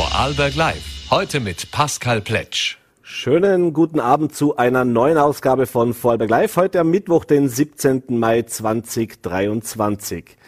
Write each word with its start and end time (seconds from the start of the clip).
Vorarlberg 0.00 0.56
Live. 0.56 1.10
Heute 1.10 1.40
mit 1.40 1.70
Pascal 1.72 2.22
Pletsch. 2.22 2.78
Schönen 3.02 3.74
guten 3.74 4.00
Abend 4.00 4.34
zu 4.34 4.56
einer 4.56 4.86
neuen 4.86 5.18
Ausgabe 5.18 5.66
von 5.66 5.92
Vorarlberg 5.92 6.30
Live. 6.30 6.56
Heute 6.56 6.80
am 6.80 6.90
Mittwoch, 6.90 7.26
den 7.26 7.50
17. 7.50 8.04
Mai 8.08 8.40
2023. 8.40 10.38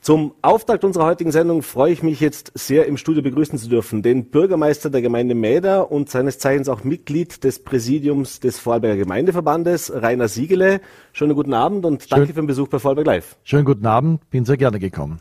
Zum 0.00 0.34
Auftakt 0.42 0.84
unserer 0.84 1.06
heutigen 1.06 1.32
Sendung 1.32 1.62
freue 1.62 1.92
ich 1.92 2.04
mich 2.04 2.20
jetzt 2.20 2.52
sehr 2.54 2.86
im 2.86 2.96
Studio 2.96 3.20
begrüßen 3.20 3.58
zu 3.58 3.68
dürfen, 3.68 4.02
den 4.02 4.26
Bürgermeister 4.26 4.90
der 4.90 5.02
Gemeinde 5.02 5.34
Mäder 5.34 5.90
und 5.90 6.08
seines 6.08 6.38
Zeichens 6.38 6.68
auch 6.68 6.84
Mitglied 6.84 7.42
des 7.42 7.64
Präsidiums 7.64 8.38
des 8.38 8.60
Vorarlberger 8.60 8.98
Gemeindeverbandes, 8.98 9.92
Rainer 9.92 10.28
Siegele. 10.28 10.80
Schönen 11.12 11.34
guten 11.34 11.54
Abend 11.54 11.84
und 11.84 12.12
danke 12.12 12.26
Schön. 12.26 12.34
für 12.36 12.42
den 12.42 12.46
Besuch 12.46 12.68
bei 12.68 12.78
Vorarlberg 12.78 13.08
Live. 13.08 13.36
Schönen 13.42 13.64
guten 13.64 13.86
Abend, 13.86 14.30
bin 14.30 14.44
sehr 14.44 14.56
gerne 14.56 14.78
gekommen. 14.78 15.18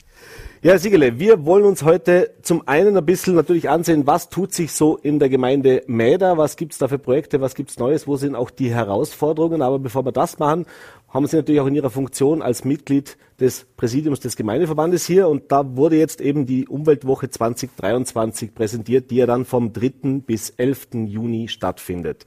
Ja, 0.62 0.78
Siegele, 0.78 1.20
wir 1.20 1.46
wollen 1.46 1.66
uns 1.66 1.84
heute 1.84 2.32
zum 2.42 2.66
einen 2.70 2.96
ein 2.96 3.05
bisschen 3.05 3.36
natürlich 3.36 3.70
ansehen, 3.70 4.08
was 4.08 4.30
tut 4.30 4.54
sich 4.54 4.72
so 4.72 4.96
in 4.96 5.20
der 5.20 5.27
Gemeinde 5.27 5.84
Mäder, 5.88 6.38
was 6.38 6.55
gibt's 6.55 6.77
da 6.77 6.88
für 6.88 6.99
Projekte, 6.99 7.41
was 7.41 7.54
gibt's 7.54 7.77
Neues, 7.77 8.08
wo 8.08 8.16
sind 8.16 8.34
auch 8.34 8.49
die 8.49 8.73
Herausforderungen. 8.73 9.62
Aber 9.62 9.77
bevor 9.77 10.05
wir 10.05 10.13
das 10.13 10.40
machen, 10.40 10.66
haben 11.09 11.27
Sie 11.27 11.36
natürlich 11.36 11.59
auch 11.59 11.68
in 11.68 11.76
Ihrer 11.76 11.90
Funktion 11.90 12.41
als 12.41 12.63
Mitglied 12.63 13.18
des 13.41 13.66
Präsidiums 13.76 14.22
des 14.22 14.38
Gemeindeverbandes 14.38 15.05
hier 15.05 15.27
und 15.27 15.52
da 15.52 15.76
wurde 15.76 15.98
jetzt 15.98 16.22
eben 16.22 16.46
die 16.46 16.66
Umweltwoche 16.68 17.30
2023 17.30 18.55
präsentiert, 18.55 19.12
die 19.12 19.18
ja 19.18 19.26
dann 19.26 19.44
vom 19.44 19.74
3. 19.74 20.21
bis 20.26 20.52
11. 20.52 20.88
Juni 21.08 21.49
stattfindet. 21.49 22.26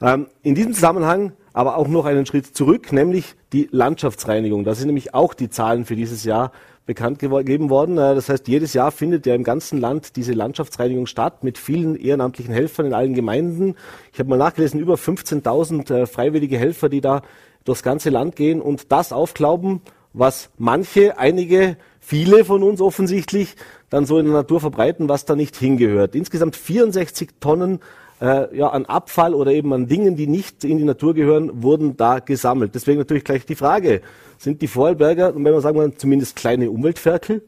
Ähm, 0.00 0.28
in 0.42 0.54
diesem 0.54 0.72
Zusammenhang 0.72 1.32
aber 1.52 1.76
auch 1.76 1.88
noch 1.88 2.04
einen 2.04 2.24
Schritt 2.24 2.46
zurück, 2.46 2.92
nämlich 2.92 3.34
die 3.52 3.68
Landschaftsreinigung. 3.72 4.64
Da 4.64 4.74
sind 4.74 4.86
nämlich 4.86 5.12
auch 5.12 5.34
die 5.34 5.50
Zahlen 5.50 5.84
für 5.84 5.96
dieses 5.96 6.24
Jahr 6.24 6.52
bekannt 6.88 7.18
gegeben 7.18 7.68
worden. 7.68 7.96
Das 7.96 8.30
heißt, 8.30 8.48
jedes 8.48 8.72
Jahr 8.72 8.90
findet 8.90 9.26
ja 9.26 9.34
im 9.34 9.44
ganzen 9.44 9.78
Land 9.78 10.16
diese 10.16 10.32
Landschaftsreinigung 10.32 11.06
statt 11.06 11.44
mit 11.44 11.58
vielen 11.58 11.96
ehrenamtlichen 11.96 12.52
Helfern 12.52 12.86
in 12.86 12.94
allen 12.94 13.12
Gemeinden. 13.12 13.74
Ich 14.10 14.18
habe 14.18 14.30
mal 14.30 14.38
nachgelesen, 14.38 14.80
über 14.80 14.94
15.000 14.94 15.94
äh, 15.94 16.06
freiwillige 16.06 16.56
Helfer, 16.56 16.88
die 16.88 17.02
da 17.02 17.20
durchs 17.64 17.82
ganze 17.82 18.08
Land 18.08 18.36
gehen 18.36 18.62
und 18.62 18.90
das 18.90 19.12
aufglauben, 19.12 19.82
was 20.14 20.48
manche, 20.56 21.18
einige, 21.18 21.76
viele 22.00 22.42
von 22.46 22.62
uns 22.62 22.80
offensichtlich 22.80 23.56
dann 23.90 24.06
so 24.06 24.18
in 24.18 24.24
der 24.24 24.34
Natur 24.34 24.58
verbreiten, 24.58 25.10
was 25.10 25.26
da 25.26 25.36
nicht 25.36 25.56
hingehört. 25.56 26.14
Insgesamt 26.14 26.56
64 26.56 27.28
Tonnen 27.38 27.80
äh, 28.20 28.56
ja, 28.56 28.68
an 28.68 28.86
Abfall 28.86 29.34
oder 29.34 29.52
eben 29.52 29.72
an 29.72 29.86
Dingen, 29.86 30.16
die 30.16 30.26
nicht 30.26 30.64
in 30.64 30.78
die 30.78 30.84
Natur 30.84 31.14
gehören, 31.14 31.62
wurden 31.62 31.96
da 31.96 32.18
gesammelt. 32.18 32.74
Deswegen 32.74 32.98
natürlich 32.98 33.24
gleich 33.24 33.46
die 33.46 33.54
Frage, 33.54 34.00
sind 34.38 34.62
die 34.62 34.68
Vorarlberger, 34.68 35.34
wenn 35.34 35.42
man 35.42 35.60
sagen 35.60 35.78
wir 35.78 35.96
zumindest 35.96 36.36
kleine 36.36 36.70
Umweltferkel? 36.70 37.42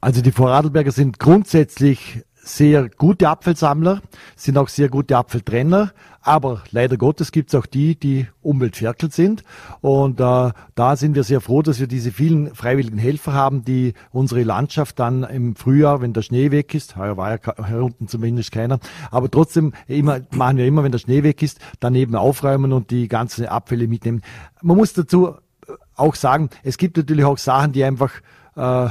Also 0.00 0.22
die 0.22 0.32
Vorarlberger 0.32 0.92
sind 0.92 1.18
grundsätzlich 1.18 2.22
sehr 2.42 2.88
gute 2.88 3.28
Apfelsammler, 3.28 4.00
sind 4.36 4.58
auch 4.58 4.68
sehr 4.68 4.88
gute 4.88 5.16
Apfeltrenner, 5.16 5.92
aber 6.22 6.62
leider 6.70 6.96
Gottes 6.96 7.32
gibt 7.32 7.48
es 7.48 7.54
auch 7.54 7.66
die, 7.66 7.96
die 7.96 8.26
Umweltferkel 8.42 9.10
sind. 9.10 9.42
Und 9.80 10.20
äh, 10.20 10.50
da 10.74 10.96
sind 10.96 11.14
wir 11.14 11.24
sehr 11.24 11.40
froh, 11.40 11.62
dass 11.62 11.80
wir 11.80 11.86
diese 11.86 12.12
vielen 12.12 12.54
freiwilligen 12.54 12.98
Helfer 12.98 13.32
haben, 13.32 13.64
die 13.64 13.94
unsere 14.10 14.42
Landschaft 14.42 14.98
dann 14.98 15.22
im 15.22 15.56
Frühjahr, 15.56 16.00
wenn 16.00 16.12
der 16.12 16.22
Schnee 16.22 16.50
weg 16.50 16.74
ist, 16.74 16.96
heuer 16.96 17.16
war 17.16 17.30
ja 17.30 17.66
hier 17.66 17.82
unten 17.82 18.08
zumindest 18.08 18.52
keiner, 18.52 18.80
aber 19.10 19.30
trotzdem 19.30 19.72
immer, 19.86 20.20
machen 20.30 20.56
wir 20.56 20.66
immer, 20.66 20.82
wenn 20.82 20.92
der 20.92 20.98
Schnee 20.98 21.22
weg 21.22 21.42
ist, 21.42 21.58
daneben 21.78 22.14
aufräumen 22.16 22.72
und 22.72 22.90
die 22.90 23.08
ganzen 23.08 23.46
Abfälle 23.46 23.88
mitnehmen. 23.88 24.22
Man 24.62 24.76
muss 24.76 24.92
dazu 24.92 25.36
auch 25.94 26.14
sagen, 26.14 26.50
es 26.62 26.78
gibt 26.78 26.96
natürlich 26.96 27.24
auch 27.24 27.38
Sachen, 27.38 27.72
die 27.72 27.84
einfach 27.84 28.12
äh, 28.56 28.88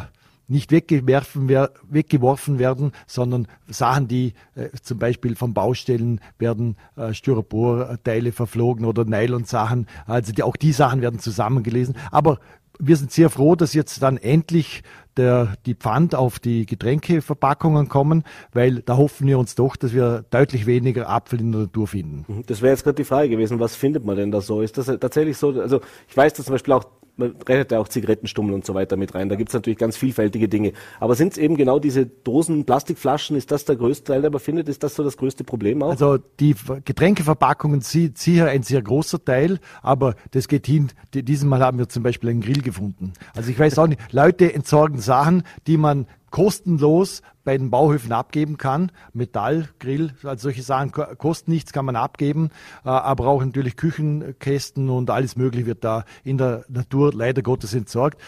nicht 0.50 0.72
weggeworfen, 0.72 1.50
weggeworfen 1.90 2.60
werden, 2.60 2.92
sondern 3.08 3.48
Sachen, 3.68 4.08
die 4.08 4.34
äh, 4.56 4.70
zum 4.82 5.00
Beispiel 5.00 5.36
von 5.36 5.54
Baustellen 5.54 6.20
werden 6.38 6.76
äh, 6.96 7.14
Styroporteile 7.14 8.32
verflogen 8.32 8.86
oder 8.86 9.06
Nylon-Sachen. 9.06 9.88
Also 10.06 10.34
die, 10.34 10.44
auch 10.44 10.56
die 10.56 10.74
Sachen 10.74 11.02
werden 11.02 11.20
zusammengelesen. 11.20 11.96
Aber 12.12 12.40
wir 12.80 12.96
sind 12.96 13.12
sehr 13.12 13.30
froh, 13.30 13.56
dass 13.56 13.74
jetzt 13.74 14.02
dann 14.02 14.18
endlich 14.18 14.84
der, 15.18 15.56
die 15.66 15.76
Pfand 15.76 16.16
auf 16.16 16.40
die 16.40 16.66
Getränkeverpackungen 16.66 17.90
kommen, 17.90 18.24
weil 18.54 18.82
da 18.82 18.96
hoffen 18.96 19.28
wir 19.28 19.38
uns 19.38 19.54
doch, 19.56 19.76
dass 19.76 19.94
wir 19.94 20.24
deutlich 20.30 20.66
weniger 20.66 21.10
Apfel 21.10 21.42
in 21.42 21.52
der 21.52 21.62
Natur 21.62 21.88
finden. 21.88 22.44
Das 22.48 22.62
wäre 22.62 22.72
jetzt 22.72 22.84
gerade 22.84 22.96
die 22.96 23.04
Frage 23.04 23.30
gewesen, 23.30 23.60
was 23.60 23.76
findet 23.76 24.06
man 24.06 24.16
denn 24.16 24.32
da 24.32 24.40
so? 24.40 24.62
Ist 24.62 24.78
das 24.78 24.86
tatsächlich 24.86 25.38
so? 25.38 25.50
Also 25.60 25.82
ich 26.08 26.16
weiß, 26.16 26.34
dass 26.34 26.46
zum 26.46 26.54
Beispiel 26.54 26.74
auch 26.74 26.86
man 27.20 27.36
rechnet 27.48 27.72
ja 27.72 27.80
auch 27.80 27.88
Zigarettenstummel 27.88 28.54
und 28.54 28.66
so 28.66 28.74
weiter 28.74 28.98
mit 28.98 29.14
rein. 29.14 29.30
Da 29.30 29.36
gibt 29.36 29.50
es 29.50 29.54
natürlich 29.54 29.78
ganz 29.78 29.98
vielfältige 29.98 30.48
Dinge. 30.48 30.74
Aber 31.00 31.16
sind 31.16 31.34
es 31.34 31.38
eben 31.38 31.58
genau 31.58 31.80
diese 31.80 32.06
Dosen, 32.06 32.66
Plastikflaschen, 32.66 33.36
ist 33.36 33.52
das 33.52 33.66
der 33.66 33.76
größte 33.76 34.14
Teil, 34.14 34.22
der 34.22 34.32
man 34.32 34.40
findet? 34.40 34.70
Ist 34.70 34.84
das 34.84 34.96
so 34.96 35.04
das 35.04 35.18
größte 35.18 35.44
Problem 35.44 35.84
auch? 35.84 35.92
Also 35.92 36.18
die 36.40 36.56
Getränkeverpackungen 36.86 37.82
sind 37.82 38.18
sicher 38.18 38.48
ein 38.48 38.64
sehr 38.64 38.82
großer 38.82 39.24
Teil, 39.24 39.60
aber 39.82 40.16
das 40.32 40.48
geht 40.48 40.66
hin. 40.66 40.90
Diesmal 41.14 41.62
haben 41.62 41.78
wir 41.78 41.90
zum 41.90 42.04
Beispiel 42.04 42.30
einen 42.30 42.42
Grill 42.42 42.62
gefunden. 42.62 43.14
Also 43.36 43.52
ich 43.52 43.60
weiß 43.60 43.78
auch 43.80 43.88
nicht, 43.88 44.00
Leute 44.12 44.54
entsorgen 44.54 45.00
Sachen, 45.00 45.44
die 45.68 45.78
man 45.78 46.08
kostenlos 46.32 47.22
bei 47.44 47.58
den 47.58 47.70
Bauhöfen 47.70 48.12
abgeben 48.12 48.58
kann. 48.58 48.92
Metall, 49.14 49.70
Grill, 49.80 50.14
also 50.24 50.44
solche 50.44 50.62
Sachen 50.62 50.92
kosten 50.92 51.52
nichts, 51.52 51.74
kann 51.74 51.86
man 51.86 51.96
abgeben, 51.96 52.50
äh, 52.86 52.90
aber 52.90 53.28
auch 53.28 53.44
natürlich 53.44 53.76
Küchenkästen 53.76 54.90
und 54.90 55.10
alles 55.10 55.36
Mögliche 55.36 55.66
wird 55.66 55.84
da 55.84 56.06
in 56.24 56.38
der 56.38 56.66
Natur 56.68 57.14
leider 57.14 57.42
Gottes 57.42 57.74
entsorgt 57.74 58.22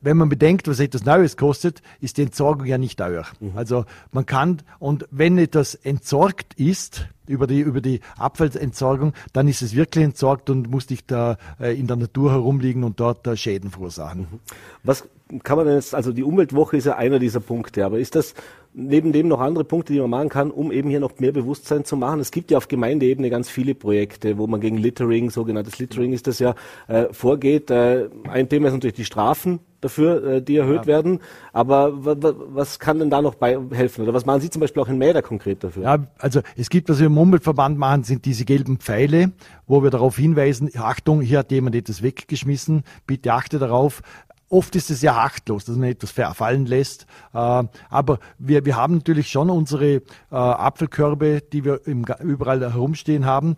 wenn 0.00 0.16
man 0.16 0.28
bedenkt, 0.28 0.68
was 0.68 0.80
etwas 0.80 1.04
Neues 1.04 1.36
kostet, 1.36 1.82
ist 2.00 2.18
die 2.18 2.22
Entsorgung 2.22 2.66
ja 2.66 2.78
nicht 2.78 2.98
teuer. 2.98 3.24
Mhm. 3.40 3.52
Also 3.54 3.84
man 4.12 4.26
kann, 4.26 4.62
und 4.78 5.06
wenn 5.10 5.38
etwas 5.38 5.74
entsorgt 5.74 6.54
ist, 6.54 7.08
über 7.26 7.46
die, 7.46 7.60
über 7.60 7.80
die 7.80 8.00
Abfallentsorgung, 8.16 9.12
dann 9.32 9.48
ist 9.48 9.60
es 9.60 9.74
wirklich 9.74 10.04
entsorgt 10.04 10.50
und 10.50 10.70
muss 10.70 10.88
nicht 10.88 11.10
da 11.10 11.36
äh, 11.60 11.78
in 11.78 11.86
der 11.86 11.96
Natur 11.96 12.32
herumliegen 12.32 12.84
und 12.84 13.00
dort 13.00 13.26
äh, 13.26 13.36
Schäden 13.36 13.70
verursachen. 13.70 14.20
Mhm. 14.20 14.40
Was 14.82 15.04
kann 15.42 15.58
man 15.58 15.66
denn 15.66 15.74
jetzt, 15.74 15.94
also 15.94 16.12
die 16.12 16.22
Umweltwoche 16.22 16.78
ist 16.78 16.86
ja 16.86 16.96
einer 16.96 17.18
dieser 17.18 17.40
Punkte, 17.40 17.84
aber 17.84 17.98
ist 17.98 18.14
das 18.14 18.34
neben 18.72 19.12
dem 19.12 19.28
noch 19.28 19.40
andere 19.40 19.64
Punkte, 19.64 19.92
die 19.92 20.00
man 20.00 20.08
machen 20.08 20.28
kann, 20.30 20.50
um 20.50 20.72
eben 20.72 20.88
hier 20.88 21.00
noch 21.00 21.18
mehr 21.18 21.32
Bewusstsein 21.32 21.84
zu 21.84 21.96
machen? 21.96 22.20
Es 22.20 22.30
gibt 22.30 22.50
ja 22.50 22.56
auf 22.56 22.68
Gemeindeebene 22.68 23.28
ganz 23.28 23.50
viele 23.50 23.74
Projekte, 23.74 24.38
wo 24.38 24.46
man 24.46 24.60
gegen 24.60 24.78
Littering, 24.78 25.28
sogenanntes 25.30 25.78
Littering 25.78 26.14
ist 26.14 26.26
das 26.26 26.38
ja, 26.38 26.54
äh, 26.86 27.12
vorgeht. 27.12 27.70
Äh, 27.70 28.08
ein 28.30 28.48
Thema 28.48 28.68
ist 28.68 28.74
natürlich 28.74 28.96
die 28.96 29.04
Strafen 29.04 29.60
dafür, 29.80 30.24
äh, 30.24 30.42
die 30.42 30.56
erhöht 30.56 30.82
ja. 30.82 30.86
werden. 30.86 31.20
Aber 31.52 31.92
was 31.94 32.78
kann 32.78 32.98
denn 32.98 33.10
da 33.10 33.22
noch 33.22 33.34
bei 33.34 33.58
helfen? 33.70 34.02
Oder 34.02 34.14
was 34.14 34.26
machen 34.26 34.40
Sie 34.40 34.50
zum 34.50 34.60
Beispiel 34.60 34.82
auch 34.82 34.88
in 34.88 34.98
Mäder 34.98 35.22
konkret 35.22 35.62
dafür? 35.64 35.82
Ja, 35.82 35.98
also 36.18 36.40
es 36.56 36.70
gibt, 36.70 36.88
was 36.88 36.98
wir 36.98 37.06
im 37.06 37.18
Umweltverband 37.18 37.78
machen, 37.78 38.04
sind 38.04 38.24
diese 38.24 38.44
gelben 38.44 38.78
Pfeile, 38.78 39.32
wo 39.66 39.82
wir 39.82 39.90
darauf 39.90 40.16
hinweisen, 40.16 40.70
Achtung, 40.76 41.20
hier 41.20 41.40
hat 41.40 41.50
jemand 41.50 41.76
etwas 41.76 42.02
weggeschmissen, 42.02 42.82
bitte 43.06 43.32
achte 43.32 43.58
darauf. 43.58 44.02
Oft 44.50 44.76
ist 44.76 44.90
es 44.90 45.02
ja 45.02 45.14
achtlos, 45.14 45.66
dass 45.66 45.76
man 45.76 45.90
etwas 45.90 46.12
fallen 46.12 46.64
lässt. 46.64 47.06
Äh, 47.34 47.64
aber 47.90 48.18
wir, 48.38 48.64
wir 48.64 48.76
haben 48.76 48.94
natürlich 48.94 49.28
schon 49.28 49.50
unsere 49.50 49.86
äh, 49.96 50.00
Apfelkörbe, 50.30 51.42
die 51.52 51.64
wir 51.64 51.80
überall 51.84 52.60
herumstehen 52.60 53.26
haben. 53.26 53.56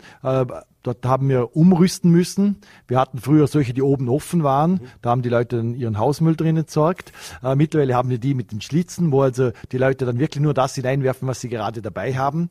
Äh, 0.81 0.83
dort 0.83 1.05
haben 1.05 1.29
wir 1.29 1.55
umrüsten 1.55 2.11
müssen. 2.11 2.57
Wir 2.87 2.99
hatten 2.99 3.19
früher 3.19 3.47
solche, 3.47 3.73
die 3.73 3.81
oben 3.81 4.09
offen 4.09 4.43
waren. 4.43 4.81
Da 5.01 5.11
haben 5.11 5.21
die 5.21 5.29
Leute 5.29 5.57
dann 5.57 5.75
ihren 5.75 5.97
Hausmüll 5.97 6.35
drin 6.35 6.57
entsorgt. 6.57 7.11
mittlerweile 7.55 7.95
haben 7.95 8.09
wir 8.09 8.17
die 8.17 8.33
mit 8.33 8.51
den 8.51 8.61
Schlitzen, 8.61 9.11
wo 9.11 9.21
also 9.21 9.51
die 9.71 9.77
Leute 9.77 10.05
dann 10.05 10.19
wirklich 10.19 10.41
nur 10.41 10.53
das 10.53 10.75
hineinwerfen, 10.75 11.27
was 11.27 11.41
sie 11.41 11.49
gerade 11.49 11.81
dabei 11.81 12.15
haben 12.15 12.49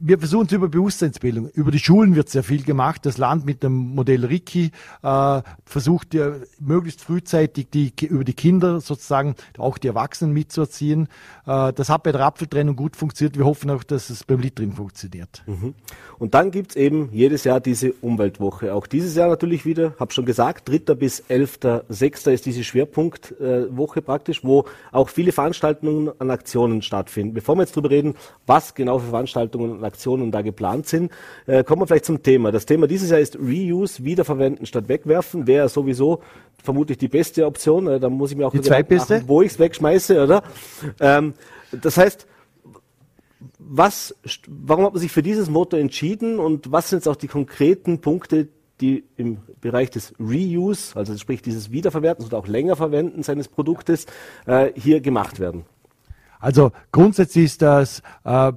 wir 0.00 0.18
versuchen 0.18 0.46
es 0.46 0.52
über 0.52 0.68
Bewusstseinsbildung. 0.68 1.50
Über 1.50 1.70
die 1.70 1.78
Schulen 1.78 2.16
wird 2.16 2.30
sehr 2.30 2.42
viel 2.42 2.62
gemacht. 2.62 3.04
Das 3.04 3.18
Land 3.18 3.44
mit 3.44 3.62
dem 3.62 3.72
Modell 3.72 4.24
Ricky 4.24 4.70
äh, 5.02 5.42
versucht 5.64 6.14
ja 6.14 6.32
möglichst 6.58 7.02
frühzeitig 7.02 7.68
die, 7.70 7.92
über 8.06 8.24
die 8.24 8.32
Kinder 8.32 8.80
sozusagen 8.80 9.34
auch 9.58 9.76
die 9.76 9.88
Erwachsenen 9.88 10.32
mitzuerziehen. 10.32 11.08
Äh, 11.46 11.74
das 11.74 11.90
hat 11.90 12.02
bei 12.02 12.12
der 12.12 12.22
Apfeltrennung 12.22 12.76
gut 12.76 12.96
funktioniert. 12.96 13.36
Wir 13.36 13.44
hoffen 13.44 13.70
auch, 13.70 13.84
dass 13.84 14.08
es 14.08 14.24
beim 14.24 14.40
Littering 14.40 14.72
funktioniert. 14.72 15.42
Mhm. 15.46 15.74
Und 16.18 16.34
dann 16.34 16.50
gibt's 16.50 16.76
eben 16.76 17.10
jedes 17.20 17.44
Jahr 17.44 17.60
diese 17.60 17.92
Umweltwoche. 18.00 18.72
Auch 18.74 18.86
dieses 18.86 19.14
Jahr 19.14 19.28
natürlich 19.28 19.66
wieder, 19.66 19.94
habe 20.00 20.10
schon 20.12 20.24
gesagt, 20.24 20.68
3. 20.68 20.94
bis 20.94 21.22
11.6. 21.28 22.30
ist 22.30 22.46
diese 22.46 22.64
Schwerpunktwoche 22.64 23.98
äh, 23.98 24.02
praktisch, 24.02 24.42
wo 24.42 24.64
auch 24.90 25.10
viele 25.10 25.30
Veranstaltungen 25.30 26.08
und 26.08 26.30
Aktionen 26.30 26.80
stattfinden. 26.80 27.34
Bevor 27.34 27.56
wir 27.56 27.62
jetzt 27.62 27.76
darüber 27.76 27.90
reden, 27.90 28.14
was 28.46 28.74
genau 28.74 28.98
für 28.98 29.10
Veranstaltungen 29.10 29.70
und 29.70 29.84
Aktionen 29.84 30.32
da 30.32 30.40
geplant 30.40 30.86
sind. 30.86 31.12
Äh, 31.46 31.62
kommen 31.62 31.82
wir 31.82 31.86
vielleicht 31.86 32.06
zum 32.06 32.22
Thema. 32.22 32.52
Das 32.52 32.64
Thema 32.64 32.86
dieses 32.86 33.10
Jahr 33.10 33.20
ist 33.20 33.38
Reuse, 33.38 34.02
wiederverwenden 34.02 34.64
statt 34.64 34.88
wegwerfen. 34.88 35.46
Wäre 35.46 35.68
sowieso 35.68 36.20
vermutlich 36.62 36.96
die 36.96 37.08
beste 37.08 37.44
Option. 37.44 37.86
Äh, 37.86 38.00
da 38.00 38.08
muss 38.08 38.30
ich 38.30 38.36
mir 38.38 38.46
auch 38.46 38.52
die 38.52 38.62
zweitbeste, 38.62 39.14
machen, 39.16 39.28
wo 39.28 39.42
ich 39.42 39.52
es 39.52 39.58
wegschmeiße, 39.58 40.24
oder? 40.24 40.42
Ähm, 41.00 41.34
das 41.70 41.98
heißt, 41.98 42.26
was, 43.58 44.14
warum 44.46 44.84
hat 44.84 44.92
man 44.92 45.00
sich 45.00 45.12
für 45.12 45.22
dieses 45.22 45.48
Motto 45.48 45.76
entschieden 45.76 46.38
und 46.38 46.72
was 46.72 46.90
sind 46.90 46.98
jetzt 46.98 47.08
auch 47.08 47.16
die 47.16 47.28
konkreten 47.28 48.00
Punkte, 48.00 48.48
die 48.80 49.04
im 49.16 49.38
Bereich 49.60 49.90
des 49.90 50.14
Reuse, 50.18 50.96
also 50.96 51.16
sprich 51.16 51.42
dieses 51.42 51.70
Wiederverwertens 51.70 52.26
oder 52.26 52.38
auch 52.38 52.46
länger 52.46 52.76
Verwenden 52.76 53.22
seines 53.22 53.48
Produktes, 53.48 54.06
äh, 54.46 54.72
hier 54.74 55.00
gemacht 55.00 55.38
werden? 55.38 55.64
Also 56.38 56.72
grundsätzlich 56.90 57.46
ist 57.46 57.62
das, 57.62 58.02
äh, 58.24 58.52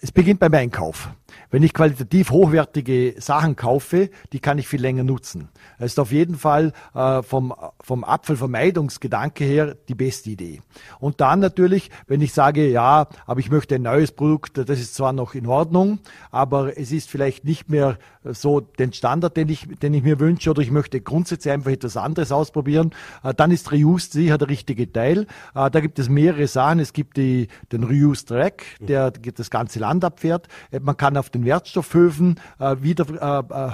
es 0.00 0.10
beginnt 0.10 0.40
beim 0.40 0.54
Einkauf. 0.54 1.10
Wenn 1.50 1.62
ich 1.62 1.74
qualitativ 1.74 2.30
hochwertige 2.30 3.14
Sachen 3.18 3.56
kaufe, 3.56 4.10
die 4.32 4.40
kann 4.40 4.58
ich 4.58 4.68
viel 4.68 4.80
länger 4.80 5.04
nutzen. 5.04 5.48
Das 5.78 5.92
ist 5.92 5.98
auf 5.98 6.12
jeden 6.12 6.36
Fall 6.36 6.72
äh, 6.94 7.22
vom, 7.22 7.54
vom 7.80 8.04
Apfelvermeidungsgedanke 8.04 9.44
her 9.44 9.76
die 9.88 9.94
beste 9.94 10.30
Idee. 10.30 10.60
Und 10.98 11.20
dann 11.20 11.40
natürlich, 11.40 11.90
wenn 12.06 12.20
ich 12.20 12.32
sage, 12.32 12.68
ja, 12.68 13.08
aber 13.26 13.40
ich 13.40 13.50
möchte 13.50 13.74
ein 13.74 13.82
neues 13.82 14.12
Produkt, 14.12 14.58
das 14.58 14.80
ist 14.80 14.94
zwar 14.94 15.12
noch 15.12 15.34
in 15.34 15.46
Ordnung, 15.46 15.98
aber 16.30 16.76
es 16.78 16.92
ist 16.92 17.10
vielleicht 17.10 17.44
nicht 17.44 17.68
mehr 17.70 17.98
so 18.24 18.60
den 18.60 18.92
Standard, 18.92 19.36
den 19.36 19.48
ich, 19.48 19.66
den 19.80 19.94
ich 19.94 20.02
mir 20.02 20.20
wünsche, 20.20 20.50
oder 20.50 20.62
ich 20.62 20.70
möchte 20.70 21.00
grundsätzlich 21.00 21.52
einfach 21.52 21.70
etwas 21.70 21.96
anderes 21.96 22.32
ausprobieren, 22.32 22.92
äh, 23.22 23.34
dann 23.34 23.50
ist 23.50 23.72
Reused 23.72 24.12
sicher 24.12 24.38
der 24.38 24.48
richtige 24.48 24.90
Teil. 24.90 25.26
Äh, 25.54 25.70
da 25.70 25.80
gibt 25.80 25.98
es 25.98 26.08
mehrere 26.08 26.46
Sachen. 26.46 26.80
Es 26.80 26.92
gibt 26.92 27.16
die, 27.16 27.48
den 27.72 27.84
Reused 27.84 28.28
Track, 28.28 28.64
der 28.80 29.10
das 29.10 29.50
ganze 29.50 29.78
Land 29.78 30.04
abfährt. 30.04 30.48
Äh, 30.70 30.80
man 30.80 30.96
kann 30.96 31.16
auf 31.22 31.30
den 31.30 31.44
Wertstoffhöfen 31.44 32.40
äh, 32.58 32.76
wieder 32.80 33.06
äh, 33.08 33.68
äh 33.68 33.72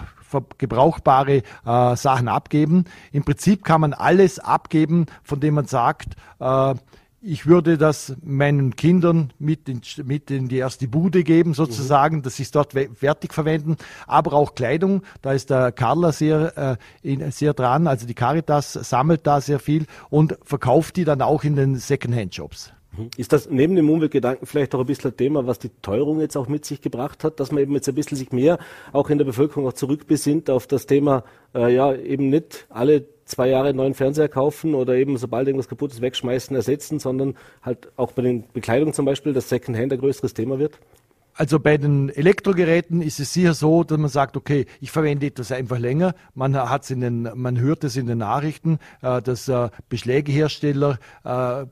gebrauchbare 0.59 1.43
äh, 1.65 1.97
Sachen 1.97 2.29
abgeben. 2.29 2.85
Im 3.13 3.25
Prinzip 3.25 3.65
kann 3.65 3.81
man 3.81 3.95
alles 3.95 4.39
abgeben, 4.39 5.07
von 5.23 5.41
dem 5.41 5.55
man 5.55 5.65
sagt, 5.65 6.17
äh, 6.39 6.75
ich 7.23 7.47
würde 7.47 7.79
das 7.79 8.15
meinen 8.23 8.77
Kindern 8.77 9.33
mit 9.39 9.71
in, 9.71 9.81
mit 10.05 10.31
in 10.31 10.49
die 10.49 10.59
erste 10.59 10.87
Bude 10.87 11.25
geben, 11.25 11.55
sozusagen, 11.55 12.17
mhm. 12.17 12.23
dass 12.23 12.37
sie 12.37 12.43
es 12.43 12.51
dort 12.51 12.75
fertig 12.95 13.33
verwenden. 13.33 13.79
Aber 14.07 14.35
auch 14.35 14.55
Kleidung, 14.55 15.03
da 15.23 15.33
ist 15.33 15.49
der 15.49 15.73
Carla 15.73 16.13
sehr, 16.13 16.79
äh, 17.03 17.11
in, 17.11 17.31
sehr 17.31 17.55
dran. 17.55 17.87
Also 17.87 18.07
die 18.07 18.15
Caritas 18.15 18.75
sammelt 18.75 19.27
da 19.27 19.41
sehr 19.41 19.61
viel 19.61 19.87
und 20.11 20.39
verkauft 20.45 20.97
die 20.97 21.05
dann 21.05 21.23
auch 21.23 21.43
in 21.43 21.57
den 21.57 21.77
Secondhand-Shops. 21.77 22.73
Ist 23.17 23.33
das 23.33 23.49
neben 23.51 23.77
dem 23.77 23.89
Umweltgedanken 23.91 24.47
vielleicht 24.47 24.75
auch 24.75 24.81
ein 24.81 24.87
bisschen 24.87 25.13
ein 25.13 25.17
Thema, 25.17 25.47
was 25.47 25.59
die 25.59 25.71
Teuerung 25.83 26.21
jetzt 26.21 26.37
auch 26.37 26.49
mit 26.49 26.65
sich 26.65 26.81
gebracht 26.81 27.23
hat, 27.23 27.39
dass 27.39 27.53
man 27.53 27.63
eben 27.63 27.75
jetzt 27.75 27.89
ein 27.89 27.95
bisschen 27.95 28.17
sich 28.17 28.33
mehr 28.33 28.59
auch 28.93 29.11
in 29.11 29.19
der 29.19 29.25
Bevölkerung 29.25 29.67
auch 29.69 29.75
zurückbesinnt 29.75 30.51
auf 30.51 30.67
das 30.67 30.87
Thema, 30.87 31.23
äh, 31.55 31.73
ja, 31.75 31.95
eben 31.95 32.31
nicht 32.31 32.67
alle 32.71 33.07
zwei 33.25 33.51
Jahre 33.51 33.69
einen 33.69 33.77
neuen 33.77 33.95
Fernseher 33.95 34.29
kaufen 34.29 34.75
oder 34.75 34.95
eben 34.95 35.17
sobald 35.19 35.47
irgendwas 35.47 35.69
kaputt 35.69 35.93
ist 35.93 36.01
wegschmeißen, 36.01 36.57
ersetzen, 36.57 36.99
sondern 36.99 37.35
halt 37.63 37.89
auch 37.97 38.13
bei 38.13 38.23
den 38.23 38.45
Bekleidungen 38.53 38.95
zum 38.95 39.05
Beispiel, 39.05 39.33
dass 39.33 39.49
Secondhand 39.49 39.93
ein 39.93 40.01
größeres 40.01 40.35
Thema 40.35 40.59
wird? 40.59 40.79
Also 41.35 41.61
bei 41.61 41.77
den 41.77 42.09
Elektrogeräten 42.09 43.01
ist 43.01 43.21
es 43.21 43.33
sicher 43.33 43.55
so, 43.55 43.85
dass 43.85 43.97
man 43.97 44.09
sagt, 44.09 44.37
okay, 44.37 44.67
ich 44.81 44.91
verwende 44.91 45.27
etwas 45.27 45.53
einfach 45.53 45.79
länger. 45.79 46.17
Man 46.35 46.57
hat's 46.57 46.91
in 46.91 47.01
den, 47.01 47.29
man 47.35 47.61
hört 47.61 47.85
es 47.85 47.97
in 47.97 48.07
den 48.07 48.19
Nachrichten, 48.19 48.81
äh, 49.03 49.23
dass 49.23 49.47
äh, 49.47 49.69
Beschlägehersteller 49.89 50.99
äh, 51.23 51.67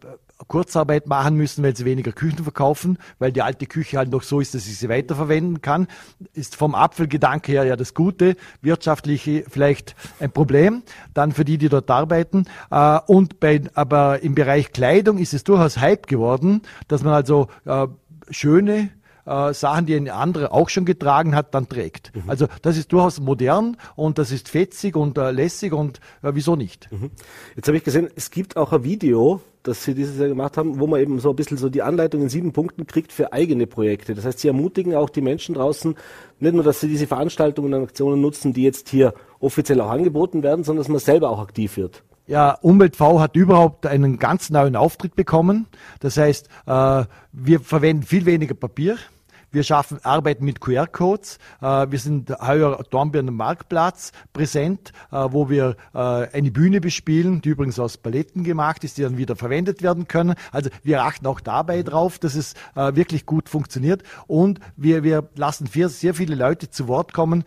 Kurzarbeit 0.49 1.06
machen 1.06 1.37
müssen, 1.37 1.65
weil 1.65 1.77
sie 1.77 1.85
weniger 1.85 2.12
Küchen 2.12 2.43
verkaufen, 2.43 2.99
weil 3.19 3.33
die 3.33 3.43
alte 3.43 3.67
Küche 3.67 3.99
halt 3.99 4.11
noch 4.11 4.23
so 4.23 4.41
ist, 4.41 4.55
dass 4.55 4.67
ich 4.67 4.79
sie 4.79 4.88
weiterverwenden 4.88 5.62
kann. 5.62 5.88
Ist 6.35 6.56
vom 6.56 6.75
Apfelgedanke 6.75 7.53
her 7.53 7.65
ja 7.65 7.77
das 7.77 7.94
Gute, 7.94 8.37
wirtschaftlich 8.61 9.44
vielleicht 9.49 9.97
ein 10.21 10.31
Problem, 10.31 10.83
dann 11.15 11.33
für 11.33 11.44
die, 11.44 11.59
die 11.59 11.69
dort 11.69 11.91
arbeiten. 11.91 12.44
Äh, 12.71 12.99
und 13.06 13.41
bei, 13.41 13.62
aber 13.75 14.23
im 14.23 14.35
Bereich 14.35 14.73
Kleidung 14.73 15.19
ist 15.19 15.35
es 15.35 15.44
durchaus 15.44 15.79
Hype 15.79 16.06
geworden, 16.06 16.62
dass 16.89 17.03
man 17.03 17.15
also 17.15 17.49
äh, 17.65 17.87
schöne 18.31 18.91
äh, 19.27 19.53
Sachen, 19.53 19.87
die 19.87 19.94
ein 19.94 20.09
anderer 20.09 20.53
auch 20.53 20.69
schon 20.69 20.85
getragen 20.85 21.35
hat, 21.35 21.55
dann 21.55 21.69
trägt. 21.69 22.15
Mhm. 22.15 22.31
Also 22.31 22.47
das 22.62 22.77
ist 22.77 22.93
durchaus 22.93 23.21
modern 23.21 23.77
und 23.94 24.19
das 24.19 24.31
ist 24.31 24.49
fetzig 24.49 24.97
und 24.97 25.19
äh, 25.19 25.31
lässig 25.31 25.73
und 25.73 26.00
äh, 26.23 26.31
wieso 26.35 26.56
nicht? 26.56 26.91
Mhm. 26.93 27.11
Jetzt 27.56 27.67
habe 27.69 27.77
ich 27.77 27.85
gesehen, 27.85 28.09
es 28.15 28.31
gibt 28.31 28.56
auch 28.56 28.73
ein 28.73 28.85
Video, 28.85 29.41
das 29.67 29.85
Sie 29.85 29.95
dieses 29.95 30.19
Jahr 30.19 30.29
gemacht 30.29 30.57
haben, 30.57 30.79
wo 30.79 30.87
man 30.87 31.01
eben 31.01 31.19
so 31.19 31.31
ein 31.31 31.37
bisschen 31.37 31.57
so 31.57 31.69
die 31.69 31.83
Anleitung 31.83 32.23
in 32.23 32.29
sieben 32.29 32.53
Punkten 32.53 32.87
kriegt 32.87 33.13
für 33.13 33.33
eigene 33.33 33.67
Projekte. 33.67 34.15
Das 34.15 34.25
heißt, 34.25 34.41
Sie 34.41 34.49
ermutigen 34.49 34.95
auch 34.95 35.11
die 35.11 35.21
Menschen 35.21 35.55
draußen, 35.55 35.95
nicht 36.39 36.55
nur, 36.55 36.65
dass 36.65 36.81
sie 36.81 36.89
diese 36.89 37.07
Veranstaltungen 37.07 37.73
und 37.75 37.83
Aktionen 37.83 38.21
nutzen, 38.21 38.53
die 38.53 38.63
jetzt 38.63 38.89
hier 38.89 39.15
offiziell 39.41 39.81
auch 39.81 39.91
angeboten 39.91 40.43
werden, 40.43 40.65
sondern 40.65 40.83
dass 40.83 40.89
man 40.89 40.99
selber 40.99 41.31
auch 41.31 41.41
aktiv 41.41 41.77
wird. 41.77 42.03
Ja, 42.27 42.59
Umwelt 42.61 42.97
V 42.97 43.21
hat 43.21 43.37
überhaupt 43.37 43.87
einen 43.87 44.19
ganz 44.19 44.51
neuen 44.51 44.75
Auftritt 44.75 45.15
bekommen. 45.15 45.67
Das 46.01 46.17
heißt, 46.17 46.49
äh, 46.67 47.05
wir 47.33 47.61
verwenden 47.61 48.03
viel 48.03 48.27
weniger 48.27 48.55
Papier. 48.55 48.97
Wir 49.56 49.62
schaffen, 49.62 50.00
arbeiten 50.03 50.44
mit 50.44 50.61
QR-Codes. 50.61 51.38
Äh, 51.62 51.87
wir 51.91 51.99
sind 51.99 52.29
heuer 52.43 52.85
Dornbirner 52.91 53.31
Marktplatz 53.32 54.12
präsent, 54.35 54.93
äh, 55.11 55.17
wo 55.31 55.49
wir 55.49 55.76
äh, 55.94 55.99
eine 55.99 56.50
Bühne 56.50 56.82
bespielen, 56.82 57.41
die 57.41 57.49
übrigens 57.49 57.79
aus 57.79 57.97
Paletten 57.97 58.44
gemacht 58.44 58.85
ist, 58.85 58.99
die 58.99 59.03
dann 59.03 59.17
wieder 59.17 59.35
verwendet 59.35 59.82
werden 59.82 60.08
können. 60.08 60.35
Also 60.53 60.69
wir 60.82 61.05
achten 61.05 61.26
auch 61.26 61.41
dabei 61.41 61.82
drauf, 61.82 62.19
dass 62.19 62.35
es 62.35 62.53
wirklich 62.75 63.25
gut 63.25 63.49
funktioniert. 63.49 64.03
Und 64.26 64.61
wir, 64.76 65.03
wir 65.03 65.31
lassen 65.37 65.67
sehr 65.67 66.12
viele 66.12 66.35
Leute 66.35 66.69
zu 66.69 66.87
Wort 66.87 67.14
kommen 67.14 67.44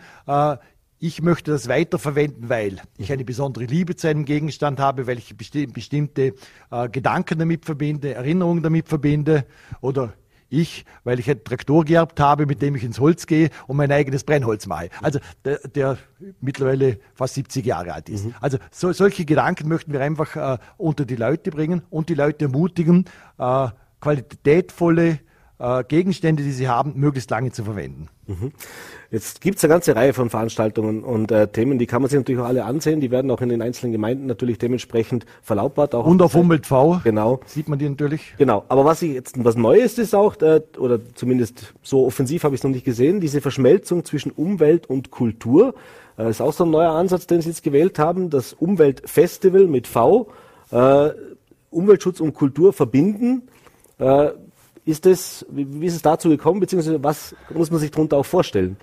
ich 1.01 1.21
möchte 1.21 1.51
das 1.51 1.69
weiterverwenden, 1.69 2.49
weil 2.49 2.81
ich 2.97 3.11
eine 3.13 3.23
besondere 3.23 3.63
Liebe 3.63 3.95
zu 3.95 4.09
einem 4.09 4.25
Gegenstand 4.25 4.81
habe, 4.81 5.07
weil 5.07 5.17
ich 5.17 5.37
bestimmte 5.37 6.33
äh, 6.71 6.89
Gedanken 6.89 7.39
damit 7.39 7.63
verbinde, 7.63 8.15
Erinnerungen 8.15 8.61
damit 8.63 8.89
verbinde 8.89 9.45
oder 9.79 10.13
ich, 10.49 10.85
weil 11.03 11.19
ich 11.19 11.29
einen 11.29 11.43
Traktor 11.43 11.85
geerbt 11.85 12.19
habe, 12.19 12.45
mit 12.45 12.61
dem 12.61 12.75
ich 12.75 12.83
ins 12.83 12.99
Holz 12.99 13.27
gehe 13.27 13.49
und 13.67 13.77
mein 13.77 13.91
eigenes 13.91 14.23
Brennholz 14.23 14.67
mache. 14.67 14.89
Also 15.01 15.19
der, 15.45 15.59
der 15.59 15.97
mittlerweile 16.41 16.99
fast 17.13 17.35
70 17.35 17.65
Jahre 17.65 17.93
alt 17.93 18.09
ist. 18.09 18.25
Mhm. 18.25 18.35
Also 18.41 18.57
so, 18.71 18.91
solche 18.91 19.25
Gedanken 19.25 19.67
möchten 19.67 19.93
wir 19.93 20.01
einfach 20.01 20.35
äh, 20.35 20.57
unter 20.77 21.05
die 21.05 21.15
Leute 21.15 21.51
bringen 21.51 21.81
und 21.89 22.09
die 22.09 22.15
Leute 22.15 22.45
ermutigen, 22.45 23.05
äh, 23.37 23.67
qualitätvolle 24.01 25.19
äh, 25.59 25.83
Gegenstände, 25.83 26.43
die 26.43 26.51
sie 26.51 26.67
haben, 26.67 26.93
möglichst 26.95 27.29
lange 27.29 27.51
zu 27.51 27.63
verwenden. 27.63 28.07
Mhm. 28.27 28.51
Jetzt 29.11 29.41
gibt 29.41 29.57
es 29.57 29.63
eine 29.63 29.73
ganze 29.73 29.95
Reihe 29.95 30.13
von 30.13 30.29
Veranstaltungen 30.29 31.03
und 31.03 31.31
äh, 31.31 31.47
Themen, 31.47 31.79
die 31.79 31.85
kann 31.85 32.01
man 32.01 32.09
sich 32.09 32.17
natürlich 32.17 32.41
auch 32.41 32.47
alle 32.47 32.63
ansehen. 32.63 33.01
Die 33.01 33.11
werden 33.11 33.29
auch 33.31 33.41
in 33.41 33.49
den 33.49 33.61
einzelnen 33.61 33.91
Gemeinden 33.91 34.25
natürlich 34.25 34.57
dementsprechend 34.57 35.25
verlautbart. 35.41 35.95
Auch 35.95 36.05
und 36.05 36.21
auf 36.21 36.35
Umwelt 36.35 36.65
V. 36.65 37.01
Genau. 37.03 37.41
Sieht 37.45 37.67
man 37.67 37.79
die 37.79 37.89
natürlich. 37.89 38.35
Genau. 38.37 38.63
Aber 38.69 38.85
was 38.85 39.01
ich 39.01 39.13
jetzt 39.13 39.43
was 39.43 39.55
Neues 39.55 39.97
ist 39.97 40.15
auch, 40.15 40.39
äh, 40.41 40.61
oder 40.77 40.99
zumindest 41.15 41.73
so 41.81 42.05
offensiv 42.05 42.43
habe 42.43 42.55
ich 42.55 42.59
es 42.59 42.63
noch 42.63 42.71
nicht 42.71 42.85
gesehen, 42.85 43.19
diese 43.19 43.41
Verschmelzung 43.41 44.05
zwischen 44.05 44.31
Umwelt 44.31 44.87
und 44.87 45.11
Kultur. 45.11 45.75
Äh, 46.17 46.29
ist 46.29 46.41
auch 46.41 46.53
so 46.53 46.65
ein 46.65 46.71
neuer 46.71 46.91
Ansatz, 46.91 47.27
den 47.27 47.41
Sie 47.41 47.49
jetzt 47.49 47.63
gewählt 47.63 47.99
haben. 47.99 48.29
Das 48.29 48.53
Umweltfestival 48.53 49.67
mit 49.67 49.87
V. 49.87 50.27
Äh, 50.71 51.09
Umweltschutz 51.71 52.19
und 52.19 52.33
Kultur 52.33 52.73
verbinden. 52.73 53.49
Äh, 54.89 54.91
ist 54.91 55.05
das, 55.05 55.45
wie, 55.49 55.81
wie 55.81 55.85
ist 55.85 55.95
es 55.95 56.01
dazu 56.01 56.29
gekommen, 56.29 56.59
beziehungsweise 56.59 57.01
was 57.03 57.35
muss 57.53 57.71
man 57.71 57.79
sich 57.79 57.91
darunter 57.91 58.17
auch 58.17 58.25
vorstellen? 58.25 58.77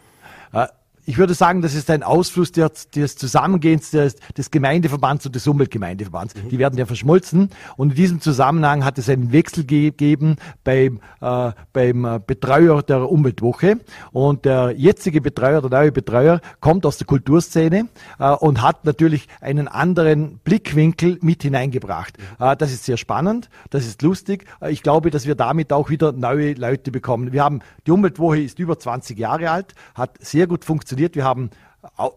Ich 1.08 1.18
würde 1.18 1.34
sagen, 1.34 1.62
das 1.62 1.75
ist 1.75 1.88
ein 1.88 2.02
Ausfluss 2.02 2.50
des, 2.50 2.90
des 2.90 3.16
Zusammengehens 3.16 3.92
des, 3.92 4.16
des 4.36 4.50
Gemeindeverbands 4.50 5.25
und 5.25 5.36
des 5.36 5.46
Umweltgemeindeverbands. 5.46 6.34
Mhm. 6.34 6.48
Die 6.48 6.58
werden 6.58 6.76
ja 6.76 6.84
verschmolzen. 6.84 7.50
Und 7.76 7.90
in 7.90 7.94
diesem 7.94 8.20
Zusammenhang 8.20 8.84
hat 8.84 8.98
es 8.98 9.08
einen 9.08 9.30
Wechsel 9.30 9.64
gegeben 9.64 10.34
beim, 10.64 10.98
äh, 11.20 11.52
beim 11.72 12.04
äh, 12.04 12.18
Betreuer 12.26 12.82
der 12.82 13.08
Umweltwoche. 13.08 13.78
Und 14.10 14.46
der 14.46 14.72
jetzige 14.76 15.20
Betreuer, 15.20 15.60
der 15.60 15.70
neue 15.70 15.92
Betreuer, 15.92 16.40
kommt 16.58 16.84
aus 16.84 16.98
der 16.98 17.06
Kulturszene 17.06 17.86
äh, 18.18 18.30
und 18.32 18.60
hat 18.60 18.84
natürlich 18.84 19.28
einen 19.40 19.68
anderen 19.68 20.38
Blickwinkel 20.38 21.18
mit 21.20 21.44
hineingebracht. 21.44 22.18
Mhm. 22.18 22.46
Äh, 22.46 22.56
das 22.56 22.72
ist 22.72 22.84
sehr 22.84 22.96
spannend, 22.96 23.48
das 23.70 23.86
ist 23.86 24.02
lustig. 24.02 24.44
Äh, 24.60 24.72
ich 24.72 24.82
glaube, 24.82 25.12
dass 25.12 25.25
wir 25.25 25.36
damit 25.36 25.72
auch 25.72 25.88
wieder 25.88 26.10
neue 26.10 26.54
Leute 26.54 26.90
bekommen. 26.90 27.32
Wir 27.32 27.44
haben, 27.44 27.60
die 27.86 27.92
Umweltwoche 27.92 28.40
ist 28.40 28.58
über 28.58 28.76
20 28.76 29.16
Jahre 29.16 29.52
alt, 29.52 29.75
hat 29.94 30.18
sehr 30.20 30.48
gut 30.48 30.64
funktioniert 30.64 30.96
funktioniert. 30.97 31.17
Wir 31.17 31.25
haben 31.25 31.50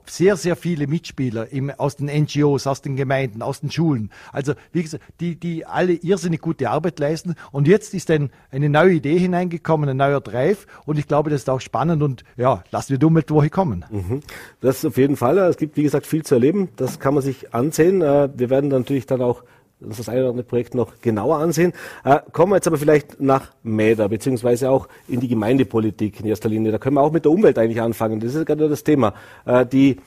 sehr, 0.08 0.36
sehr 0.36 0.56
viele 0.56 0.88
Mitspieler 0.88 1.52
im, 1.52 1.70
aus 1.70 1.98
den 1.98 2.08
NGOs, 2.08 2.66
aus 2.66 2.82
den 2.82 2.96
Gemeinden, 2.96 3.44
aus 3.44 3.60
den 3.60 3.70
Schulen. 3.70 4.10
Also, 4.32 4.54
wie 4.72 4.82
gesagt, 4.82 5.04
die, 5.20 5.36
die 5.36 5.64
alle 5.64 5.94
irrsinnig 5.94 6.42
gute 6.42 6.72
Arbeit 6.72 6.98
leisten. 6.98 7.36
Und 7.52 7.68
jetzt 7.68 7.94
ist 7.94 8.10
ein, 8.10 8.32
eine 8.52 8.68
neue 8.68 8.94
Idee 8.94 9.20
hineingekommen, 9.20 9.88
ein 9.88 9.98
neuer 9.98 10.22
Drive. 10.22 10.66
Und 10.86 10.98
ich 10.98 11.08
glaube, 11.08 11.30
das 11.30 11.42
ist 11.42 11.50
auch 11.50 11.62
spannend. 11.62 12.02
Und 12.02 12.24
ja, 12.36 12.64
lassen 12.72 12.90
wir 12.90 12.98
die 12.98 13.06
Umweltwoche 13.06 13.52
kommen. 13.52 13.86
Mhm. 13.92 14.22
Das 14.60 14.78
ist 14.78 14.86
auf 14.86 14.98
jeden 14.98 15.18
Fall. 15.18 15.38
Es 15.38 15.58
gibt, 15.58 15.78
wie 15.78 15.84
gesagt, 15.84 16.08
viel 16.08 16.24
zu 16.24 16.36
erleben. 16.36 16.70
Das 16.78 17.00
kann 17.00 17.14
man 17.14 17.22
sich 17.22 17.54
ansehen. 17.54 18.02
Äh, 18.02 18.30
wir 18.36 18.50
werden 18.50 18.70
natürlich 18.70 19.06
dann 19.06 19.22
auch 19.22 19.44
uns 19.82 19.98
das 19.98 20.10
eine 20.10 20.22
oder 20.22 20.30
andere 20.30 20.46
Projekt 20.46 20.76
noch 20.76 21.02
genauer 21.02 21.38
ansehen. 21.38 21.74
Äh, 22.04 22.20
kommen 22.32 22.52
wir 22.52 22.58
jetzt 22.58 22.68
aber 22.68 22.78
vielleicht 22.78 23.20
nach 23.20 23.52
Mäder, 23.64 24.10
beziehungsweise 24.10 24.70
auch 24.70 24.88
in 25.08 25.20
die 25.20 25.28
Gemeindepolitik 25.28 26.20
in 26.20 26.26
erster 26.26 26.50
Linie. 26.50 26.72
Da 26.72 26.78
können 26.78 26.96
wir 26.96 27.02
auch 27.02 27.12
mit 27.12 27.26
der 27.26 27.32
Umwelt 27.32 27.58
eigentlich 27.58 27.82
anfangen. 27.82 28.20
Das 28.20 28.36
ist 28.36 28.46
gerade 28.46 28.68
das 28.68 28.84
Thema. 28.84 29.14
Äh, 29.46 29.66
die, 29.66 29.98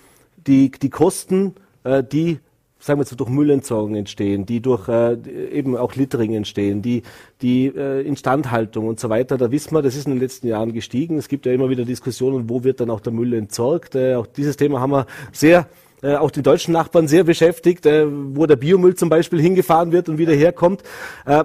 die, 0.47 0.71
die 0.71 0.91
Kosten, 0.91 1.55
äh, 1.85 2.03
die 2.05 2.39
sagen 2.83 2.99
wir 2.99 3.05
jetzt 3.05 3.19
durch 3.19 3.31
Müllentsorgung 3.31 3.95
entstehen, 3.95 4.45
die 4.45 4.61
durch 4.61 4.89
äh, 4.89 5.17
eben 5.53 5.77
auch 5.77 5.95
Littering 5.95 6.35
entstehen, 6.35 6.83
die, 6.83 7.03
die 7.41 7.67
äh, 7.67 8.03
Instandhaltung 8.03 8.89
und 8.89 8.99
so 8.99 9.09
weiter, 9.09 9.39
da 9.39 9.53
wissen 9.53 9.73
wir, 9.73 9.83
das 9.83 9.95
ist 9.95 10.07
in 10.07 10.13
den 10.13 10.21
letzten 10.21 10.49
Jahren 10.49 10.73
gestiegen. 10.73 11.17
Es 11.17 11.29
gibt 11.29 11.47
ja 11.47 11.53
immer 11.53 11.71
wieder 11.71 11.85
Diskussionen, 11.85 12.51
wo 12.51 12.65
wird 12.65 12.81
dann 12.81 12.91
auch 12.91 13.01
der 13.01 13.13
Müll 13.13 13.35
entsorgt. 13.35 13.95
Äh, 13.95 14.17
auch 14.17 14.27
dieses 14.27 14.57
Thema 14.57 14.81
haben 14.81 14.91
wir 14.91 15.07
sehr 15.31 15.69
äh, 16.03 16.17
auch 16.17 16.31
die 16.31 16.43
deutschen 16.43 16.73
Nachbarn 16.73 17.09
sehr 17.09 17.25
beschäftigt, 17.25 17.87
äh, 17.87 18.07
wo 18.09 18.47
der 18.47 18.57
Biomüll 18.57 18.95
zum 18.95 19.09
Beispiel 19.09 19.41
hingefahren 19.41 19.93
wird 19.93 20.09
und 20.09 20.19
wieder 20.19 20.35
herkommt. 20.35 20.83
Äh, 21.25 21.45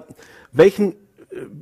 welchen 0.52 0.96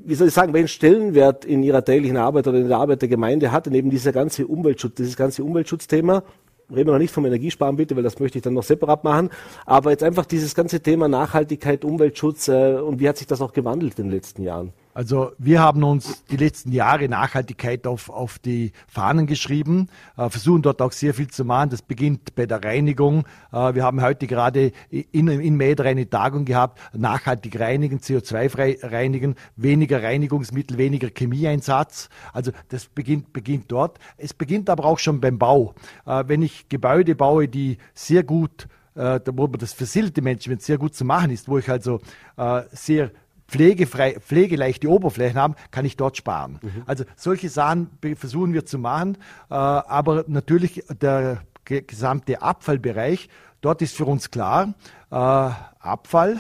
wie 0.06 0.16
soll 0.16 0.28
ich 0.28 0.34
sagen, 0.34 0.54
welchen 0.54 0.68
Stellenwert 0.68 1.44
in 1.44 1.64
Ihrer 1.64 1.84
täglichen 1.84 2.18
Arbeit 2.18 2.48
oder 2.48 2.60
in 2.60 2.68
der 2.68 2.78
Arbeit 2.78 3.02
der 3.02 3.10
Gemeinde 3.10 3.52
hat 3.52 3.66
denn 3.66 3.74
eben 3.74 3.90
dieser 3.90 4.12
ganze 4.12 4.48
Umweltschutz, 4.48 4.96
dieses 4.96 5.18
ganze 5.18 5.44
Umweltschutzthema? 5.44 6.24
Reden 6.70 6.88
wir 6.88 6.94
noch 6.94 7.00
nicht 7.00 7.14
vom 7.14 7.25
Energiesparen 7.25 7.75
bitte, 7.75 7.96
weil 7.96 8.04
das 8.04 8.20
möchte 8.20 8.38
ich 8.38 8.44
dann 8.44 8.54
noch 8.54 8.64
separat 8.64 9.04
machen. 9.04 9.30
Aber 9.66 9.92
jetzt 9.92 10.04
einfach 10.04 10.25
dieses 10.25 10.56
ganze 10.56 10.80
Thema 10.80 11.08
Nachhaltigkeit, 11.08 11.86
Umweltschutz 11.86 12.48
äh, 12.48 12.75
und 12.75 13.00
wie 13.00 13.08
hat 13.08 13.18
sich 13.18 13.28
das 13.28 13.42
auch 13.42 13.54
gewandelt 13.54 14.00
in 14.00 14.06
den 14.06 14.12
letzten 14.12 14.44
Jahren? 14.44 14.74
Also 14.96 15.34
wir 15.38 15.62
haben 15.62 15.84
uns 15.84 16.24
die 16.28 16.38
letzten 16.38 16.72
Jahre 16.72 17.10
Nachhaltigkeit 17.10 17.86
auf, 17.86 18.10
auf 18.10 18.40
die 18.40 18.72
Fahnen 18.88 19.28
geschrieben, 19.28 19.90
äh, 20.16 20.30
versuchen 20.30 20.62
dort 20.62 20.82
auch 20.82 20.94
sehr 20.94 21.14
viel 21.14 21.28
zu 21.28 21.44
machen. 21.44 21.70
Das 21.70 21.82
beginnt 21.82 22.34
bei 22.34 22.46
der 22.46 22.64
Reinigung. 22.64 23.25
Äh, 23.52 23.75
wir 23.75 23.84
haben 23.84 24.02
heute 24.02 24.25
gerade 24.25 24.72
in, 24.90 25.28
in 25.28 25.58
Mäder 25.58 25.84
eine 25.84 26.10
Tagung 26.10 26.46
gehabt, 26.46 26.80
nachhaltig 26.94 27.60
reinigen, 27.60 28.00
CO2-frei 28.00 28.78
reinigen, 28.84 29.36
weniger 29.58 30.02
Reinigungsmittel, 30.02 30.78
weniger 30.78 31.10
Chemieeinsatz. 31.10 32.08
Also 32.32 32.54
das 32.70 32.86
beginnt, 32.86 33.34
beginnt 33.34 33.70
dort. 33.74 34.00
Es 34.16 34.34
beginnt 34.34 34.70
aber 34.70 34.86
auch 34.86 35.00
schon 35.00 35.20
beim 35.20 35.38
Bau. 35.38 35.75
Äh, 36.06 36.24
wenn 36.28 36.42
ich 36.42 36.70
Gebäude 36.70 37.16
baue, 37.16 37.50
die 37.50 37.80
sehr 37.94 38.24
gut 38.24 38.70
äh, 38.96 39.20
wo 39.34 39.48
das 39.48 39.74
Facility 39.74 40.22
Management 40.22 40.62
sehr 40.62 40.78
gut 40.78 40.96
zu 40.96 41.04
machen 41.04 41.32
ist, 41.32 41.50
wo 41.50 41.58
ich 41.58 41.70
also 41.70 42.00
äh, 42.38 42.62
sehr 42.72 43.12
pflegefrei, 43.48 44.20
pflegeleichte 44.20 44.90
Oberflächen 44.90 45.40
haben, 45.40 45.56
kann 45.72 45.86
ich 45.86 45.98
dort 45.98 46.18
sparen. 46.18 46.60
Mhm. 46.62 46.84
Also 46.86 47.06
solche 47.16 47.50
Sachen 47.50 47.90
versuchen 48.16 48.54
wir 48.54 48.66
zu 48.66 48.80
machen, 48.80 49.18
äh, 49.50 49.54
aber 49.54 50.25
natürlich 50.28 50.84
der 51.02 51.42
gesamte 51.66 52.42
Abfallbereich, 52.42 53.30
dort 53.62 53.82
ist 53.82 53.96
für 53.96 54.06
uns 54.06 54.32
klar, 54.32 54.74
äh, 55.12 55.16
Abfall 55.16 56.40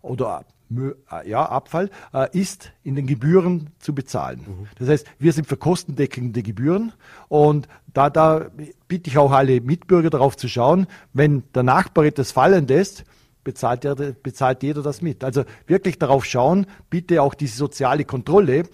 oder 0.00 0.44
äh, 0.70 1.28
ja, 1.28 1.44
Abfall 1.44 1.90
äh, 2.14 2.28
ist 2.38 2.72
in 2.82 2.94
den 2.94 3.06
Gebühren 3.06 3.70
zu 3.78 3.94
bezahlen. 3.94 4.40
Mhm. 4.46 4.66
Das 4.78 4.88
heißt, 4.88 5.06
wir 5.18 5.32
sind 5.32 5.46
für 5.46 5.56
kostendeckende 5.56 6.42
Gebühren 6.42 6.92
und 7.28 7.68
da, 7.92 8.08
da 8.08 8.46
bitte 8.88 9.10
ich 9.10 9.18
auch 9.18 9.32
alle 9.32 9.60
Mitbürger 9.60 10.10
darauf 10.10 10.36
zu 10.36 10.48
schauen, 10.48 10.86
wenn 11.12 11.44
der 11.54 11.62
Nachbar 11.62 12.04
etwas 12.04 12.32
fallen 12.32 12.66
lässt, 12.66 13.04
bezahlt, 13.44 13.84
der, 13.84 13.94
bezahlt 13.94 14.62
jeder 14.62 14.82
das 14.82 15.02
mit. 15.02 15.24
Also 15.24 15.44
wirklich 15.66 15.98
darauf 15.98 16.24
schauen, 16.24 16.66
bitte 16.90 17.22
auch 17.22 17.34
diese 17.34 17.56
soziale 17.56 18.04
Kontrolle, 18.04 18.64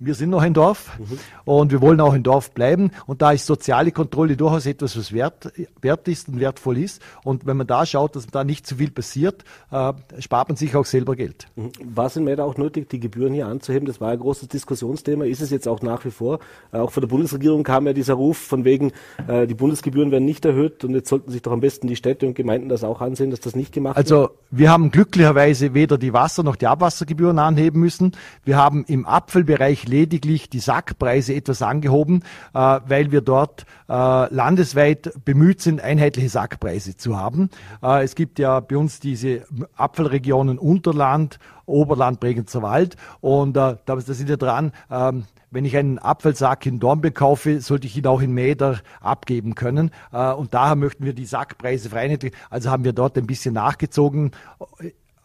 wir 0.00 0.14
sind 0.14 0.30
noch 0.30 0.40
ein 0.40 0.54
Dorf 0.54 0.98
mhm. 0.98 1.18
und 1.44 1.72
wir 1.72 1.80
wollen 1.82 2.00
auch 2.00 2.14
ein 2.14 2.22
Dorf 2.22 2.52
bleiben. 2.52 2.90
Und 3.06 3.20
da 3.20 3.32
ist 3.32 3.44
soziale 3.46 3.92
Kontrolle 3.92 4.36
durchaus 4.36 4.64
etwas, 4.64 4.96
was 4.96 5.12
wert, 5.12 5.52
wert 5.82 6.08
ist 6.08 6.28
und 6.28 6.40
wertvoll 6.40 6.78
ist. 6.78 7.02
Und 7.22 7.46
wenn 7.46 7.58
man 7.58 7.66
da 7.66 7.84
schaut, 7.84 8.16
dass 8.16 8.26
da 8.26 8.42
nicht 8.42 8.66
zu 8.66 8.76
viel 8.76 8.90
passiert, 8.90 9.44
äh, 9.70 9.92
spart 10.18 10.48
man 10.48 10.56
sich 10.56 10.74
auch 10.74 10.86
selber 10.86 11.16
Geld. 11.16 11.46
Mhm. 11.54 11.70
War 11.84 12.06
es 12.06 12.16
in 12.16 12.24
Mäder 12.24 12.46
auch 12.46 12.56
nötig, 12.56 12.88
die 12.88 12.98
Gebühren 12.98 13.34
hier 13.34 13.46
anzuheben? 13.46 13.86
Das 13.86 14.00
war 14.00 14.10
ein 14.10 14.18
großes 14.18 14.48
Diskussionsthema. 14.48 15.26
Ist 15.26 15.42
es 15.42 15.50
jetzt 15.50 15.68
auch 15.68 15.82
nach 15.82 16.04
wie 16.06 16.10
vor? 16.10 16.38
Äh, 16.72 16.78
auch 16.78 16.90
von 16.90 17.02
der 17.02 17.08
Bundesregierung 17.08 17.62
kam 17.62 17.86
ja 17.86 17.92
dieser 17.92 18.14
Ruf 18.14 18.38
von 18.38 18.64
wegen, 18.64 18.92
äh, 19.28 19.46
die 19.46 19.54
Bundesgebühren 19.54 20.10
werden 20.10 20.24
nicht 20.24 20.46
erhöht 20.46 20.82
und 20.82 20.94
jetzt 20.94 21.10
sollten 21.10 21.30
sich 21.30 21.42
doch 21.42 21.52
am 21.52 21.60
besten 21.60 21.88
die 21.88 21.96
Städte 21.96 22.26
und 22.26 22.34
Gemeinden 22.34 22.70
das 22.70 22.84
auch 22.84 23.02
ansehen, 23.02 23.30
dass 23.30 23.40
das 23.40 23.54
nicht 23.54 23.72
gemacht 23.72 23.98
also, 23.98 24.14
wird. 24.14 24.30
Also 24.30 24.40
wir 24.50 24.70
haben 24.70 24.90
glücklicherweise 24.90 25.74
weder 25.74 25.98
die 25.98 26.14
Wasser- 26.14 26.42
noch 26.42 26.56
die 26.56 26.66
Abwassergebühren 26.66 27.38
anheben 27.38 27.80
müssen. 27.80 28.12
Wir 28.44 28.56
haben 28.56 28.84
im 28.86 29.04
Apfelbereich 29.04 29.89
lediglich 29.90 30.48
die 30.48 30.60
Sackpreise 30.60 31.34
etwas 31.34 31.60
angehoben, 31.60 32.22
äh, 32.54 32.80
weil 32.86 33.12
wir 33.12 33.20
dort 33.20 33.66
äh, 33.88 33.92
landesweit 33.92 35.12
bemüht 35.24 35.60
sind, 35.60 35.80
einheitliche 35.80 36.28
Sackpreise 36.28 36.96
zu 36.96 37.18
haben. 37.18 37.50
Äh, 37.82 38.04
es 38.04 38.14
gibt 38.14 38.38
ja 38.38 38.60
bei 38.60 38.76
uns 38.76 39.00
diese 39.00 39.44
Apfelregionen 39.76 40.58
Unterland, 40.58 41.38
Oberland, 41.66 42.20
Bregenzer 42.20 42.62
Wald 42.62 42.96
und 43.20 43.56
äh, 43.56 43.76
da 43.84 44.00
sind 44.00 44.28
wir 44.28 44.36
dran, 44.36 44.72
ähm, 44.90 45.24
wenn 45.52 45.64
ich 45.64 45.76
einen 45.76 45.98
Apfelsack 45.98 46.64
in 46.66 46.78
Dornbirn 46.78 47.12
kaufe, 47.12 47.60
sollte 47.60 47.88
ich 47.88 47.96
ihn 47.96 48.06
auch 48.06 48.20
in 48.20 48.30
Mäder 48.32 48.78
abgeben 49.00 49.56
können. 49.56 49.90
Und 50.12 50.54
daher 50.54 50.76
möchten 50.76 51.04
wir 51.04 51.12
die 51.12 51.24
Sackpreise 51.24 51.88
vereinheitlichen. 51.88 52.38
Also 52.50 52.70
haben 52.70 52.84
wir 52.84 52.92
dort 52.92 53.18
ein 53.18 53.26
bisschen 53.26 53.54
nachgezogen 53.54 54.30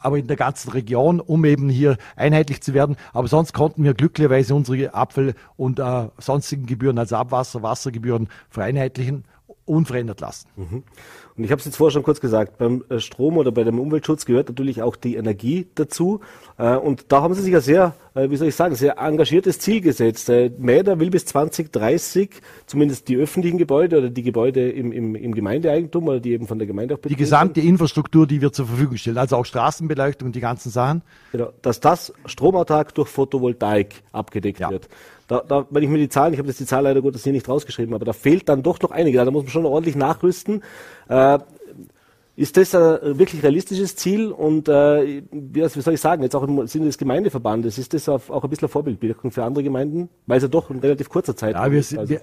aber 0.05 0.19
in 0.19 0.27
der 0.27 0.37
ganzen 0.37 0.71
Region, 0.71 1.19
um 1.19 1.43
eben 1.45 1.67
hier 1.67 1.97
einheitlich 2.15 2.61
zu 2.61 2.73
werden. 2.73 2.95
Aber 3.11 3.27
sonst 3.27 3.53
konnten 3.53 3.83
wir 3.83 3.93
glücklicherweise 3.93 4.53
unsere 4.53 4.93
Apfel- 4.93 5.33
und 5.57 5.79
äh, 5.79 6.07
sonstigen 6.17 6.67
Gebühren, 6.67 6.99
also 6.99 7.15
Abwasser, 7.15 7.63
Wassergebühren 7.63 8.29
vereinheitlichen, 8.49 9.25
unverändert 9.65 10.21
lassen. 10.21 10.47
Mhm. 10.55 10.83
Und 11.37 11.43
ich 11.43 11.51
habe 11.51 11.59
es 11.59 11.65
jetzt 11.65 11.75
vorher 11.75 11.91
schon 11.91 12.03
kurz 12.03 12.21
gesagt, 12.21 12.57
beim 12.57 12.85
äh, 12.87 12.99
Strom 12.99 13.37
oder 13.37 13.51
bei 13.51 13.65
dem 13.65 13.77
Umweltschutz 13.77 14.25
gehört 14.25 14.47
natürlich 14.47 14.81
auch 14.81 14.95
die 14.95 15.15
Energie 15.15 15.67
dazu. 15.75 16.21
Äh, 16.57 16.77
und 16.77 17.11
da 17.11 17.21
haben 17.21 17.33
Sie 17.33 17.41
sich 17.41 17.51
ja 17.51 17.59
sehr, 17.59 17.93
äh, 18.13 18.29
wie 18.29 18.37
soll 18.37 18.47
ich 18.47 18.55
sagen, 18.55 18.75
sehr 18.75 18.97
engagiertes 18.97 19.59
Ziel 19.59 19.81
gesetzt. 19.81 20.31
Mäder 20.57 20.99
will 20.99 21.09
bis 21.09 21.25
2030 21.25 22.29
zumindest 22.67 23.09
die 23.09 23.17
öffentlichen 23.17 23.57
Gebäude 23.57 23.97
oder 23.97 24.09
die 24.09 24.23
Gebäude 24.23 24.69
im, 24.69 24.93
im, 24.93 25.15
im 25.15 25.35
Gemeindeeigentum 25.35 26.07
oder 26.07 26.21
die 26.21 26.31
eben 26.31 26.47
von 26.47 26.57
der 26.57 26.67
Gemeinde 26.67 26.95
auch 26.95 26.99
Die 26.99 27.15
gesamte 27.15 27.59
sind. 27.59 27.69
Infrastruktur, 27.69 28.25
die 28.27 28.41
wir 28.41 28.53
zur 28.53 28.67
Verfügung 28.67 28.95
stellen, 28.95 29.17
also 29.17 29.35
auch 29.35 29.45
Straßenbeleuchtung 29.45 30.27
und 30.27 30.35
die 30.35 30.41
ganzen 30.41 30.69
Sachen. 30.69 31.01
Genau, 31.33 31.51
dass 31.61 31.81
das 31.81 32.13
stromautark 32.25 32.93
durch 32.95 33.09
Photovoltaik 33.09 34.03
abgedeckt 34.13 34.61
ja. 34.61 34.69
wird. 34.69 34.87
Da, 35.27 35.43
da, 35.47 35.65
wenn 35.69 35.83
ich 35.83 35.89
mir 35.89 35.97
die 35.97 36.09
Zahlen, 36.09 36.33
ich 36.33 36.39
habe 36.39 36.47
jetzt 36.47 36.59
die 36.59 36.65
Zahl 36.65 36.83
leider 36.83 37.01
Gottes 37.01 37.23
hier 37.23 37.33
nicht 37.33 37.49
rausgeschrieben, 37.49 37.93
aber 37.95 38.05
da 38.05 38.13
fehlt 38.13 38.47
dann 38.47 38.63
doch 38.63 38.79
noch 38.81 38.91
einige. 38.91 39.17
Da 39.17 39.31
muss 39.31 39.43
man 39.43 39.51
schon 39.51 39.65
ordentlich 39.65 39.95
nachrüsten. 39.95 40.63
Äh, 41.07 41.39
ist 42.35 42.57
das 42.57 42.75
ein 42.75 43.17
wirklich 43.17 43.41
realistisches 43.43 43.95
Ziel 43.95 44.31
und 44.31 44.67
äh, 44.67 45.23
wie, 45.31 45.67
soll 45.67 45.93
ich 45.93 46.01
sagen, 46.01 46.21
jetzt 46.21 46.35
auch 46.35 46.43
im 46.43 46.67
Sinne 46.67 46.85
des 46.85 46.97
Gemeindeverbandes, 46.97 47.77
ist 47.77 47.93
das 47.93 48.09
auch 48.09 48.43
ein 48.43 48.49
bisschen 48.49 48.67
Vorbildwirkung 48.67 49.31
für 49.31 49.43
andere 49.43 49.63
Gemeinden, 49.63 50.09
weil 50.27 50.37
es 50.37 50.43
ja 50.43 50.49
doch 50.49 50.69
in 50.69 50.79
relativ 50.79 51.07
kurzer 51.07 51.37
Zeit 51.37 51.55
ja, 51.55 51.71
wir 51.71 51.81
sind, 51.81 51.99
also. 51.99 52.09
wir, 52.11 52.21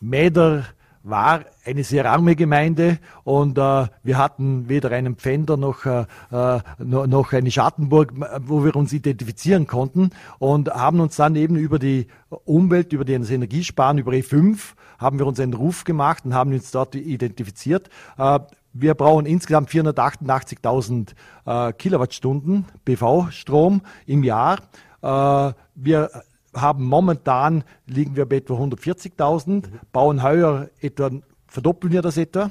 Mäder 0.00 0.64
war 1.04 1.44
eine 1.64 1.84
sehr 1.84 2.10
arme 2.10 2.34
Gemeinde 2.34 2.98
und 3.24 3.58
äh, 3.58 3.86
wir 4.02 4.18
hatten 4.18 4.68
weder 4.68 4.90
einen 4.90 5.16
Pfänder 5.16 5.56
noch, 5.56 5.84
äh, 5.84 6.06
äh 6.32 6.60
noch 6.78 7.32
eine 7.32 7.50
Schattenburg, 7.50 8.12
wo 8.46 8.64
wir 8.64 8.74
uns 8.74 8.92
identifizieren 8.92 9.66
konnten 9.66 10.10
und 10.38 10.70
haben 10.70 11.00
uns 11.00 11.16
dann 11.16 11.36
eben 11.36 11.56
über 11.56 11.78
die 11.78 12.06
Umwelt, 12.44 12.92
über 12.92 13.04
das 13.04 13.30
Energiesparen, 13.30 13.98
über 13.98 14.12
E5 14.12 14.74
haben 14.98 15.18
wir 15.18 15.26
uns 15.26 15.38
einen 15.38 15.54
Ruf 15.54 15.84
gemacht 15.84 16.24
und 16.24 16.34
haben 16.34 16.52
uns 16.52 16.70
dort 16.70 16.94
identifiziert. 16.94 17.90
Äh, 18.16 18.40
wir 18.72 18.94
brauchen 18.94 19.26
insgesamt 19.26 19.70
488.000 19.70 21.12
äh, 21.46 21.72
Kilowattstunden 21.74 22.64
PV-Strom 22.84 23.82
im 24.06 24.24
Jahr. 24.24 24.58
Äh, 25.02 25.52
wir 25.74 26.10
haben 26.56 26.84
momentan, 26.84 27.64
liegen 27.86 28.16
wir 28.16 28.26
bei 28.26 28.36
etwa 28.36 28.54
140.000, 28.54 29.48
mhm. 29.48 29.62
bauen 29.92 30.22
heuer 30.22 30.68
etwa, 30.80 31.10
verdoppeln 31.46 31.92
wir 31.92 32.02
das 32.02 32.16
etwa. 32.16 32.50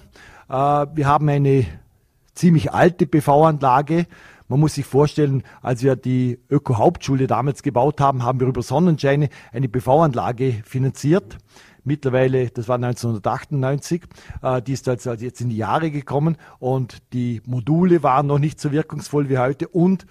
Äh, 0.49 0.87
wir 0.95 1.07
haben 1.07 1.29
eine 1.29 1.65
ziemlich 2.33 2.71
alte 2.71 3.05
PV-Anlage. 3.05 4.07
Man 4.47 4.59
muss 4.59 4.75
sich 4.75 4.85
vorstellen, 4.85 5.43
als 5.61 5.83
wir 5.83 5.95
die 5.95 6.39
Öko-Hauptschule 6.49 7.27
damals 7.27 7.63
gebaut 7.63 8.01
haben, 8.01 8.23
haben 8.23 8.39
wir 8.39 8.47
über 8.47 8.61
Sonnenscheine 8.61 9.29
eine 9.51 9.69
PV-Anlage 9.69 10.61
finanziert. 10.65 11.37
Mittlerweile, 11.85 12.49
das 12.49 12.69
war 12.69 12.75
1998, 12.75 14.03
äh, 14.41 14.61
die 14.61 14.73
ist 14.73 14.87
also 14.87 15.11
jetzt 15.13 15.41
in 15.41 15.49
die 15.49 15.57
Jahre 15.57 15.91
gekommen 15.91 16.37
und 16.59 17.01
die 17.11 17.41
Module 17.45 18.03
waren 18.03 18.27
noch 18.27 18.39
nicht 18.39 18.59
so 18.59 18.71
wirkungsvoll 18.71 19.27
wie 19.27 19.37
heute 19.37 19.67
und 19.67 20.05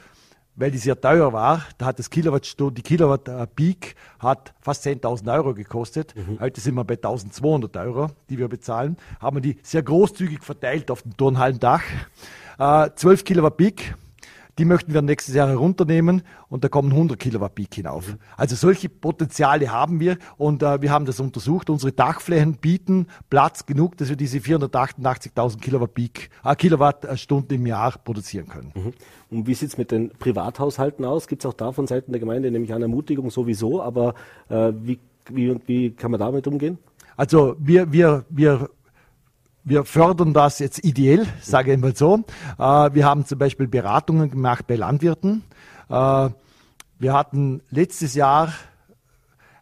weil 0.54 0.70
die 0.70 0.78
sehr 0.78 1.00
teuer 1.00 1.32
war, 1.32 1.62
da 1.78 1.86
hat 1.86 1.98
das 1.98 2.10
Kilowattstunde, 2.10 2.74
die 2.74 2.82
Kilowatt 2.82 3.30
Peak 3.56 3.94
hat 4.18 4.54
fast 4.60 4.86
10.000 4.86 5.32
Euro 5.32 5.54
gekostet. 5.54 6.14
Mhm. 6.14 6.40
Heute 6.40 6.60
sind 6.60 6.74
wir 6.74 6.84
bei 6.84 6.94
1.200 6.94 7.84
Euro, 7.84 8.10
die 8.28 8.38
wir 8.38 8.48
bezahlen. 8.48 8.96
Haben 9.20 9.36
wir 9.36 9.40
die 9.40 9.58
sehr 9.62 9.82
großzügig 9.82 10.42
verteilt 10.42 10.90
auf 10.90 11.02
dem 11.02 11.16
Turnhallendach. 11.16 11.82
Äh, 12.58 12.90
12 12.94 13.24
Kilowatt 13.24 13.56
Peak 13.56 13.94
die 14.62 14.66
möchten 14.66 14.94
wir 14.94 15.02
nächstes 15.02 15.34
Jahr 15.34 15.48
herunternehmen 15.48 16.22
und 16.48 16.62
da 16.62 16.68
kommen 16.68 16.92
100 16.92 17.18
Kilowatt 17.18 17.56
Peak 17.56 17.74
hinauf. 17.74 18.06
Mhm. 18.06 18.18
Also 18.36 18.54
solche 18.54 18.88
Potenziale 18.88 19.72
haben 19.72 19.98
wir 19.98 20.18
und 20.36 20.62
äh, 20.62 20.80
wir 20.80 20.92
haben 20.92 21.04
das 21.04 21.18
untersucht. 21.18 21.68
Unsere 21.68 21.90
Dachflächen 21.90 22.58
bieten 22.58 23.08
Platz 23.28 23.66
genug, 23.66 23.96
dass 23.96 24.08
wir 24.08 24.14
diese 24.14 24.38
488.000 24.38 25.58
Kilowatt 25.58 25.94
Peak, 25.94 26.30
äh, 26.44 26.54
Kilowattstunden 26.54 27.56
im 27.56 27.66
Jahr 27.66 27.90
produzieren 28.04 28.46
können. 28.46 28.70
Mhm. 28.76 28.92
Und 29.36 29.46
wie 29.48 29.54
sieht's 29.54 29.78
mit 29.78 29.90
den 29.90 30.10
Privathaushalten 30.10 31.04
aus? 31.04 31.26
Gibt 31.26 31.42
es 31.42 31.50
auch 31.50 31.54
da 31.54 31.72
von 31.72 31.88
Seiten 31.88 32.12
der 32.12 32.20
Gemeinde 32.20 32.52
nämlich 32.52 32.72
eine 32.72 32.84
Ermutigung 32.84 33.32
sowieso, 33.32 33.82
aber 33.82 34.14
äh, 34.48 34.72
wie, 34.80 35.00
wie, 35.28 35.56
wie 35.66 35.90
kann 35.90 36.12
man 36.12 36.20
damit 36.20 36.46
umgehen? 36.46 36.78
Also 37.16 37.56
wir, 37.58 37.90
wir, 37.90 38.26
wir 38.30 38.70
wir 39.64 39.84
fördern 39.84 40.32
das 40.32 40.58
jetzt 40.58 40.84
ideell, 40.84 41.26
sage 41.40 41.72
ich 41.72 41.78
mal 41.78 41.94
so. 41.94 42.24
Äh, 42.58 42.62
wir 42.94 43.04
haben 43.04 43.24
zum 43.26 43.38
Beispiel 43.38 43.68
Beratungen 43.68 44.30
gemacht 44.30 44.66
bei 44.66 44.76
Landwirten. 44.76 45.44
Äh, 45.88 46.30
wir 46.98 47.12
hatten 47.12 47.62
letztes 47.70 48.14
Jahr 48.14 48.52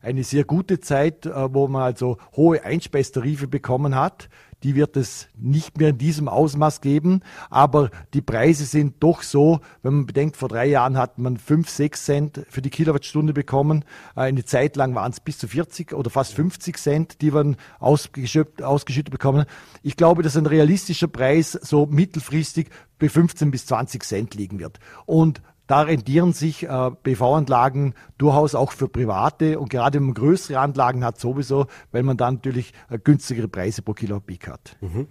eine 0.02 0.24
sehr 0.24 0.44
gute 0.44 0.80
Zeit, 0.80 1.26
äh, 1.26 1.54
wo 1.54 1.68
man 1.68 1.82
also 1.82 2.18
hohe 2.34 2.64
Einspeistarife 2.64 3.46
bekommen 3.46 3.94
hat. 3.94 4.28
Die 4.62 4.74
wird 4.74 4.96
es 4.96 5.28
nicht 5.36 5.78
mehr 5.78 5.90
in 5.90 5.98
diesem 5.98 6.28
Ausmaß 6.28 6.80
geben. 6.80 7.20
Aber 7.48 7.90
die 8.14 8.22
Preise 8.22 8.64
sind 8.64 8.96
doch 9.00 9.22
so, 9.22 9.60
wenn 9.82 9.94
man 9.94 10.06
bedenkt, 10.06 10.36
vor 10.36 10.48
drei 10.48 10.66
Jahren 10.66 10.96
hat 10.96 11.18
man 11.18 11.36
fünf, 11.36 11.68
sechs 11.68 12.04
Cent 12.04 12.44
für 12.48 12.62
die 12.62 12.70
Kilowattstunde 12.70 13.32
bekommen. 13.32 13.84
Äh, 14.16 14.20
eine 14.20 14.44
Zeit 14.44 14.76
lang 14.76 14.94
waren 14.94 15.12
es 15.12 15.20
bis 15.20 15.38
zu 15.38 15.48
40 15.48 15.92
oder 15.92 16.10
fast 16.10 16.34
50 16.34 16.78
Cent, 16.78 17.20
die 17.20 17.30
man 17.30 17.56
ausgeschüttet, 17.78 18.62
ausgeschüttet 18.62 19.10
bekommen. 19.10 19.46
Ich 19.82 19.96
glaube, 19.96 20.22
dass 20.22 20.36
ein 20.36 20.46
realistischer 20.46 21.08
Preis 21.08 21.52
so 21.52 21.86
mittelfristig 21.86 22.68
bei 22.98 23.08
15 23.08 23.50
bis 23.50 23.66
20 23.66 24.04
Cent 24.04 24.34
liegen 24.34 24.58
wird. 24.58 24.78
Und 25.06 25.42
da 25.70 25.82
rentieren 25.82 26.32
sich 26.32 26.64
äh, 26.64 26.90
PV-Anlagen 26.90 27.94
durchaus 28.18 28.56
auch 28.56 28.72
für 28.72 28.88
Private 28.88 29.60
und 29.60 29.70
gerade 29.70 29.98
wenn 29.98 30.06
man 30.06 30.14
größere 30.14 30.58
Anlagen 30.58 31.04
hat 31.04 31.20
sowieso, 31.20 31.66
weil 31.92 32.02
man 32.02 32.16
dann 32.16 32.34
natürlich 32.34 32.72
äh, 32.90 32.98
günstigere 32.98 33.46
Preise 33.46 33.82
pro 33.82 33.92
Kilo 33.92 34.18
Peak 34.18 34.48
hat. 34.48 34.76
Mhm. 34.80 35.06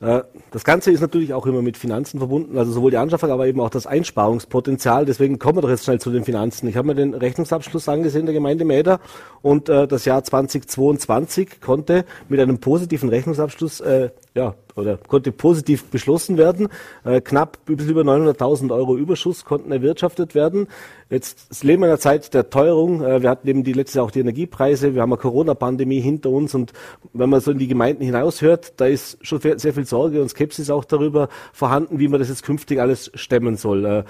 Äh, 0.00 0.22
das 0.52 0.64
Ganze 0.64 0.90
ist 0.90 1.02
natürlich 1.02 1.34
auch 1.34 1.44
immer 1.44 1.60
mit 1.60 1.76
Finanzen 1.76 2.18
verbunden, 2.18 2.56
also 2.56 2.72
sowohl 2.72 2.92
die 2.92 2.96
Anschaffung, 2.96 3.30
aber 3.30 3.46
eben 3.46 3.60
auch 3.60 3.68
das 3.68 3.86
Einsparungspotenzial. 3.86 5.04
Deswegen 5.04 5.38
kommen 5.38 5.58
wir 5.58 5.62
doch 5.62 5.68
jetzt 5.68 5.84
schnell 5.84 6.00
zu 6.00 6.10
den 6.10 6.24
Finanzen. 6.24 6.66
Ich 6.66 6.78
habe 6.78 6.86
mir 6.86 6.94
den 6.94 7.12
Rechnungsabschluss 7.12 7.86
angesehen 7.86 8.24
der 8.24 8.34
Gemeinde 8.34 8.64
Mäder 8.64 9.00
und 9.42 9.68
äh, 9.68 9.86
das 9.86 10.06
Jahr 10.06 10.24
2022 10.24 11.60
konnte 11.60 12.06
mit 12.30 12.40
einem 12.40 12.58
positiven 12.58 13.10
Rechnungsabschluss 13.10 13.80
äh, 13.80 14.08
ja, 14.34 14.54
oder 14.74 14.96
konnte 14.96 15.30
positiv 15.30 15.84
beschlossen 15.84 16.36
werden. 16.36 16.68
Äh, 17.04 17.20
knapp 17.20 17.58
über 17.68 18.02
900.000 18.02 18.74
Euro 18.74 18.96
Überschuss 18.96 19.44
konnten 19.44 19.70
erwirtschaftet 19.70 20.34
werden. 20.34 20.66
Jetzt 21.08 21.62
leben 21.62 21.82
wir 21.82 21.86
in 21.86 21.92
einer 21.92 22.00
Zeit 22.00 22.34
der 22.34 22.50
Teuerung. 22.50 23.04
Äh, 23.04 23.22
wir 23.22 23.30
hatten 23.30 23.46
eben 23.46 23.62
die 23.62 23.72
letzte 23.72 24.02
auch 24.02 24.10
die 24.10 24.18
Energiepreise. 24.18 24.96
Wir 24.96 25.02
haben 25.02 25.12
eine 25.12 25.20
Corona-Pandemie 25.20 26.00
hinter 26.00 26.30
uns. 26.30 26.52
Und 26.54 26.72
wenn 27.12 27.30
man 27.30 27.40
so 27.40 27.52
in 27.52 27.58
die 27.58 27.68
Gemeinden 27.68 28.02
hinaushört, 28.02 28.74
da 28.78 28.86
ist 28.86 29.24
schon 29.24 29.40
sehr 29.40 29.72
viel 29.72 29.86
Sorge 29.86 30.20
und 30.20 30.28
Skepsis 30.28 30.68
auch 30.68 30.84
darüber 30.84 31.28
vorhanden, 31.52 32.00
wie 32.00 32.08
man 32.08 32.18
das 32.18 32.28
jetzt 32.28 32.42
künftig 32.42 32.80
alles 32.80 33.12
stemmen 33.14 33.56
soll. 33.56 33.84
Äh, 33.84 34.04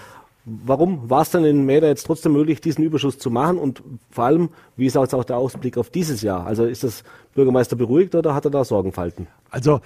warum 0.45 1.09
war 1.09 1.23
es 1.23 1.31
dann 1.31 1.45
in 1.45 1.65
Mäder 1.65 1.89
jetzt 1.89 2.07
trotzdem 2.07 2.33
möglich, 2.33 2.61
diesen 2.61 2.85
Überschuss 2.85 3.19
zu 3.19 3.31
machen? 3.31 3.59
Und 3.59 3.83
vor 4.11 4.25
allem, 4.25 4.51
wie 4.77 4.87
ist 4.87 4.97
auch 4.97 5.25
der 5.25 5.37
Ausblick 5.37 5.79
auf 5.79 5.91
dieses 5.91 6.23
Jahr? 6.23 6.47
Also 6.47 6.65
ist 6.65 6.85
das 6.85 7.05
Bürgermeister 7.35 7.77
beruhigt 7.77 8.15
oder 8.15 8.35
hat 8.35 8.45
er 8.45 8.51
da 8.51 8.65
Sorgenfalten? 8.65 9.27
Also 9.51 9.81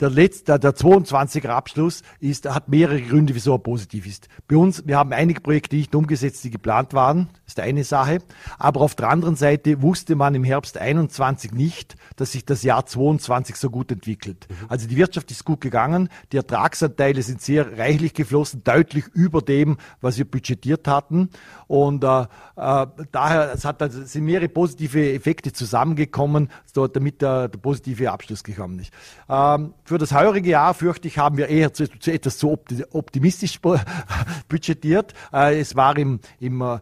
der 0.00 0.10
letzte, 0.10 0.58
der 0.58 0.74
22er 0.74 1.48
Abschluss 1.48 2.02
ist, 2.20 2.48
hat 2.48 2.68
mehrere 2.68 3.00
Gründe, 3.02 3.34
wieso 3.34 3.54
er 3.54 3.58
positiv 3.58 4.06
ist. 4.06 4.28
Bei 4.48 4.56
uns, 4.56 4.86
wir 4.86 4.96
haben 4.96 5.12
einige 5.12 5.40
Projekte 5.40 5.76
nicht 5.76 5.94
umgesetzt, 5.94 6.42
die 6.44 6.50
geplant 6.50 6.94
waren, 6.94 7.28
ist 7.50 7.60
eine 7.60 7.84
Sache. 7.84 8.18
Aber 8.58 8.80
auf 8.80 8.94
der 8.94 9.08
anderen 9.08 9.36
Seite 9.36 9.82
wusste 9.82 10.16
man 10.16 10.34
im 10.34 10.44
Herbst 10.44 10.78
21 10.78 11.52
nicht, 11.52 11.96
dass 12.16 12.32
sich 12.32 12.44
das 12.44 12.62
Jahr 12.62 12.86
22 12.86 13.56
so 13.56 13.70
gut 13.70 13.92
entwickelt. 13.92 14.46
Mhm. 14.48 14.66
Also 14.68 14.88
die 14.88 14.96
Wirtschaft 14.96 15.30
ist 15.30 15.44
gut 15.44 15.60
gegangen, 15.60 16.08
die 16.32 16.36
Ertragsanteile 16.36 17.22
sind 17.22 17.42
sehr 17.42 17.78
reichlich 17.78 18.14
geflossen, 18.14 18.62
deutlich 18.64 19.06
über 19.08 19.42
dem, 19.42 19.76
was 20.00 20.18
wir 20.18 20.24
budgetiert 20.24 20.86
hatten. 20.88 21.30
Und 21.66 22.04
äh, 22.04 22.22
äh, 22.56 22.86
daher 23.12 23.52
es 23.54 23.64
hat 23.64 23.82
also, 23.82 24.02
sind 24.04 24.24
mehrere 24.24 24.48
positive 24.48 25.12
Effekte 25.12 25.52
zusammengekommen, 25.52 26.48
so, 26.72 26.86
damit 26.86 27.22
der, 27.22 27.48
der 27.48 27.58
positive 27.58 28.10
Abschluss 28.10 28.44
gekommen 28.44 28.78
ist. 28.78 28.92
Ähm, 29.28 29.74
für 29.84 29.98
das 29.98 30.12
heurige 30.12 30.50
Jahr, 30.50 30.74
fürchte 30.74 31.08
ich, 31.08 31.18
haben 31.18 31.36
wir 31.36 31.48
eher 31.48 31.72
zu, 31.72 31.88
zu 31.98 32.12
etwas 32.12 32.38
zu 32.38 32.58
optimistisch 32.90 33.60
budgetiert. 34.48 35.14
Äh, 35.32 35.60
es 35.60 35.76
war 35.76 35.96
im, 35.96 36.20
im 36.38 36.60
äh, 36.60 36.78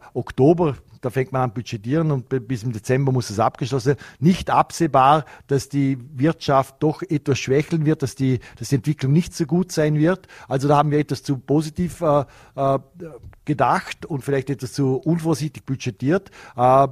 Oktober 0.59 0.89
da 1.01 1.09
fängt 1.09 1.31
man 1.31 1.43
an 1.43 1.53
budgetieren 1.53 2.11
und 2.11 2.27
bis 2.47 2.63
im 2.63 2.73
Dezember 2.73 3.13
muss 3.13 3.29
es 3.29 3.39
abgeschlossen 3.39 3.95
sein. 3.95 4.05
Nicht 4.19 4.49
absehbar, 4.49 5.23
dass 5.47 5.69
die 5.69 5.97
Wirtschaft 6.13 6.75
doch 6.79 7.01
etwas 7.03 7.39
schwächeln 7.39 7.85
wird, 7.85 8.03
dass 8.03 8.15
die, 8.15 8.39
dass 8.57 8.67
die 8.67 8.75
Entwicklung 8.75 9.13
nicht 9.13 9.33
so 9.33 9.45
gut 9.45 9.71
sein 9.71 9.95
wird. 9.95 10.27
Also 10.49 10.67
da 10.67 10.75
haben 10.75 10.91
wir 10.91 10.99
etwas 10.99 11.23
zu 11.23 11.37
positiv 11.37 12.01
äh, 12.01 12.25
äh, 12.55 12.79
gedacht 13.45 14.05
und 14.05 14.25
vielleicht 14.25 14.49
etwas 14.49 14.73
zu 14.73 14.97
unvorsichtig 14.97 15.65
budgetiert. 15.65 16.31
Äh, 16.57 16.89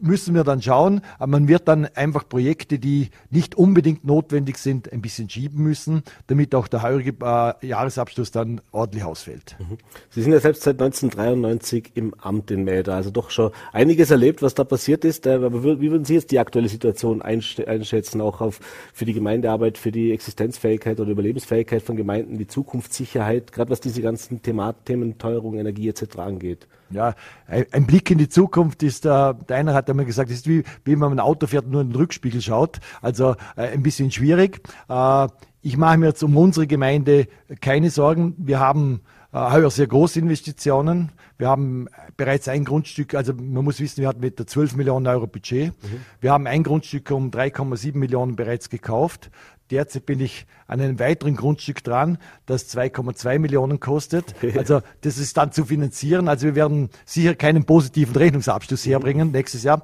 müssen 0.00 0.34
wir 0.34 0.44
dann 0.44 0.60
schauen. 0.60 1.00
Man 1.24 1.48
wird 1.48 1.68
dann 1.68 1.86
einfach 1.94 2.28
Projekte, 2.28 2.78
die 2.78 3.10
nicht 3.30 3.54
unbedingt 3.54 4.04
notwendig 4.04 4.58
sind, 4.58 4.92
ein 4.92 5.00
bisschen 5.00 5.28
schieben 5.28 5.62
müssen, 5.62 6.02
damit 6.26 6.54
auch 6.54 6.68
der 6.68 6.82
heurige 6.82 7.14
äh, 7.22 7.66
Jahresabschluss 7.66 8.30
dann 8.30 8.60
ordentlich 8.72 9.04
ausfällt. 9.04 9.56
Mhm. 9.58 9.78
Sie 10.10 10.22
sind 10.22 10.32
ja 10.32 10.40
selbst 10.40 10.62
seit 10.62 10.80
1993 10.80 11.92
im 11.94 12.14
Amt 12.14 12.50
in 12.50 12.64
Mäder, 12.64 12.94
also 12.94 13.10
doch 13.10 13.30
schon 13.30 13.50
einiges 13.72 14.10
erlebt, 14.10 14.42
was 14.42 14.54
da 14.54 14.64
passiert 14.64 15.04
ist. 15.04 15.26
Äh, 15.26 15.34
aber 15.34 15.62
wie 15.62 15.90
würden 15.90 16.04
Sie 16.04 16.14
jetzt 16.14 16.30
die 16.30 16.38
aktuelle 16.38 16.68
Situation 16.68 17.22
einschätzen, 17.22 18.20
auch 18.20 18.40
auf, 18.40 18.60
für 18.92 19.04
die 19.04 19.14
Gemeindearbeit, 19.14 19.78
für 19.78 19.92
die 19.92 20.12
Existenzfähigkeit 20.12 21.00
oder 21.00 21.10
Überlebensfähigkeit 21.10 21.82
von 21.82 21.96
Gemeinden, 21.96 22.38
die 22.38 22.46
Zukunftssicherheit, 22.46 23.52
gerade 23.52 23.70
was 23.70 23.80
diese 23.80 24.02
ganzen 24.02 24.42
Themen 24.42 25.18
Teuerung, 25.18 25.58
Energie 25.58 25.88
etc. 25.88 26.18
angeht? 26.18 26.66
Ja, 26.90 27.14
ein 27.46 27.86
Blick 27.86 28.10
in 28.10 28.18
die 28.18 28.28
Zukunft 28.28 28.82
ist, 28.82 29.06
äh, 29.06 29.34
der 29.48 29.74
hat 29.74 29.90
einmal 29.90 30.06
gesagt, 30.06 30.30
ist 30.30 30.46
wie, 30.46 30.64
wie 30.84 30.92
wenn 30.92 30.98
man 30.98 31.12
ein 31.14 31.20
Auto 31.20 31.46
fährt 31.46 31.64
und 31.64 31.72
nur 31.72 31.80
in 31.80 31.90
den 31.90 31.96
Rückspiegel 31.96 32.40
schaut. 32.40 32.80
Also 33.00 33.36
äh, 33.56 33.68
ein 33.68 33.82
bisschen 33.82 34.10
schwierig. 34.10 34.60
Äh, 34.88 35.28
ich 35.62 35.76
mache 35.76 35.96
mir 35.96 36.06
jetzt 36.06 36.22
um 36.22 36.36
unsere 36.36 36.66
Gemeinde 36.66 37.26
keine 37.60 37.90
Sorgen. 37.90 38.34
Wir 38.36 38.60
haben 38.60 39.00
heuer 39.34 39.70
sehr 39.70 39.86
große 39.86 40.20
Investitionen. 40.20 41.10
Wir 41.38 41.48
haben 41.48 41.88
bereits 42.16 42.48
ein 42.48 42.64
Grundstück, 42.64 43.14
also 43.14 43.34
man 43.34 43.64
muss 43.64 43.80
wissen, 43.80 44.00
wir 44.00 44.08
hatten 44.08 44.20
mit 44.20 44.38
der 44.38 44.46
12 44.46 44.76
Millionen 44.76 45.06
Euro 45.08 45.26
Budget. 45.26 45.72
Mhm. 45.82 46.00
Wir 46.20 46.32
haben 46.32 46.46
ein 46.46 46.62
Grundstück 46.62 47.10
um 47.10 47.30
3,7 47.30 47.96
Millionen 47.96 48.36
bereits 48.36 48.70
gekauft. 48.70 49.30
Derzeit 49.70 50.06
bin 50.06 50.20
ich 50.20 50.46
an 50.66 50.80
einem 50.80 50.98
weiteren 51.00 51.36
Grundstück 51.36 51.82
dran, 51.82 52.18
das 52.46 52.72
2,2 52.74 53.38
Millionen 53.38 53.80
kostet. 53.80 54.34
Also 54.56 54.82
das 55.00 55.18
ist 55.18 55.36
dann 55.36 55.52
zu 55.52 55.64
finanzieren. 55.64 56.28
Also 56.28 56.46
wir 56.46 56.54
werden 56.54 56.90
sicher 57.04 57.34
keinen 57.34 57.64
positiven 57.64 58.14
Rechnungsabschluss 58.14 58.86
herbringen 58.86 59.32
nächstes 59.32 59.64
Jahr. 59.64 59.82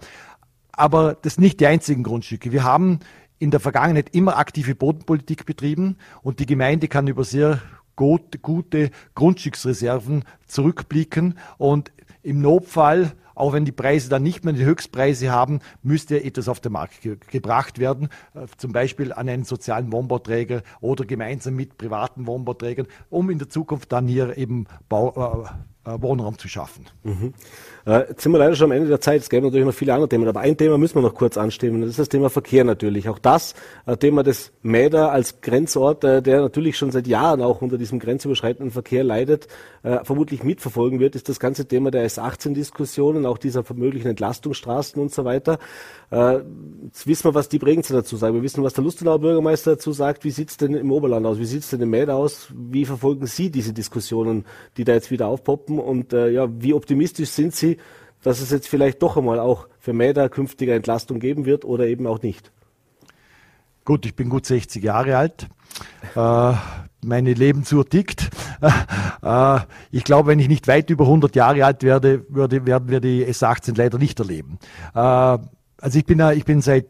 Aber 0.73 1.15
das 1.15 1.35
sind 1.35 1.45
nicht 1.45 1.61
die 1.61 1.67
einzigen 1.67 2.03
Grundstücke. 2.03 2.53
Wir 2.53 2.63
haben 2.63 3.01
in 3.39 3.51
der 3.51 3.59
Vergangenheit 3.59 4.15
immer 4.15 4.37
aktive 4.37 4.75
Bodenpolitik 4.75 5.47
betrieben 5.47 5.97
und 6.23 6.41
die 6.41 6.47
Gemeinde 6.47 6.89
kann 6.89 7.09
über 7.09 7.25
sehr 7.25 7.61
gut, 7.97 8.43
gute 8.43 8.91
Grundstücksreserven 9.15 10.25
zurückblicken. 10.47 11.39
Und 11.59 11.93
im 12.23 12.41
Notfall 12.41 13.13
auch 13.41 13.55
wenn 13.55 13.65
die 13.65 13.73
Preise 13.73 14.11
dann 14.11 14.23
nicht 14.23 14.45
mehr 14.45 14.53
die 14.53 14.65
Höchstpreise 14.65 15.31
haben, 15.31 15.61
müsste 15.83 16.23
etwas 16.23 16.47
auf 16.47 16.61
den 16.61 16.73
Markt 16.73 17.01
ge 17.01 17.17
gebracht 17.31 17.79
werden, 17.79 18.11
äh, 18.35 18.47
zum 18.59 18.73
Beispiel 18.73 19.15
an 19.15 19.29
einen 19.31 19.45
sozialen 19.45 19.91
Wohnbauträger 19.93 20.63
oder 20.81 21.07
gemeinsam 21.07 21.57
mit 21.57 21.79
privaten 21.79 22.27
Wohnbauträgern, 22.27 22.87
um 23.09 23.31
in 23.31 23.39
der 23.39 23.49
Zukunft 23.49 23.93
dann 23.93 24.07
hier 24.07 24.37
eben 24.37 24.67
Bau, 24.91 25.47
äh, 25.47 25.49
Wohnraum 25.85 26.39
zu 26.39 26.49
schaffen. 26.49 26.87
Mhm. 27.05 27.35
Äh, 27.87 28.11
jetzt 28.11 28.23
sind 28.23 28.33
wir 28.33 28.39
leider 28.39 28.55
schon 28.55 28.67
am 28.67 28.77
Ende 28.77 28.89
der 28.89 29.01
Zeit. 29.01 29.23
Es 29.23 29.31
gäbe 29.31 29.47
natürlich 29.47 29.65
noch 29.65 29.75
viele 29.75 29.95
andere 29.95 30.09
Themen, 30.09 30.29
aber 30.29 30.41
ein 30.41 30.57
Thema 30.57 30.77
müssen 30.77 30.97
wir 30.97 31.03
noch 31.03 31.15
kurz 31.15 31.39
anstimmen. 31.39 31.81
Das 31.81 31.91
ist 31.91 31.99
das 31.99 32.09
Thema 32.11 32.29
Verkehr 32.29 32.65
natürlich. 32.65 33.09
Auch 33.09 33.19
das 33.19 33.55
äh, 33.87 33.97
Thema 33.97 34.23
des 34.23 34.53
Mäder 34.63 35.11
als 35.11 35.41
Grenzort, 35.41 36.05
äh, 36.05 36.23
der 36.23 36.43
natürlich 36.43 36.77
schon 36.77 36.91
seit 36.91 37.07
Jahren 37.07 37.41
auch 37.41 37.63
unter 37.63 37.79
diesem 37.79 37.99
grenzüberschreitenden 37.99 38.71
Verkehr 38.71 39.05
leidet, 39.05 39.49
äh, 39.83 40.05
vermutlich 40.05 40.45
mitverfolgen 40.45 41.01
wird, 41.01 41.17
ist 41.17 41.29
das 41.29 41.41
ganze 41.41 41.67
Thema 41.67 41.91
der 41.91 42.07
S18-Diskussionen, 42.07 43.25
auch 43.25 43.39
dieser 43.39 43.65
möglichen 43.75 44.09
Entlastungsstraßen 44.09 45.01
und 45.01 45.13
so 45.13 45.25
weiter. 45.25 45.59
Äh, 46.11 46.41
jetzt 46.85 47.07
wissen 47.07 47.25
wir, 47.25 47.35
was 47.35 47.49
die 47.49 47.59
Bregenzer 47.59 47.95
dazu 47.95 48.17
sagen. 48.17 48.35
Wir 48.35 48.43
wissen, 48.43 48.63
was 48.63 48.75
der 48.75 48.85
Lustenauer 48.85 49.21
Bürgermeister 49.21 49.73
dazu 49.73 49.93
sagt. 49.93 50.25
Wie 50.25 50.31
sieht 50.31 50.51
es 50.51 50.57
denn 50.57 50.75
im 50.75 50.93
Oberland 50.93 51.25
aus? 51.25 51.39
Wie 51.39 51.47
sieht 51.47 51.63
es 51.63 51.71
denn 51.71 51.81
im 51.81 51.91
Mäder 51.91 52.17
aus? 52.17 52.49
Wie 52.55 52.85
verfolgen 52.85 53.27
Sie 53.27 53.51
diese 53.51 53.73
Diskussionen, 53.73 54.45
die 54.77 54.85
da 54.85 54.93
jetzt 54.93 55.11
wieder 55.11 55.29
aufpoppen? 55.29 55.70
Und 55.79 56.13
äh, 56.13 56.31
ja, 56.31 56.49
wie 56.51 56.75
optimistisch 56.75 57.31
sind 57.31 57.55
Sie, 57.55 57.79
dass 58.23 58.41
es 58.41 58.51
jetzt 58.51 58.69
vielleicht 58.69 59.03
doch 59.03 59.17
einmal 59.17 59.39
auch 59.39 59.69
für 59.79 59.93
Mäder 59.93 60.29
künftige 60.29 60.75
Entlastung 60.75 61.21
geben 61.21 61.47
wird 61.47 61.65
oder 61.65 61.87
eben 61.87 62.07
auch 62.07 62.23
nicht? 62.23 62.53
Gut, 63.85 64.05
ich 64.07 64.15
bin 64.15 64.29
gut 64.29 64.47
60 64.47 64.83
Jahre 64.83 65.17
alt. 65.17 65.49
Äh, 66.15 66.53
meine 67.05 67.33
Lebensuhr 67.35 67.89
tickt. 67.89 68.31
Äh, 69.23 69.61
ich 69.91 70.05
glaube, 70.05 70.29
wenn 70.29 70.39
ich 70.39 70.49
nicht 70.49 70.67
weit 70.67 70.89
über 70.89 71.05
100 71.05 71.37
Jahre 71.37 71.67
alt 71.67 71.83
werde, 71.83 72.25
würde, 72.31 72.65
werden 72.65 72.89
wir 72.89 73.01
die 73.01 73.27
S18 73.27 73.77
leider 73.77 73.99
nicht 73.99 74.19
erleben. 74.19 74.59
Äh, 74.95 74.99
also 74.99 75.99
ich 75.99 76.07
bin, 76.07 76.21
ich 76.35 76.47
bin 76.47 76.63
seit 76.63 76.87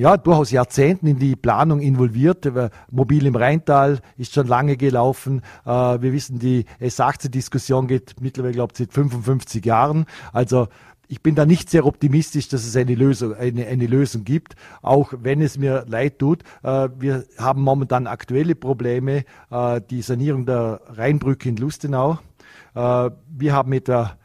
ja, 0.00 0.16
durchaus 0.16 0.50
Jahrzehnten 0.50 1.06
in 1.06 1.18
die 1.18 1.36
Planung 1.36 1.80
involviert. 1.80 2.50
Mobil 2.90 3.26
im 3.26 3.36
Rheintal 3.36 4.00
ist 4.16 4.32
schon 4.32 4.46
lange 4.46 4.78
gelaufen. 4.78 5.42
Äh, 5.66 5.70
wir 5.70 6.14
wissen, 6.14 6.38
die 6.38 6.64
S18-Diskussion 6.80 7.86
geht 7.86 8.14
mittlerweile, 8.18 8.54
glaube 8.54 8.72
ich, 8.72 8.78
seit 8.78 8.94
55 8.94 9.62
Jahren. 9.62 10.06
Also 10.32 10.68
ich 11.06 11.22
bin 11.22 11.34
da 11.34 11.44
nicht 11.44 11.68
sehr 11.68 11.84
optimistisch, 11.84 12.48
dass 12.48 12.64
es 12.64 12.74
eine 12.76 12.94
Lösung, 12.94 13.34
eine, 13.34 13.66
eine 13.66 13.86
Lösung 13.86 14.24
gibt, 14.24 14.54
auch 14.80 15.12
wenn 15.20 15.42
es 15.42 15.58
mir 15.58 15.84
leid 15.86 16.18
tut. 16.18 16.44
Äh, 16.62 16.88
wir 16.98 17.26
haben 17.36 17.60
momentan 17.60 18.06
aktuelle 18.06 18.54
Probleme, 18.54 19.24
äh, 19.50 19.82
die 19.90 20.00
Sanierung 20.00 20.46
der 20.46 20.80
Rheinbrücke 20.94 21.50
in 21.50 21.56
Lustenau. 21.56 22.18
Wir 22.72 23.52
haben 23.52 23.72
etwa 23.72 24.16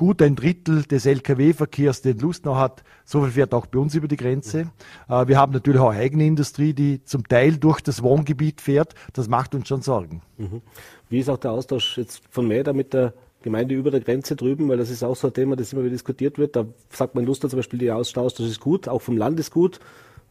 gut 0.00 0.22
ein 0.22 0.34
Drittel 0.34 0.84
des 0.84 1.04
Lkw-Verkehrs, 1.04 2.00
den 2.00 2.18
Lust 2.20 2.46
noch 2.46 2.56
hat, 2.56 2.82
so 3.04 3.20
viel 3.20 3.32
fährt 3.32 3.52
auch 3.52 3.66
bei 3.66 3.78
uns 3.78 3.94
über 3.94 4.08
die 4.08 4.16
Grenze. 4.16 4.70
Äh, 5.10 5.28
wir 5.28 5.36
haben 5.36 5.52
natürlich 5.52 5.78
auch 5.78 5.92
eigene 5.92 6.26
Industrie, 6.26 6.72
die 6.72 7.04
zum 7.04 7.28
Teil 7.28 7.58
durch 7.58 7.82
das 7.82 8.02
Wohngebiet 8.02 8.62
fährt. 8.62 8.94
Das 9.12 9.28
macht 9.28 9.54
uns 9.54 9.68
schon 9.68 9.82
Sorgen. 9.82 10.22
Mhm. 10.38 10.62
Wie 11.10 11.18
ist 11.18 11.28
auch 11.28 11.36
der 11.36 11.50
Austausch 11.50 11.98
jetzt 11.98 12.22
von 12.30 12.48
Mäder 12.48 12.72
mit 12.72 12.94
der 12.94 13.12
Gemeinde 13.42 13.74
über 13.74 13.90
der 13.90 14.00
Grenze 14.00 14.36
drüben, 14.36 14.70
weil 14.70 14.78
das 14.78 14.88
ist 14.88 15.04
auch 15.04 15.16
so 15.16 15.26
ein 15.26 15.34
Thema, 15.34 15.54
das 15.54 15.70
immer 15.74 15.82
wieder 15.82 15.92
diskutiert 15.92 16.38
wird. 16.38 16.56
Da 16.56 16.64
sagt 16.88 17.14
man 17.14 17.26
Luster 17.26 17.50
zum 17.50 17.58
Beispiel, 17.58 17.78
die 17.78 17.92
Austausch 17.92 18.40
ist 18.40 18.58
gut, 18.58 18.88
auch 18.88 19.02
vom 19.02 19.18
Land 19.18 19.38
ist 19.38 19.50
gut. 19.50 19.80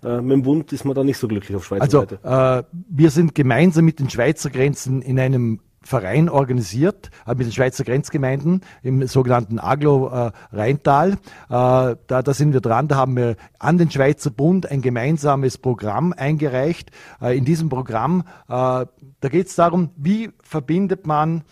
Äh, 0.04 0.20
mit 0.22 0.32
dem 0.32 0.42
Bund 0.42 0.74
ist 0.74 0.84
man 0.84 0.96
da 0.96 1.04
nicht 1.04 1.20
so 1.20 1.28
glücklich 1.28 1.56
auf 1.56 1.66
Schweizer 1.66 1.84
also, 1.84 2.00
Seite. 2.00 2.20
Äh, 2.24 2.76
wir 2.90 3.12
sind 3.12 3.36
gemeinsam 3.36 3.86
mit 3.86 4.00
den 4.00 4.10
Schweizer 4.10 4.50
Grenzen 4.50 5.04
in 5.04 5.20
einem 5.20 5.60
Verein 5.82 6.30
organisiert 6.30 7.10
äh, 7.26 7.36
mit 7.36 7.48
den 7.48 7.52
Schweizer 7.52 7.84
Grenzgemeinden 7.84 8.62
im 8.84 9.08
sogenannten 9.08 9.60
Aglo 9.60 10.32
äh. 10.52 11.12
Äh, 11.12 11.16
da, 11.48 11.96
da 12.08 12.34
sind 12.34 12.54
wir 12.54 12.62
dran. 12.62 12.88
Da 12.88 12.96
haben 12.96 13.16
wir 13.16 13.36
an 13.60 13.78
den 13.78 13.90
Schweizer 13.90 14.32
Bund 14.32 14.70
ein 14.70 14.82
gemeinsames 14.82 15.58
Programm 15.58 16.14
eingereicht. 16.16 16.92
In 17.22 17.46
diesem 17.46 17.70
Programm, 17.70 18.24
da 18.48 18.88
geht 19.22 19.48
es 19.48 19.56
darum, 19.56 19.90
wie 19.96 20.32
verbindet 20.42 21.06
man 21.06 21.44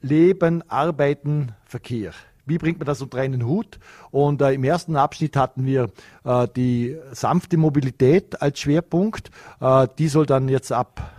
Leben, 0.00 0.62
Arbeiten, 0.68 1.52
Verkehr. 1.64 2.12
Wie 2.46 2.58
bringt 2.58 2.78
man 2.78 2.86
das 2.86 3.02
unter 3.02 3.18
einen 3.18 3.44
Hut? 3.44 3.80
Und 4.12 4.40
äh, 4.40 4.52
im 4.52 4.62
ersten 4.62 4.96
Abschnitt 4.96 5.36
hatten 5.36 5.66
wir 5.66 5.90
äh, 6.24 6.46
die 6.54 6.96
sanfte 7.10 7.56
Mobilität 7.56 8.40
als 8.40 8.60
Schwerpunkt. 8.60 9.30
Äh, 9.60 9.88
die 9.98 10.06
soll 10.06 10.26
dann 10.26 10.48
jetzt 10.48 10.70
ab 10.70 11.15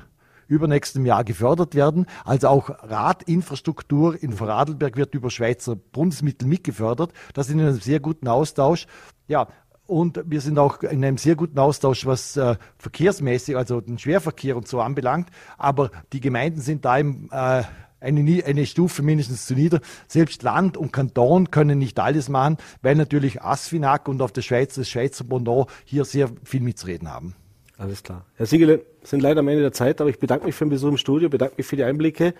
übernächstem 0.48 1.06
Jahr 1.06 1.24
gefördert 1.24 1.76
werden. 1.76 2.06
Also 2.26 2.48
auch 2.48 2.70
Radinfrastruktur 2.70 4.22
in 4.22 4.34
Vorarlberg 4.34 4.98
wird 4.98 5.16
über 5.16 5.30
Schweizer 5.30 5.76
Bundesmittel 5.76 6.48
mitgefördert. 6.48 7.14
Das 7.34 7.48
ist 7.48 7.54
in 7.54 7.62
einem 7.62 7.80
sehr 7.80 8.00
guten 8.00 8.28
Austausch. 8.28 8.88
Ja, 9.28 9.48
und 9.86 10.22
wir 10.26 10.42
sind 10.42 10.60
auch 10.60 10.84
in 10.84 11.04
einem 11.04 11.18
sehr 11.18 11.36
guten 11.36 11.58
Austausch, 11.60 12.06
was 12.06 12.36
äh, 12.36 12.56
verkehrsmäßig, 12.78 13.56
also 13.56 13.80
den 13.80 13.98
Schwerverkehr 13.98 14.58
und 14.58 14.68
so 14.68 14.82
anbelangt. 14.82 15.30
Aber 15.58 15.92
die 16.12 16.20
Gemeinden 16.20 16.60
sind 16.60 16.84
da 16.84 16.98
im 16.98 17.30
äh, 17.32 17.64
eine, 18.00 18.44
eine 18.46 18.66
Stufe 18.66 19.02
mindestens 19.02 19.46
zu 19.46 19.56
nieder. 19.56 19.80
Selbst 20.08 20.44
Land 20.44 20.78
und 20.78 20.92
Kanton 20.92 21.52
können 21.52 21.80
nicht 21.80 22.00
alles 22.00 22.30
machen, 22.30 22.58
weil 22.82 22.96
natürlich 22.96 23.42
Asfinag 23.42 24.08
und 24.08 24.22
auf 24.22 24.32
der 24.32 24.42
Schweiz 24.42 24.76
das 24.76 24.90
Schweizer 24.90 25.24
Bondon 25.24 25.66
hier 25.86 26.06
sehr 26.06 26.30
viel 26.44 26.62
mitzureden 26.62 27.12
haben. 27.12 27.34
Alles 27.78 28.04
klar. 28.04 28.26
Herr 28.36 28.46
Siegele, 28.46 28.86
sind 29.10 29.22
leider 29.22 29.40
am 29.40 29.48
Ende 29.48 29.62
der 29.62 29.72
Zeit, 29.72 30.02
aber 30.02 30.10
ich 30.10 30.20
bedanke 30.20 30.46
mich 30.46 30.56
für 30.56 30.66
den 30.66 30.72
Besuch 30.72 30.90
im 30.90 30.98
Studio, 30.98 31.30
bedanke 31.30 31.56
mich 31.58 31.66
für 31.66 31.76
die 31.76 31.84
Einblicke. 31.84 32.34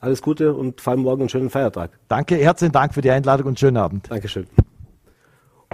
Alles 0.00 0.22
Gute 0.22 0.54
und 0.54 0.80
vor 0.80 0.92
allem 0.92 1.02
morgen 1.02 1.22
einen 1.22 1.28
schönen 1.28 1.50
Feiertag. 1.50 1.90
Danke, 2.08 2.36
herzlichen 2.36 2.72
Dank 2.72 2.94
für 2.94 3.00
die 3.00 3.10
Einladung 3.10 3.48
und 3.48 3.58
schönen 3.58 3.76
Abend. 3.76 4.10
Dankeschön. 4.10 4.46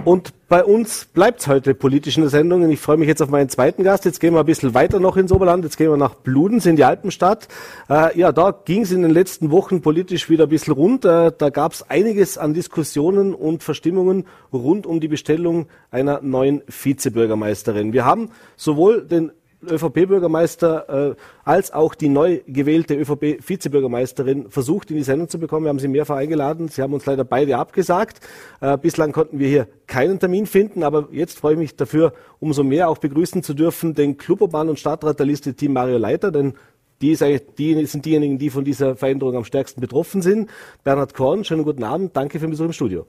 Und 0.03 0.33
bei 0.49 0.63
uns 0.63 1.05
bleibt 1.05 1.39
es 1.39 1.47
heute 1.47 1.73
politisch 1.73 2.17
in 2.17 2.21
der 2.21 2.29
Sendung. 2.29 2.61
Und 2.61 2.69
ich 2.69 2.79
freue 2.79 2.97
mich 2.97 3.07
jetzt 3.07 3.21
auf 3.21 3.29
meinen 3.29 3.49
zweiten 3.49 3.83
Gast. 3.83 4.05
Jetzt 4.05 4.19
gehen 4.19 4.33
wir 4.33 4.41
ein 4.41 4.45
bisschen 4.45 4.75
weiter 4.75 4.99
noch 4.99 5.17
ins 5.17 5.31
Oberland. 5.31 5.63
Jetzt 5.63 5.77
gehen 5.77 5.89
wir 5.89 5.97
nach 5.97 6.13
Bludenz 6.13 6.67
in 6.67 6.75
die 6.75 6.83
Alpenstadt. 6.83 7.47
Äh, 7.89 8.19
ja, 8.19 8.31
da 8.31 8.51
ging 8.51 8.83
es 8.83 8.91
in 8.91 9.01
den 9.01 9.09
letzten 9.09 9.49
Wochen 9.49 9.81
politisch 9.81 10.29
wieder 10.29 10.43
ein 10.43 10.49
bisschen 10.49 10.73
rund. 10.73 11.05
Äh, 11.05 11.31
da 11.35 11.49
gab 11.49 11.73
es 11.73 11.89
einiges 11.89 12.37
an 12.37 12.53
Diskussionen 12.53 13.33
und 13.33 13.63
Verstimmungen 13.63 14.25
rund 14.53 14.85
um 14.85 14.99
die 14.99 15.07
Bestellung 15.07 15.65
einer 15.89 16.21
neuen 16.21 16.61
Vizebürgermeisterin. 16.67 17.93
Wir 17.93 18.05
haben 18.05 18.29
sowohl 18.57 19.07
den 19.07 19.31
ÖVP-Bürgermeister 19.63 21.11
äh, 21.11 21.15
als 21.43 21.71
auch 21.73 21.95
die 21.95 22.09
neu 22.09 22.41
gewählte 22.47 22.95
ÖVP-Vizebürgermeisterin 22.95 24.49
versucht, 24.49 24.91
in 24.91 24.97
die 24.97 25.03
Sendung 25.03 25.29
zu 25.29 25.39
bekommen. 25.39 25.65
Wir 25.65 25.69
haben 25.69 25.79
sie 25.79 25.87
mehrfach 25.87 26.17
eingeladen. 26.17 26.67
Sie 26.69 26.81
haben 26.81 26.93
uns 26.93 27.05
leider 27.05 27.23
beide 27.23 27.57
abgesagt. 27.57 28.19
Äh, 28.61 28.77
bislang 28.77 29.11
konnten 29.11 29.39
wir 29.39 29.47
hier 29.47 29.67
keinen 29.87 30.19
Termin 30.19 30.45
finden, 30.45 30.83
aber 30.83 31.09
jetzt 31.11 31.39
freue 31.39 31.53
ich 31.53 31.59
mich 31.59 31.75
dafür, 31.75 32.13
umso 32.39 32.63
mehr 32.63 32.89
auch 32.89 32.97
begrüßen 32.97 33.43
zu 33.43 33.53
dürfen, 33.53 33.93
den 33.93 34.17
Clubobahn 34.17 34.69
und 34.69 34.79
Stadtrat 34.79 35.19
der 35.19 35.25
Liste 35.25 35.53
Team 35.53 35.73
Mario 35.73 35.97
Leiter, 35.97 36.31
denn 36.31 36.53
die, 37.01 37.17
die 37.57 37.85
sind 37.85 38.05
diejenigen, 38.05 38.37
die 38.37 38.49
von 38.49 38.63
dieser 38.63 38.95
Veränderung 38.95 39.35
am 39.35 39.43
stärksten 39.43 39.81
betroffen 39.81 40.21
sind. 40.21 40.49
Bernhard 40.83 41.13
Korn, 41.13 41.43
schönen 41.43 41.63
guten 41.63 41.83
Abend. 41.83 42.15
Danke 42.15 42.39
für 42.39 42.47
den 42.47 42.51
Besuch 42.51 42.65
im 42.65 42.73
Studio. 42.73 43.05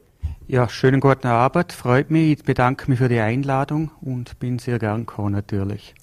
Ja, 0.49 0.69
schönen 0.69 1.01
guten 1.01 1.27
Abend. 1.27 1.73
Freut 1.73 2.11
mich. 2.11 2.39
Ich 2.39 2.45
bedanke 2.45 2.91
mich 2.91 2.99
für 2.99 3.09
die 3.09 3.19
Einladung 3.19 3.91
und 4.01 4.39
bin 4.39 4.59
sehr 4.59 4.79
gern 4.79 5.07
gekommen 5.07 5.33
natürlich. 5.33 5.95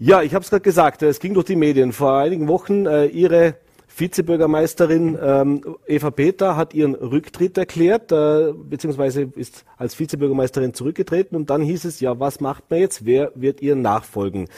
Ja, 0.00 0.22
ich 0.22 0.32
habe 0.32 0.44
es 0.44 0.50
gerade 0.50 0.62
gesagt, 0.62 1.02
es 1.02 1.18
ging 1.18 1.34
durch 1.34 1.46
die 1.46 1.56
Medien. 1.56 1.92
Vor 1.92 2.16
einigen 2.18 2.46
Wochen 2.46 2.86
äh, 2.86 3.06
Ihre 3.06 3.56
Vizebürgermeisterin 3.88 5.18
ähm, 5.20 5.76
Eva 5.88 6.12
Peter 6.12 6.54
hat 6.54 6.72
ihren 6.72 6.94
Rücktritt 6.94 7.58
erklärt, 7.58 8.12
äh, 8.12 8.52
beziehungsweise 8.52 9.22
ist 9.34 9.64
als 9.76 9.98
Vizebürgermeisterin 9.98 10.72
zurückgetreten 10.72 11.34
und 11.36 11.50
dann 11.50 11.62
hieß 11.62 11.84
es, 11.84 11.98
ja, 11.98 12.20
was 12.20 12.38
macht 12.38 12.70
man 12.70 12.78
jetzt? 12.78 13.06
Wer 13.06 13.32
wird 13.34 13.60
ihr 13.60 13.74
nachfolgen? 13.74 14.48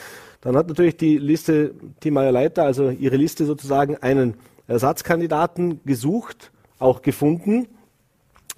Dann 0.41 0.55
hat 0.55 0.67
natürlich 0.67 0.95
die 0.97 1.17
Liste 1.17 1.73
Timaya 2.01 2.29
Leiter, 2.29 2.65
also 2.65 2.91
ihre 2.91 3.15
Liste 3.15 3.45
sozusagen, 3.45 3.97
einen 3.97 4.35
Ersatzkandidaten 4.67 5.81
gesucht, 5.85 6.51
auch 6.77 7.01
gefunden. 7.01 7.67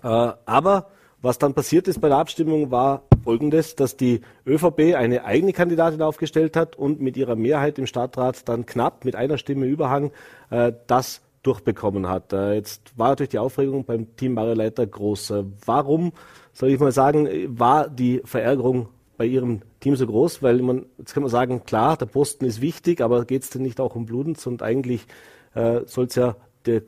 Äh, 0.04 0.08
aber 0.08 0.88
was 1.22 1.38
dann 1.38 1.54
passiert 1.54 1.88
ist 1.88 2.02
bei 2.02 2.10
der 2.10 2.18
Abstimmung 2.18 2.72
war 2.72 3.04
folgendes, 3.24 3.76
dass 3.76 3.98
die 3.98 4.22
ÖVP 4.46 4.96
eine 4.96 5.26
eigene 5.26 5.54
Kandidatin 5.54 6.02
aufgestellt 6.02 6.56
hat 6.56 6.76
und 6.76 7.02
mit 7.02 7.18
ihrer 7.18 7.36
Mehrheit 7.36 7.80
im 7.80 7.88
Stadtrat 7.88 8.48
dann 8.48 8.66
knapp 8.66 9.06
mit 9.06 9.16
einer 9.16 9.38
Stimme 9.38 9.66
Überhang 9.66 10.12
äh, 10.50 10.74
das 10.88 11.22
durchbekommen 11.44 12.08
hat. 12.08 12.34
Äh, 12.34 12.56
jetzt 12.56 12.98
war 12.98 13.10
natürlich 13.10 13.32
die 13.32 13.40
Aufregung 13.40 13.86
beim 13.86 14.16
Team 14.16 14.36
Leiter 14.36 14.88
groß. 14.88 15.32
Äh, 15.32 15.44
warum, 15.66 16.14
soll 16.54 16.70
ich 16.70 16.80
mal 16.80 16.92
sagen, 16.92 17.28
war 17.60 17.90
die 17.90 18.22
Verärgerung 18.24 18.90
bei 19.18 19.26
Ihrem 19.26 19.62
Team 19.80 19.96
so 19.96 20.08
groß? 20.08 20.42
Weil 20.42 20.62
man, 20.62 20.86
jetzt 20.98 21.14
kann 21.14 21.24
man 21.24 21.30
sagen, 21.30 21.64
klar, 21.66 21.98
der 21.98 22.06
Posten 22.06 22.46
ist 22.46 22.62
wichtig, 22.62 23.02
aber 23.02 23.26
geht 23.26 23.44
es 23.44 23.50
denn 23.50 23.62
nicht 23.62 23.80
auch 23.80 23.96
um 23.96 24.06
Bludenz? 24.06 24.48
Und 24.48 24.64
eigentlich 24.64 25.06
äh, 25.54 25.82
soll 25.86 26.06
es 26.06 26.16
ja 26.16 26.36
der, 26.66 26.82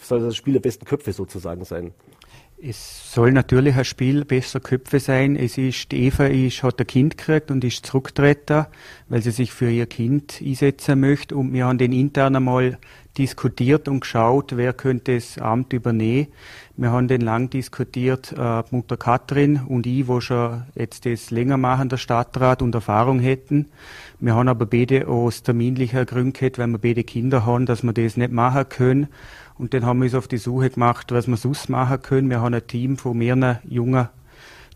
soll 0.00 0.20
das 0.20 0.36
Spiel 0.36 0.54
der 0.54 0.60
besten 0.60 0.84
Köpfe 0.84 1.12
sozusagen 1.12 1.64
sein. 1.64 1.92
Es 2.60 3.12
soll 3.14 3.30
natürlich 3.30 3.76
ein 3.76 3.84
Spiel 3.84 4.24
besser 4.24 4.58
Köpfe 4.58 4.98
sein. 4.98 5.36
Es 5.36 5.56
ist, 5.58 5.92
Eva 5.92 6.26
ist, 6.26 6.64
hat 6.64 6.80
ein 6.80 6.88
Kind 6.88 7.16
gekriegt 7.16 7.52
und 7.52 7.62
ist 7.62 7.86
zurückgetreten, 7.86 8.66
weil 9.08 9.22
sie 9.22 9.30
sich 9.30 9.52
für 9.52 9.70
ihr 9.70 9.86
Kind 9.86 10.42
einsetzen 10.44 10.98
möchte. 10.98 11.36
Und 11.36 11.52
wir 11.52 11.66
haben 11.66 11.78
den 11.78 11.92
intern 11.92 12.34
einmal 12.34 12.78
diskutiert 13.16 13.86
und 13.86 14.00
geschaut, 14.00 14.56
wer 14.56 14.72
könnte 14.72 15.14
das 15.14 15.38
Amt 15.38 15.72
übernehmen. 15.72 16.28
Wir 16.76 16.90
haben 16.90 17.06
den 17.06 17.20
lang 17.20 17.48
diskutiert, 17.48 18.34
äh, 18.36 18.62
Mutter 18.70 18.96
Katrin 18.96 19.60
und 19.66 19.86
ich, 19.86 20.08
wo 20.08 20.20
schon 20.20 20.62
jetzt 20.74 21.06
das 21.06 21.30
länger 21.30 21.56
machen, 21.56 21.88
der 21.88 21.96
Stadtrat 21.96 22.62
und 22.62 22.74
Erfahrung 22.74 23.20
hätten. 23.20 23.66
Wir 24.18 24.34
haben 24.34 24.48
aber 24.48 24.66
beide 24.66 25.06
aus 25.06 25.44
terminlicher 25.44 26.04
Gründen 26.04 26.32
gehabt, 26.32 26.58
weil 26.58 26.68
wir 26.68 26.78
beide 26.78 27.04
Kinder 27.04 27.46
haben, 27.46 27.66
dass 27.66 27.84
wir 27.84 27.92
das 27.92 28.16
nicht 28.16 28.32
machen 28.32 28.68
können. 28.68 29.08
Und 29.58 29.74
dann 29.74 29.84
haben 29.84 29.98
wir 29.98 30.04
uns 30.04 30.14
auf 30.14 30.28
die 30.28 30.38
Suche 30.38 30.70
gemacht, 30.70 31.10
was 31.10 31.26
wir 31.26 31.36
sonst 31.36 31.68
machen 31.68 32.00
können. 32.00 32.30
Wir 32.30 32.40
haben 32.40 32.54
ein 32.54 32.66
Team 32.66 32.96
von 32.96 33.18
mehreren 33.18 33.58
jungen, 33.64 34.08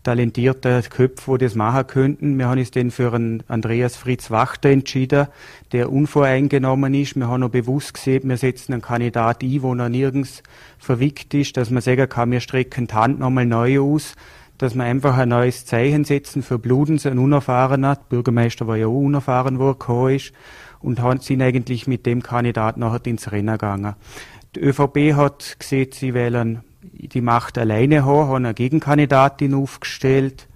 talentierten 0.03 0.83
Köpfen, 0.83 1.37
die 1.37 1.45
das 1.45 1.55
machen 1.55 1.87
könnten. 1.87 2.37
Wir 2.37 2.49
haben 2.49 2.59
uns 2.59 2.71
dann 2.71 2.91
für 2.91 3.13
einen 3.13 3.43
Andreas 3.47 3.95
Fritz 3.95 4.29
Wachter 4.29 4.69
entschieden, 4.69 5.27
der 5.71 5.91
unvoreingenommen 5.91 6.93
ist. 6.93 7.15
Wir 7.15 7.29
haben 7.29 7.43
auch 7.43 7.49
bewusst 7.49 7.93
gesehen, 7.93 8.27
wir 8.27 8.35
setzen 8.35 8.73
einen 8.73 8.81
Kandidat 8.81 9.41
ein, 9.41 9.61
wo 9.61 9.73
noch 9.73 9.87
nirgends 9.87 10.43
verwickt 10.77 11.33
ist, 11.33 11.55
dass 11.55 11.69
man 11.69 11.81
sagen 11.81 12.09
kann, 12.09 12.31
wir 12.31 12.41
strecken 12.41 12.87
die 12.87 12.93
Hand 12.93 13.19
nochmal 13.19 13.45
neu 13.45 13.79
aus 13.79 14.15
dass 14.59 14.75
wir 14.75 14.83
einfach 14.83 15.17
ein 15.17 15.29
neues 15.29 15.65
Zeichen 15.65 16.05
setzen 16.05 16.43
für 16.43 16.57
Bludens, 16.57 17.05
ein 17.05 17.17
Unerfahrener. 17.17 17.95
Der 17.95 18.03
Bürgermeister 18.07 18.65
war 18.65 18.77
ja 18.77 18.87
auch 18.87 18.97
unerfahren, 18.97 19.59
wo 19.59 19.71
er 19.71 20.09
ist. 20.09 20.31
Und 20.79 21.01
sind 21.21 21.41
eigentlich 21.41 21.87
mit 21.87 22.05
dem 22.05 22.21
Kandidat 22.21 22.77
nachher 22.77 23.05
ins 23.05 23.31
Rennen 23.31 23.53
gegangen. 23.53 23.95
Die 24.55 24.59
ÖVP 24.59 25.15
hat 25.15 25.57
gesehen, 25.59 25.91
sie 25.91 26.13
wollen 26.13 26.63
die 26.81 27.21
Macht 27.21 27.57
alleine 27.57 28.05
haben, 28.05 28.27
haben 28.27 28.45
eine 28.45 28.53
Gegenkandidatin 28.53 29.53
aufgestellt. 29.53 30.47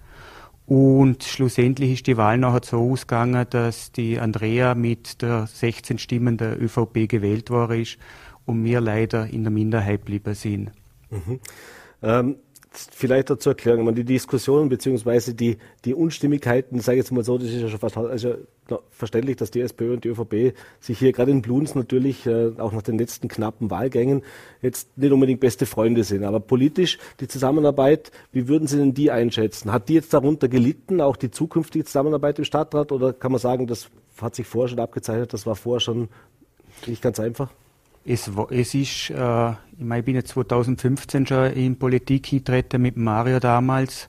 Und 0.65 1.23
schlussendlich 1.23 1.93
ist 1.93 2.07
die 2.07 2.17
Wahl 2.17 2.37
nachher 2.37 2.61
so 2.63 2.91
ausgegangen, 2.91 3.45
dass 3.49 3.93
die 3.93 4.19
Andrea 4.19 4.75
mit 4.75 5.21
der 5.21 5.47
16 5.47 5.97
Stimmen 5.97 6.37
der 6.37 6.61
ÖVP 6.61 7.07
gewählt 7.07 7.49
worden 7.49 7.81
ist 7.81 7.97
und 8.45 8.65
wir 8.65 8.81
leider 8.81 9.27
in 9.27 9.43
der 9.43 9.51
Minderheit 9.51 10.01
geblieben 10.01 10.33
sind. 10.33 10.71
Mhm. 11.09 11.39
Ähm, 12.03 12.35
vielleicht 12.79 13.29
dazu 13.29 13.49
erklären, 13.49 13.83
man 13.83 13.95
die 13.95 14.03
Diskussionen 14.03 14.69
beziehungsweise 14.69 15.33
die, 15.33 15.57
die 15.85 15.93
Unstimmigkeiten, 15.93 16.79
sage 16.79 16.97
ich 16.97 17.03
jetzt 17.05 17.11
mal 17.11 17.23
so, 17.23 17.37
das 17.37 17.49
ist 17.49 17.61
ja 17.61 17.69
schon 17.69 17.79
fast 17.79 17.97
also, 17.97 18.35
verständlich, 18.91 19.37
dass 19.37 19.51
die 19.51 19.61
SPÖ 19.61 19.93
und 19.93 20.03
die 20.03 20.09
ÖVP 20.09 20.55
sich 20.79 20.99
hier 20.99 21.11
gerade 21.11 21.31
in 21.31 21.41
Bluns 21.41 21.75
natürlich 21.75 22.25
äh, 22.25 22.51
auch 22.57 22.71
nach 22.71 22.81
den 22.81 22.97
letzten 22.97 23.27
knappen 23.27 23.71
Wahlgängen 23.71 24.23
jetzt 24.61 24.97
nicht 24.97 25.11
unbedingt 25.11 25.39
beste 25.39 25.65
Freunde 25.65 26.03
sind. 26.03 26.23
Aber 26.23 26.39
politisch 26.39 26.97
die 27.19 27.27
Zusammenarbeit, 27.27 28.11
wie 28.31 28.47
würden 28.47 28.67
Sie 28.67 28.77
denn 28.77 28.93
die 28.93 29.11
einschätzen? 29.11 29.71
Hat 29.71 29.89
die 29.89 29.93
jetzt 29.93 30.13
darunter 30.13 30.47
gelitten, 30.47 31.01
auch 31.01 31.15
die 31.15 31.31
zukünftige 31.31 31.85
Zusammenarbeit 31.85 32.39
im 32.39 32.45
Stadtrat, 32.45 32.91
oder 32.91 33.13
kann 33.13 33.31
man 33.31 33.39
sagen, 33.39 33.67
das 33.67 33.89
hat 34.21 34.35
sich 34.35 34.47
vorher 34.47 34.69
schon 34.69 34.79
abgezeichnet, 34.79 35.33
das 35.33 35.45
war 35.45 35.55
vorher 35.55 35.79
schon 35.79 36.09
nicht 36.85 37.01
ganz 37.01 37.19
einfach? 37.19 37.49
Es, 38.09 38.31
es 38.51 38.73
ist, 38.73 39.09
äh, 39.09 39.51
ich, 39.51 39.57
meine, 39.79 39.99
ich 39.99 40.05
bin 40.05 40.15
jetzt 40.15 40.29
2015 40.29 41.27
schon 41.27 41.51
in 41.51 41.77
Politik 41.77 42.29
getreten 42.29 42.81
mit 42.81 42.95
Mario 42.95 43.41
damals 43.41 44.07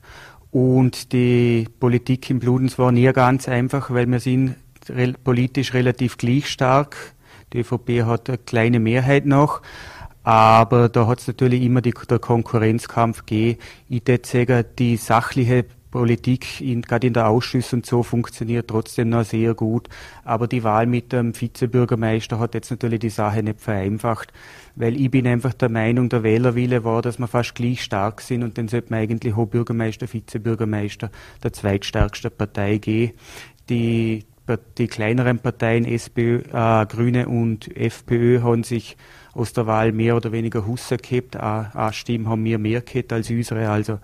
und 0.51 1.11
die 1.11 1.67
Politik 1.81 2.29
im 2.29 2.39
Bludens 2.39 2.79
war 2.79 2.93
nie 2.93 3.11
ganz 3.11 3.49
einfach, 3.49 3.91
weil 3.91 4.09
wir 4.09 4.21
sind 4.21 4.55
re 4.87 5.13
politisch 5.21 5.73
relativ 5.73 6.17
gleich 6.17 6.47
stark. 6.47 6.95
Die 7.51 7.59
ÖVP 7.59 8.05
hat 8.05 8.29
eine 8.29 8.37
kleine 8.37 8.79
Mehrheit 8.79 9.25
noch. 9.25 9.61
Aber 10.23 10.87
da 10.87 11.05
hat 11.07 11.19
es 11.19 11.27
natürlich 11.27 11.61
immer 11.61 11.81
die, 11.81 11.93
der 12.09 12.19
Konkurrenzkampf 12.19 13.25
gegeben. 13.25 13.59
Ich 13.89 14.07
würde 14.07 14.27
sagen, 14.27 14.63
die 14.77 14.95
sachliche 14.95 15.65
Politik, 15.91 16.61
in, 16.61 16.81
gerade 16.81 17.07
in 17.07 17.13
der 17.13 17.27
Ausschüsse 17.27 17.75
und 17.75 17.85
so, 17.85 18.03
funktioniert 18.03 18.67
trotzdem 18.67 19.09
noch 19.09 19.23
sehr 19.25 19.53
gut. 19.53 19.89
Aber 20.23 20.47
die 20.47 20.63
Wahl 20.63 20.85
mit 20.85 21.11
dem 21.11 21.33
Vizebürgermeister 21.39 22.39
hat 22.39 22.53
jetzt 22.53 22.69
natürlich 22.69 22.99
die 22.99 23.09
Sache 23.09 23.41
nicht 23.41 23.61
vereinfacht, 23.61 24.31
weil 24.75 24.99
ich 24.99 25.09
bin 25.09 25.25
einfach 25.25 25.53
der 25.53 25.69
Meinung, 25.69 26.09
der 26.09 26.23
Wählerwille 26.23 26.83
war, 26.83 27.01
dass 27.01 27.17
wir 27.17 27.27
fast 27.27 27.55
gleich 27.55 27.81
stark 27.83 28.21
sind 28.21 28.43
und 28.43 28.57
dann 28.57 28.67
sollte 28.67 28.91
man 28.91 28.99
eigentlich 28.99 29.35
hoch 29.35 29.47
Bürgermeister, 29.47 30.11
Vizebürgermeister 30.11 31.09
der 31.43 31.53
zweitstärksten 31.53 32.31
Partei 32.31 32.77
gehen. 32.77 33.13
Die, 33.69 34.25
die 34.77 34.87
kleineren 34.87 35.39
Parteien, 35.39 35.85
SPÖ, 35.85 36.41
äh, 36.51 36.85
Grüne 36.85 37.27
und 37.27 37.75
FPÖ, 37.75 38.41
haben 38.41 38.63
sich 38.63 38.95
aus 39.33 39.53
der 39.53 39.67
Wahl 39.67 39.91
mehr 39.91 40.15
oder 40.15 40.31
weniger 40.31 40.65
Husser 40.65 40.97
gehabt. 40.97 41.37
Eine 41.37 41.93
Stimme 41.93 42.29
haben 42.29 42.43
wir 42.43 42.57
mehr 42.59 42.81
gehabt 42.81 43.13
als 43.13 43.29
unsere. 43.29 43.69
Also 43.69 43.99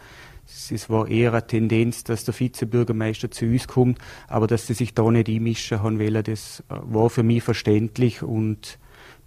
es 0.48 0.90
war 0.90 1.08
eher 1.08 1.32
eine 1.34 1.46
Tendenz, 1.46 2.04
dass 2.04 2.26
der 2.26 2.40
Vizebürgermeister 2.40 3.32
zu 3.32 3.46
uns 3.46 3.68
kommt, 3.68 4.00
aber 4.28 4.48
dass 4.48 4.68
sie 4.68 4.74
sich 4.74 4.94
da 4.94 5.10
nicht 5.10 5.30
einmischen 5.30 5.82
haben 5.82 6.00
wollen, 6.00 6.24
das 6.24 6.64
äh, 6.70 6.76
war 6.84 7.10
für 7.10 7.24
mich 7.24 7.44
verständlich 7.44 8.22
und 8.24 8.78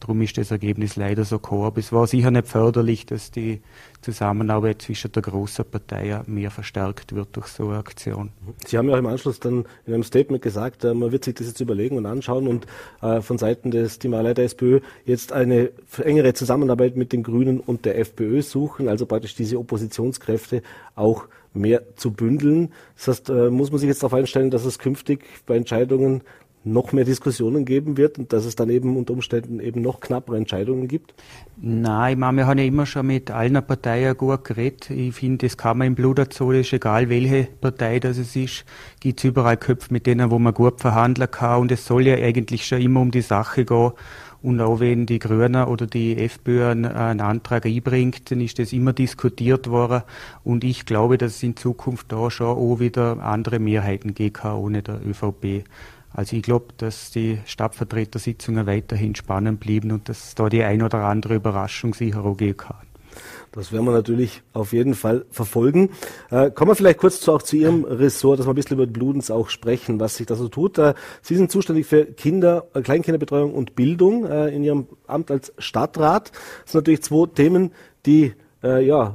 darum 0.01 0.23
ist 0.23 0.39
das 0.39 0.51
Ergebnis 0.51 0.97
leider 0.97 1.25
so. 1.25 1.41
Aber 1.43 1.79
es 1.79 1.93
war 1.93 2.07
sicher 2.07 2.31
nicht 2.31 2.49
förderlich, 2.49 3.07
dass 3.07 3.31
die 3.31 3.61
Zusammenarbeit 4.01 4.83
zwischen 4.83 5.13
der 5.13 5.23
großen 5.23 5.65
Partei 5.65 6.21
mehr 6.27 6.51
verstärkt 6.51 7.15
wird 7.15 7.37
durch 7.37 7.47
so 7.49 7.69
eine 7.69 7.79
Aktion. 7.79 8.31
Sie 8.67 8.79
haben 8.79 8.89
ja 8.89 8.95
auch 8.95 8.99
im 8.99 9.07
Anschluss 9.07 9.41
dann 9.41 9.65
in 9.87 9.95
einem 9.95 10.05
Statement 10.05 10.43
gesagt, 10.43 10.85
äh, 10.85 10.95
man 10.95 11.13
wird 11.13 11.25
sich 11.25 11.35
das 11.35 11.49
jetzt 11.49 11.61
überlegen 11.61 11.97
und 11.97 12.07
anschauen 12.07 12.47
und 12.47 12.67
äh, 13.03 13.21
von 13.21 13.39
Seiten 13.39 13.71
des 13.71 13.99
Timalei 13.99 14.35
der 14.35 14.45
SPÖ 14.45 14.81
jetzt 15.05 15.33
eine 15.33 15.71
engere 16.03 16.35
Zusammenarbeit 16.35 16.97
mit 16.97 17.13
den 17.13 17.23
Grünen 17.23 17.61
und 17.61 17.85
der 17.85 17.99
FPÖ 17.99 18.43
suchen, 18.43 18.89
also 18.89 19.07
praktisch 19.07 19.35
diese 19.35 19.59
Oppositionskräfte 19.59 20.63
auch 20.95 21.27
mehr 21.55 21.83
zu 21.97 22.13
bündeln. 22.13 22.73
Das 22.97 23.09
heißt, 23.09 23.31
äh, 23.31 23.51
muss 23.51 23.71
man 23.71 23.81
sich 23.81 23.89
jetzt 23.89 24.03
darauf 24.03 24.15
einstellen, 24.15 24.51
dass 24.51 24.65
es 24.65 24.79
künftig 24.79 25.25
bei 25.47 25.57
Entscheidungen 25.57 26.23
noch 26.73 26.93
mehr 26.93 27.05
Diskussionen 27.05 27.65
geben 27.65 27.97
wird 27.97 28.19
und 28.19 28.33
dass 28.33 28.45
es 28.45 28.57
dann 28.57 28.71
eben 28.71 28.97
unter 28.97 29.13
Umständen 29.13 29.61
eben 29.61 29.83
noch 29.83 30.01
knappere 30.01 30.37
Entscheidungen 30.37 30.89
gibt? 30.89 31.15
Nein, 31.61 32.13
ich 32.13 32.19
meine, 32.19 32.37
wir 32.39 32.47
haben 32.47 32.59
ja 32.59 32.65
immer 32.65 32.87
schon 32.87 33.07
mit 33.07 33.31
allen 33.31 33.55
Parteien 33.67 34.17
gut 34.17 34.45
geredet. 34.45 34.91
Ich 34.91 35.15
finde, 35.15 35.47
das 35.47 35.57
kann 35.57 35.79
man 35.79 35.89
im 35.89 35.95
Blut 35.95 36.19
dazu, 36.19 36.51
ist 36.53 36.73
egal 36.73 37.09
welche 37.09 37.49
Partei 37.61 37.99
das 37.99 38.19
es 38.19 38.37
ist, 38.37 38.65
gibt 39.01 39.21
es 39.21 39.25
überall 39.25 39.57
Köpfe, 39.57 39.93
mit 39.93 40.07
denen 40.07 40.31
wo 40.31 40.39
man 40.39 40.55
gut 40.55 40.81
verhandeln 40.81 41.31
kann 41.31 41.61
und 41.63 41.73
es 41.73 41.85
soll 41.87 42.07
ja 42.07 42.17
eigentlich 42.17 42.67
schon 42.67 42.81
immer 42.81 43.01
um 43.01 43.11
die 43.11 43.23
Sache 43.23 43.65
gehen. 43.65 43.93
Und 44.41 44.61
auch 44.61 44.79
wenn 44.79 45.05
die 45.07 45.19
Grünen 45.19 45.65
oder 45.65 45.87
die 45.87 46.17
FPÖ 46.17 46.71
einen, 46.71 46.85
einen 46.85 47.21
Antrag 47.21 47.67
einbringt, 47.67 48.31
dann 48.31 48.41
ist 48.41 48.59
das 48.61 48.73
immer 48.73 48.93
diskutiert 48.93 49.69
worden. 49.69 50.03
Und 50.45 50.63
ich 50.63 50.87
glaube, 50.87 51.19
dass 51.19 51.37
es 51.37 51.43
in 51.43 51.57
Zukunft 51.57 52.13
da 52.13 52.31
schon 52.31 52.47
auch 52.47 52.79
wieder 52.79 53.21
andere 53.21 53.59
Mehrheiten 53.59 54.15
geben 54.15 54.35
kann, 54.35 54.57
ohne 54.57 54.83
der 54.83 55.01
ÖVP. 55.05 55.65
Also 56.19 56.35
ich 56.35 56.43
glaube, 56.43 56.75
dass 56.79 57.13
die 57.13 57.39
Stadtvertretersitzungen 57.47 58.67
weiterhin 58.67 59.15
spannend 59.15 59.61
blieben 59.61 59.93
und 59.93 60.09
dass 60.09 60.35
da 60.35 60.49
die 60.49 60.65
ein 60.65 60.83
oder 60.83 61.05
andere 61.05 61.37
Überraschung 61.37 61.95
sicher 61.95 62.25
auch 62.25 62.37
geben 62.37 62.57
kann. 62.57 62.89
Das 63.53 63.71
werden 63.71 63.85
wir 63.85 63.93
natürlich 63.93 64.43
auf 64.53 64.73
jeden 64.73 64.97
Fall 64.97 65.27
verfolgen. 65.31 65.91
Äh, 66.33 66.51
kommen 66.51 66.73
wir 66.73 66.75
vielleicht 66.75 66.99
kurz 66.99 67.21
zu, 67.21 67.33
auch 67.33 67.43
zu 67.43 67.55
Ihrem 67.55 67.85
Ressort, 67.85 68.41
dass 68.41 68.49
wir 68.49 68.53
ein 68.53 68.57
bisschen 68.57 68.79
über 68.79 68.89
Bludens 68.89 69.31
auch 69.31 69.49
sprechen, 69.49 70.01
was 70.01 70.17
sich 70.17 70.27
da 70.27 70.35
so 70.35 70.49
tut. 70.49 70.77
Äh, 70.79 70.95
Sie 71.23 71.37
sind 71.37 71.53
zuständig 71.53 71.87
für 71.87 72.05
Kinder, 72.07 72.67
äh, 72.75 72.83
Kleinkinderbetreuung 72.83 73.55
und 73.55 73.77
Bildung 73.77 74.27
äh, 74.27 74.49
in 74.49 74.65
Ihrem 74.65 74.89
Amt 75.07 75.31
als 75.31 75.53
Stadtrat. 75.59 76.33
Das 76.65 76.73
sind 76.73 76.81
natürlich 76.81 77.05
zwei 77.05 77.29
Themen, 77.29 77.71
die 78.07 78.35
äh, 78.65 78.85
ja 78.85 79.15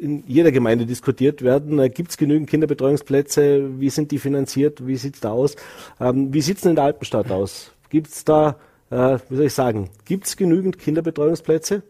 in 0.00 0.24
jeder 0.26 0.52
Gemeinde 0.52 0.86
diskutiert 0.86 1.42
werden. 1.42 1.78
Äh, 1.78 1.88
Gibt 1.88 2.10
es 2.10 2.16
genügend 2.16 2.48
Kinderbetreuungsplätze? 2.48 3.80
Wie 3.80 3.90
sind 3.90 4.10
die 4.10 4.18
finanziert? 4.18 4.86
Wie 4.86 4.96
sieht 4.96 5.14
es 5.14 5.20
da 5.20 5.32
aus? 5.32 5.56
Ähm, 6.00 6.32
wie 6.32 6.40
sieht 6.40 6.58
es 6.58 6.64
in 6.64 6.74
der 6.74 6.84
Alpenstadt 6.84 7.30
aus? 7.30 7.72
Gibt 7.90 8.08
es 8.08 8.24
da, 8.24 8.56
äh, 8.90 9.18
wie 9.28 9.36
soll 9.36 9.46
ich 9.46 9.54
sagen, 9.54 9.90
gibt 10.04 10.26
es 10.26 10.36
genügend 10.36 10.78
Kinderbetreuungsplätze? 10.78 11.82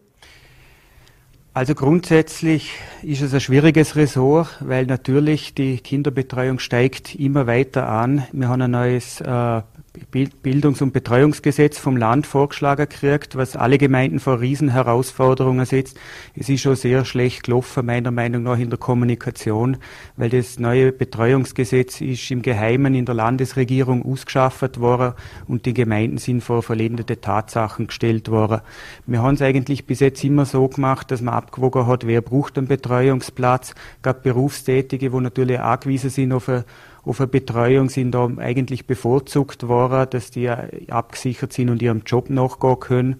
Also 1.55 1.73
grundsätzlich 1.73 2.71
ist 3.01 3.21
es 3.21 3.33
ein 3.33 3.39
schwieriges 3.39 3.95
Ressort, 3.95 4.57
weil 4.59 4.85
natürlich 4.85 5.53
die 5.53 5.77
Kinderbetreuung 5.77 6.59
steigt 6.59 7.15
immer 7.15 7.47
weiter 7.47 7.87
an. 7.87 8.25
Wir 8.33 8.49
haben 8.49 8.61
ein 8.61 8.71
neues 8.71 9.21
äh, 9.21 9.61
Bildungs- 10.23 10.81
und 10.81 10.93
Betreuungsgesetz 10.93 11.77
vom 11.77 11.97
Land 11.97 12.25
vorgeschlagen 12.25 12.87
gekriegt, 12.87 13.35
was 13.35 13.55
alle 13.55 13.77
Gemeinden 13.77 14.19
vor 14.19 14.39
Riesenherausforderungen 14.39 15.65
setzt. 15.65 15.99
Es 16.35 16.47
ist 16.47 16.61
schon 16.61 16.75
sehr 16.75 17.03
schlecht 17.03 17.43
gelaufen, 17.43 17.85
meiner 17.85 18.11
Meinung 18.11 18.43
nach, 18.43 18.57
in 18.57 18.69
der 18.69 18.79
Kommunikation, 18.79 19.77
weil 20.15 20.29
das 20.29 20.57
neue 20.57 20.91
Betreuungsgesetz 20.91 21.99
ist 21.99 22.31
im 22.31 22.41
Geheimen 22.41 22.95
in 22.95 23.05
der 23.05 23.15
Landesregierung 23.15 24.05
ausgeschafft 24.05 24.79
worden 24.79 25.13
und 25.47 25.65
die 25.65 25.73
Gemeinden 25.73 26.17
sind 26.17 26.41
vor 26.41 26.63
verlendete 26.63 27.19
Tatsachen 27.19 27.87
gestellt 27.87 28.31
worden. 28.31 28.61
Wir 29.05 29.21
haben 29.21 29.35
es 29.35 29.41
eigentlich 29.41 29.85
bis 29.85 29.99
jetzt 29.99 30.23
immer 30.23 30.45
so 30.45 30.67
gemacht, 30.69 31.11
dass 31.11 31.21
man 31.21 31.33
abgewogen 31.33 31.87
hat, 31.87 32.07
wer 32.07 32.21
braucht 32.21 32.57
einen 32.57 32.67
Betreuungsplatz, 32.67 33.75
gab 34.01 34.23
Berufstätige, 34.23 35.11
wo 35.11 35.19
natürlich 35.19 35.59
angewiesen 35.59 36.09
sind 36.09 36.31
auf 36.31 36.47
eine 36.47 36.63
auf 37.05 37.21
eine 37.21 37.27
Betreuung 37.27 37.89
sind 37.89 38.11
da 38.11 38.29
eigentlich 38.37 38.87
bevorzugt 38.87 39.67
worden, 39.67 40.07
dass 40.09 40.31
die 40.31 40.49
abgesichert 40.49 41.53
sind 41.53 41.69
und 41.69 41.81
ihrem 41.81 42.01
Job 42.05 42.29
nachgehen 42.29 42.79
können. 42.79 43.15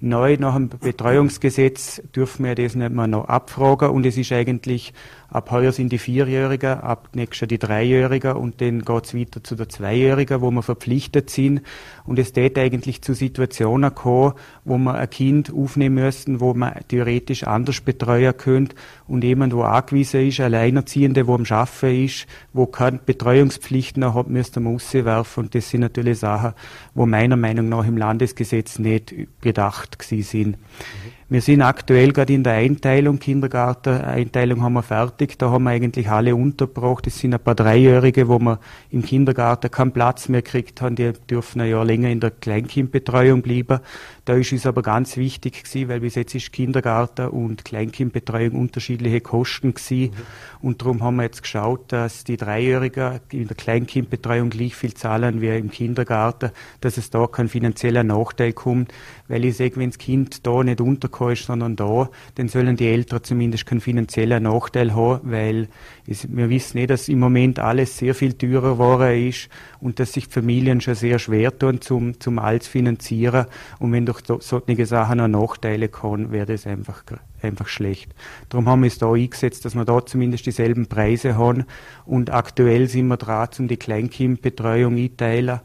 Neu 0.00 0.36
nach 0.38 0.56
dem 0.56 0.68
Betreuungsgesetz 0.68 2.02
dürfen 2.14 2.44
wir 2.44 2.54
das 2.54 2.74
nicht 2.74 2.92
mehr 2.92 3.06
noch 3.06 3.28
abfragen 3.28 3.90
und 3.90 4.04
es 4.04 4.16
ist 4.16 4.32
eigentlich 4.32 4.92
Ab 5.30 5.52
heuer 5.52 5.70
sind 5.70 5.92
die 5.92 5.98
Vierjährigen, 5.98 6.80
ab 6.80 7.10
nächstes 7.14 7.40
Jahr 7.40 7.48
die 7.48 7.58
Dreijährigen 7.58 8.32
und 8.32 8.60
dann 8.60 8.82
geht's 8.82 9.14
weiter 9.14 9.44
zu 9.44 9.54
der 9.54 9.68
Zweijährigen, 9.68 10.40
wo 10.40 10.50
wir 10.50 10.62
verpflichtet 10.62 11.30
sind. 11.30 11.62
Und 12.04 12.18
es 12.18 12.32
geht 12.32 12.58
eigentlich 12.58 13.02
zu 13.02 13.14
Situationen 13.14 13.94
kommen, 13.94 14.34
wo 14.64 14.76
man 14.76 14.96
ein 14.96 15.08
Kind 15.08 15.52
aufnehmen 15.52 16.04
müssen, 16.04 16.40
wo 16.40 16.52
man 16.54 16.74
theoretisch 16.88 17.44
anders 17.44 17.80
betreuen 17.80 18.36
könnte 18.36 18.74
und 19.06 19.22
jemand, 19.22 19.54
wo 19.54 19.62
angewiesen 19.62 20.26
ist, 20.26 20.40
Alleinerziehende, 20.40 21.28
wo 21.28 21.36
am 21.36 21.44
Schaffen 21.44 22.04
ist, 22.04 22.26
wo 22.52 22.66
keine 22.66 22.98
Betreuungspflichten 22.98 24.12
hat, 24.12 24.28
müsste 24.28 24.58
man 24.58 24.72
rauswerfen. 24.72 25.44
Und 25.44 25.54
das 25.54 25.70
sind 25.70 25.82
natürlich 25.82 26.18
Sachen, 26.18 26.54
wo 26.94 27.06
meiner 27.06 27.36
Meinung 27.36 27.68
nach 27.68 27.86
im 27.86 27.96
Landesgesetz 27.96 28.80
nicht 28.80 29.14
bedacht 29.40 30.00
gewesen 30.00 30.22
sind. 30.22 30.48
Mhm. 30.48 31.19
Wir 31.32 31.42
sind 31.42 31.62
aktuell 31.62 32.10
gerade 32.10 32.32
in 32.32 32.42
der 32.42 32.54
Einteilung, 32.54 33.20
Kindergarten-Einteilung 33.20 34.62
haben 34.64 34.72
wir 34.72 34.82
fertig. 34.82 35.38
Da 35.38 35.48
haben 35.52 35.62
wir 35.62 35.70
eigentlich 35.70 36.10
alle 36.10 36.34
untergebracht. 36.34 37.06
Es 37.06 37.20
sind 37.20 37.32
ein 37.32 37.38
paar 37.38 37.54
Dreijährige, 37.54 38.26
wo 38.26 38.40
wir 38.40 38.58
im 38.90 39.04
Kindergarten 39.04 39.70
keinen 39.70 39.92
Platz 39.92 40.28
mehr 40.28 40.42
gekriegt 40.42 40.82
haben. 40.82 40.96
Die 40.96 41.12
dürfen 41.30 41.60
ein 41.60 41.70
Jahr 41.70 41.84
länger 41.84 42.10
in 42.10 42.18
der 42.18 42.32
Kleinkindbetreuung 42.32 43.42
bleiben. 43.42 43.78
Da 44.24 44.34
ist 44.34 44.52
es 44.52 44.66
aber 44.66 44.82
ganz 44.82 45.16
wichtig 45.16 45.62
gewesen, 45.62 45.88
weil 45.88 46.00
bis 46.00 46.16
jetzt 46.16 46.34
ist 46.34 46.52
Kindergarten 46.52 47.28
und 47.28 47.64
Kleinkindbetreuung 47.64 48.52
unterschiedliche 48.52 49.20
Kosten 49.20 49.72
gewesen. 49.72 50.10
Mhm. 50.10 50.66
Und 50.68 50.82
darum 50.82 51.00
haben 51.00 51.16
wir 51.16 51.22
jetzt 51.22 51.42
geschaut, 51.42 51.92
dass 51.92 52.24
die 52.24 52.38
Dreijährigen 52.38 53.20
in 53.30 53.46
der 53.46 53.56
Kleinkindbetreuung 53.56 54.50
gleich 54.50 54.74
viel 54.74 54.94
zahlen 54.94 55.40
wie 55.40 55.56
im 55.56 55.70
Kindergarten, 55.70 56.50
dass 56.80 56.96
es 56.96 57.10
da 57.10 57.28
kein 57.28 57.48
finanzieller 57.48 58.02
Nachteil 58.02 58.52
kommt. 58.52 58.92
Weil 59.30 59.44
ich 59.44 59.56
sage, 59.56 59.76
wenn 59.76 59.90
das 59.90 59.98
Kind 59.98 60.44
da 60.44 60.64
nicht 60.64 60.80
unterkommt, 60.80 61.38
sondern 61.38 61.76
da, 61.76 62.10
dann 62.34 62.48
sollen 62.48 62.74
die 62.74 62.88
Eltern 62.88 63.22
zumindest 63.22 63.64
keinen 63.64 63.80
finanziellen 63.80 64.42
Nachteil 64.42 64.92
haben, 64.96 65.20
weil 65.30 65.68
es, 66.04 66.26
wir 66.34 66.50
wissen 66.50 66.78
nicht, 66.78 66.90
dass 66.90 67.08
im 67.08 67.20
Moment 67.20 67.60
alles 67.60 67.96
sehr 67.96 68.16
viel 68.16 68.32
teurer 68.32 68.72
geworden 68.72 69.28
ist 69.28 69.48
und 69.80 70.00
dass 70.00 70.14
sich 70.14 70.26
Familien 70.26 70.80
schon 70.80 70.96
sehr 70.96 71.20
schwer 71.20 71.56
tun 71.56 71.80
zum, 71.80 72.18
zum 72.18 72.40
alles 72.40 72.66
finanzieren. 72.66 73.46
Und 73.78 73.92
wenn 73.92 74.04
durch 74.04 74.22
solche 74.40 74.86
Sachen 74.86 75.18
noch 75.18 75.28
Nachteile 75.28 75.88
kommen, 75.88 76.32
wäre 76.32 76.46
das 76.46 76.66
einfach, 76.66 77.04
einfach 77.40 77.68
schlecht. 77.68 78.12
Darum 78.48 78.68
haben 78.68 78.82
wir 78.82 78.88
es 78.88 78.98
da 78.98 79.12
eingesetzt, 79.12 79.64
dass 79.64 79.76
wir 79.76 79.84
da 79.84 80.04
zumindest 80.04 80.44
dieselben 80.46 80.88
Preise 80.88 81.38
haben. 81.38 81.66
Und 82.04 82.30
aktuell 82.30 82.88
sind 82.88 83.06
wir 83.06 83.16
dran, 83.16 83.48
um 83.60 83.68
die 83.68 83.76
Kleinkindbetreuung 83.76 84.96
einteilen 84.96 85.60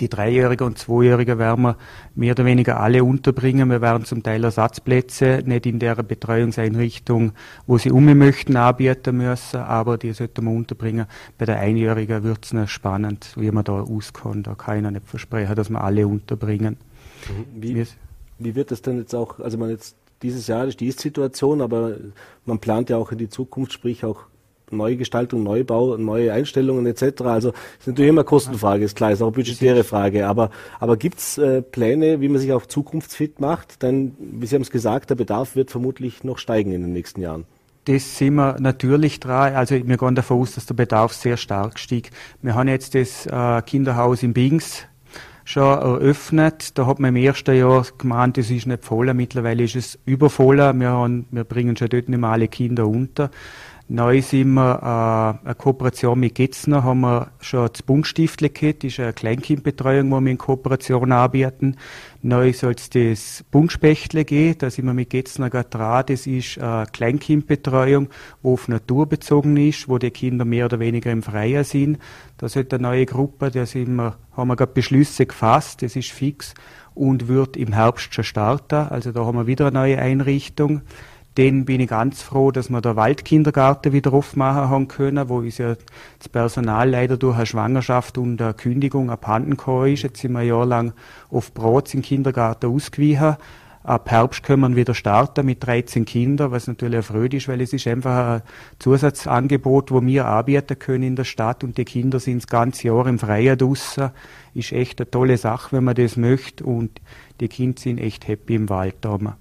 die 0.00 0.08
Dreijährigen 0.08 0.66
und 0.66 0.78
Zweijährigen 0.78 1.38
werden 1.38 1.62
wir 1.62 1.76
mehr 2.14 2.32
oder 2.32 2.44
weniger 2.44 2.80
alle 2.80 3.04
unterbringen. 3.04 3.70
Wir 3.70 3.80
werden 3.80 4.04
zum 4.04 4.22
Teil 4.22 4.44
Ersatzplätze 4.44 5.42
nicht 5.44 5.66
in 5.66 5.78
der 5.78 5.96
Betreuungseinrichtung, 5.96 7.32
wo 7.66 7.78
sie 7.78 7.90
um 7.90 8.04
möchten, 8.04 8.56
anbieten 8.56 9.16
müssen, 9.16 9.60
aber 9.60 9.98
die 9.98 10.12
sollten 10.12 10.44
wir 10.44 10.52
unterbringen. 10.52 11.06
Bei 11.38 11.44
der 11.44 11.58
Einjährigen 11.58 12.22
wird 12.22 12.44
es 12.44 12.52
noch 12.52 12.68
spannend, 12.68 13.32
wie 13.36 13.50
man 13.50 13.64
da 13.64 13.80
auskommt. 13.80 14.46
Da 14.46 14.54
kann 14.54 14.78
ich 14.78 14.82
noch 14.82 14.90
nicht 14.90 15.08
versprechen, 15.08 15.54
dass 15.54 15.70
wir 15.70 15.82
alle 15.82 16.06
unterbringen. 16.06 16.76
Wie, 17.54 17.86
Wie 18.38 18.54
wird 18.54 18.70
das 18.70 18.82
denn 18.82 18.98
jetzt 18.98 19.14
auch, 19.14 19.38
also 19.38 19.58
man 19.58 19.70
jetzt 19.70 19.96
dieses 20.22 20.46
Jahr 20.46 20.66
ist 20.66 20.80
die 20.80 20.86
Ist-Situation, 20.86 21.60
aber 21.60 21.96
man 22.44 22.58
plant 22.58 22.90
ja 22.90 22.96
auch 22.96 23.12
in 23.12 23.18
die 23.18 23.28
Zukunft, 23.28 23.72
sprich 23.72 24.04
auch 24.04 24.26
Neugestaltung, 24.76 25.42
Neubau, 25.42 25.96
neue 25.96 26.32
Einstellungen 26.32 26.86
etc. 26.86 27.22
Also 27.22 27.50
ist 27.78 27.86
natürlich 27.86 28.10
immer 28.10 28.24
Kostenfrage, 28.24 28.84
ist 28.84 28.96
klar, 28.96 29.12
ist 29.12 29.22
auch 29.22 29.32
budgetäre 29.32 29.84
Frage. 29.84 30.26
Aber, 30.26 30.50
aber 30.80 30.96
gibt 30.96 31.18
es 31.18 31.38
äh, 31.38 31.62
Pläne, 31.62 32.20
wie 32.20 32.28
man 32.28 32.40
sich 32.40 32.52
auch 32.52 32.66
zukunftsfit 32.66 33.40
macht? 33.40 33.82
Denn, 33.82 34.14
wie 34.18 34.46
Sie 34.46 34.54
haben 34.54 34.62
es 34.62 34.70
gesagt, 34.70 35.10
der 35.10 35.14
Bedarf 35.14 35.56
wird 35.56 35.70
vermutlich 35.70 36.24
noch 36.24 36.38
steigen 36.38 36.72
in 36.72 36.82
den 36.82 36.92
nächsten 36.92 37.20
Jahren. 37.20 37.44
Das 37.84 38.16
sind 38.16 38.34
wir 38.34 38.60
natürlich 38.60 39.18
dran. 39.18 39.54
Also 39.54 39.74
wir 39.74 39.96
gehen 39.96 40.14
davon 40.14 40.40
aus, 40.40 40.54
dass 40.54 40.66
der 40.66 40.74
Bedarf 40.74 41.12
sehr 41.12 41.36
stark 41.36 41.80
stieg. 41.80 42.10
Wir 42.40 42.54
haben 42.54 42.68
jetzt 42.68 42.94
das 42.94 43.26
äh, 43.26 43.60
Kinderhaus 43.62 44.22
in 44.22 44.32
Bings 44.32 44.86
schon 45.44 45.64
eröffnet. 45.64 46.78
Da 46.78 46.86
hat 46.86 47.00
man 47.00 47.08
im 47.08 47.22
ersten 47.22 47.56
Jahr 47.56 47.84
gemeint, 47.98 48.38
es 48.38 48.50
ist 48.50 48.66
nicht 48.66 48.84
voll. 48.84 49.12
Mittlerweile 49.14 49.64
ist 49.64 49.74
es 49.74 49.98
übervoll. 50.04 50.58
Wir, 50.58 50.90
haben, 50.90 51.26
wir 51.30 51.44
bringen 51.44 51.76
schon 51.76 51.88
dort 51.88 52.08
nicht 52.08 52.18
mehr 52.18 52.30
alle 52.30 52.48
Kinder 52.48 52.86
unter. 52.86 53.30
Neu 53.94 54.22
sind 54.22 54.54
wir 54.54 54.78
äh, 55.44 55.46
eine 55.46 55.54
Kooperation 55.54 56.18
mit 56.18 56.34
Getzner, 56.34 56.82
haben 56.82 57.02
wir 57.02 57.30
schon 57.40 57.68
das 57.70 57.82
Buntstiftle 57.82 58.48
gehabt, 58.48 58.84
das 58.84 58.92
ist 58.92 59.00
eine 59.00 59.12
Kleinkindbetreuung, 59.12 60.10
wo 60.10 60.18
wir 60.18 60.30
in 60.30 60.38
Kooperation 60.38 61.12
arbeiten. 61.12 61.76
Neu 62.22 62.54
soll 62.54 62.72
es 62.72 62.88
das 62.88 63.44
Buntspechtle 63.50 64.24
gehen, 64.24 64.56
da 64.56 64.70
sind 64.70 64.86
wir 64.86 64.94
mit 64.94 65.10
Getzner 65.10 65.50
gerade 65.50 65.68
dran, 65.68 66.04
das 66.08 66.26
ist 66.26 66.58
eine 66.58 66.86
Kleinkindbetreuung, 66.86 68.08
wo 68.40 68.54
auf 68.54 68.66
Natur 68.66 69.06
bezogen 69.06 69.58
ist, 69.58 69.90
wo 69.90 69.98
die 69.98 70.10
Kinder 70.10 70.46
mehr 70.46 70.64
oder 70.64 70.80
weniger 70.80 71.12
im 71.12 71.22
Freien 71.22 71.64
sind. 71.64 71.98
Da 72.38 72.48
sollte 72.48 72.76
eine 72.76 72.84
neue 72.84 73.04
Gruppe, 73.04 73.50
da 73.50 73.66
sind 73.66 73.94
wir, 73.96 74.16
haben 74.34 74.48
wir 74.48 74.56
gerade 74.56 74.72
Beschlüsse 74.72 75.26
gefasst, 75.26 75.82
das 75.82 75.96
ist 75.96 76.12
fix 76.12 76.54
und 76.94 77.28
wird 77.28 77.58
im 77.58 77.74
Herbst 77.74 78.14
schon 78.14 78.24
starten, 78.24 78.88
also 78.88 79.12
da 79.12 79.26
haben 79.26 79.36
wir 79.36 79.46
wieder 79.46 79.66
eine 79.66 79.78
neue 79.78 79.98
Einrichtung. 79.98 80.80
Den 81.38 81.64
bin 81.64 81.80
ich 81.80 81.88
ganz 81.88 82.20
froh, 82.20 82.50
dass 82.50 82.68
wir 82.68 82.82
den 82.82 82.96
Waldkindergarten 82.96 83.92
wieder 83.92 84.12
aufmachen 84.12 84.68
haben 84.68 84.88
können, 84.88 85.28
wo 85.30 85.38
uns 85.38 85.58
ja 85.58 85.76
das 86.18 86.28
Personal 86.28 86.90
leider 86.90 87.16
durch 87.16 87.36
eine 87.36 87.46
Schwangerschaft 87.46 88.18
und 88.18 88.40
eine 88.40 88.52
Kündigung 88.52 89.10
abhanden 89.10 89.52
gekommen 89.52 89.92
ist. 89.92 90.02
Jetzt 90.02 90.20
sind 90.20 90.32
wir 90.32 90.40
ein 90.40 90.48
Jahr 90.48 90.66
lang 90.66 90.92
auf 91.30 91.54
Brot 91.54 91.94
im 91.94 92.02
Kindergarten 92.02 92.66
ausgewichen. 92.66 93.36
Ab 93.84 94.10
Herbst 94.10 94.44
können 94.44 94.62
wir 94.62 94.76
wieder 94.76 94.94
starten 94.94 95.44
mit 95.44 95.66
13 95.66 96.04
Kindern, 96.04 96.52
was 96.52 96.68
natürlich 96.68 96.96
erfreut 96.96 97.34
ist, 97.34 97.48
weil 97.48 97.60
es 97.60 97.72
ist 97.72 97.88
einfach 97.88 98.36
ein 98.36 98.42
Zusatzangebot, 98.78 99.90
wo 99.90 100.00
wir 100.02 100.26
arbeiten 100.26 100.78
können 100.78 101.02
in 101.02 101.16
der 101.16 101.24
Stadt 101.24 101.64
und 101.64 101.78
die 101.78 101.84
Kinder 101.84 102.20
sind 102.20 102.42
das 102.42 102.46
ganze 102.46 102.88
Jahr 102.88 103.06
im 103.08 103.18
Freien 103.18 103.58
draussen. 103.58 104.10
Ist 104.54 104.70
echt 104.70 105.00
eine 105.00 105.10
tolle 105.10 105.36
Sache, 105.36 105.76
wenn 105.76 105.84
man 105.84 105.96
das 105.96 106.16
möchte 106.16 106.62
und 106.64 107.00
die 107.40 107.48
Kinder 107.48 107.80
sind 107.80 107.98
echt 107.98 108.28
happy 108.28 108.54
im 108.54 108.68
Wald 108.68 108.96
da. 109.00 109.18
Mhm. 109.18 109.32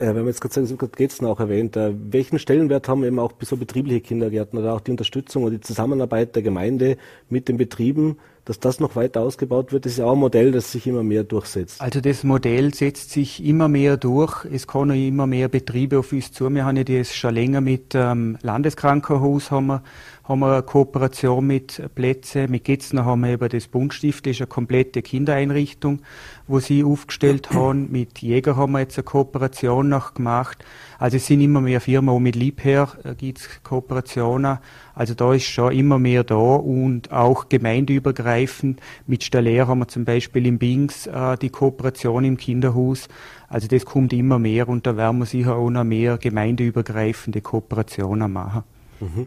Äh, 0.00 0.06
wenn 0.06 0.16
man 0.16 0.28
jetzt 0.28 0.40
gerade 0.40 0.66
Getzen 0.96 1.26
auch 1.26 1.40
erwähnt, 1.40 1.76
äh, 1.76 1.92
welchen 1.94 2.38
Stellenwert 2.38 2.88
haben 2.88 3.04
eben 3.04 3.18
auch 3.18 3.32
so 3.42 3.56
betriebliche 3.58 4.00
Kindergärten 4.00 4.58
oder 4.58 4.72
auch 4.72 4.80
die 4.80 4.92
Unterstützung 4.92 5.44
und 5.44 5.52
die 5.52 5.60
Zusammenarbeit 5.60 6.34
der 6.34 6.42
Gemeinde 6.42 6.96
mit 7.28 7.48
den 7.48 7.58
Betrieben, 7.58 8.16
dass 8.46 8.58
das 8.58 8.80
noch 8.80 8.96
weiter 8.96 9.20
ausgebaut 9.20 9.72
wird, 9.72 9.84
ist 9.84 9.98
ja 9.98 10.06
auch 10.06 10.14
ein 10.14 10.18
Modell, 10.18 10.52
das 10.52 10.72
sich 10.72 10.86
immer 10.86 11.02
mehr 11.02 11.22
durchsetzt. 11.22 11.82
Also 11.82 12.00
das 12.00 12.24
Modell 12.24 12.72
setzt 12.72 13.10
sich 13.10 13.44
immer 13.44 13.68
mehr 13.68 13.98
durch. 13.98 14.46
Es 14.46 14.66
kommen 14.66 14.96
immer 14.96 15.26
mehr 15.26 15.48
Betriebe 15.48 15.98
auf 15.98 16.12
uns 16.12 16.32
zu. 16.32 16.48
Wir 16.48 16.64
haben 16.64 16.78
ja 16.78 16.84
das 16.84 17.14
schon 17.14 17.34
länger 17.34 17.60
mit 17.60 17.94
ähm, 17.94 18.38
Landeskrankenhaus 18.40 19.50
haben 19.50 19.66
wir, 19.66 19.82
haben 20.30 20.38
wir 20.38 20.52
eine 20.52 20.62
Kooperation 20.62 21.44
mit 21.44 21.82
Plätzen. 21.96 22.48
Mit 22.52 22.62
Getzner 22.62 23.04
haben 23.04 23.22
wir 23.22 23.30
eben 23.30 23.48
das 23.48 23.66
Buntstift, 23.66 24.26
das 24.26 24.36
ist 24.36 24.40
eine 24.40 24.46
komplette 24.46 25.02
Kindereinrichtung, 25.02 26.02
wo 26.46 26.60
sie 26.60 26.84
aufgestellt 26.84 27.50
haben. 27.54 27.90
Mit 27.90 28.20
Jäger 28.20 28.54
haben 28.54 28.70
wir 28.72 28.78
jetzt 28.78 28.96
eine 28.96 29.02
Kooperation 29.02 29.88
noch 29.88 30.14
gemacht. 30.14 30.64
Also 31.00 31.16
es 31.16 31.26
sind 31.26 31.40
immer 31.40 31.60
mehr 31.60 31.80
Firmen, 31.80 32.10
auch 32.10 32.20
mit 32.20 32.36
Liebherr 32.36 32.96
äh, 33.02 33.16
gibt 33.16 33.38
es 33.38 33.48
Kooperationen. 33.64 34.58
Also 34.94 35.14
da 35.14 35.34
ist 35.34 35.46
schon 35.46 35.72
immer 35.72 35.98
mehr 35.98 36.22
da 36.22 36.36
und 36.36 37.10
auch 37.10 37.48
gemeindeübergreifend. 37.48 38.78
Mit 39.08 39.24
Staller 39.24 39.66
haben 39.66 39.80
wir 39.80 39.88
zum 39.88 40.04
Beispiel 40.04 40.46
in 40.46 40.60
Bings 40.60 41.08
äh, 41.08 41.38
die 41.38 41.50
Kooperation 41.50 42.22
im 42.24 42.36
Kinderhaus. 42.36 43.08
Also 43.48 43.66
das 43.66 43.84
kommt 43.84 44.12
immer 44.12 44.38
mehr 44.38 44.68
und 44.68 44.86
da 44.86 44.96
werden 44.96 45.18
wir 45.18 45.26
sicher 45.26 45.56
auch 45.56 45.70
noch 45.70 45.82
mehr 45.82 46.18
gemeindeübergreifende 46.18 47.40
Kooperationen 47.40 48.32
machen. 48.32 48.62
Mhm. 49.00 49.26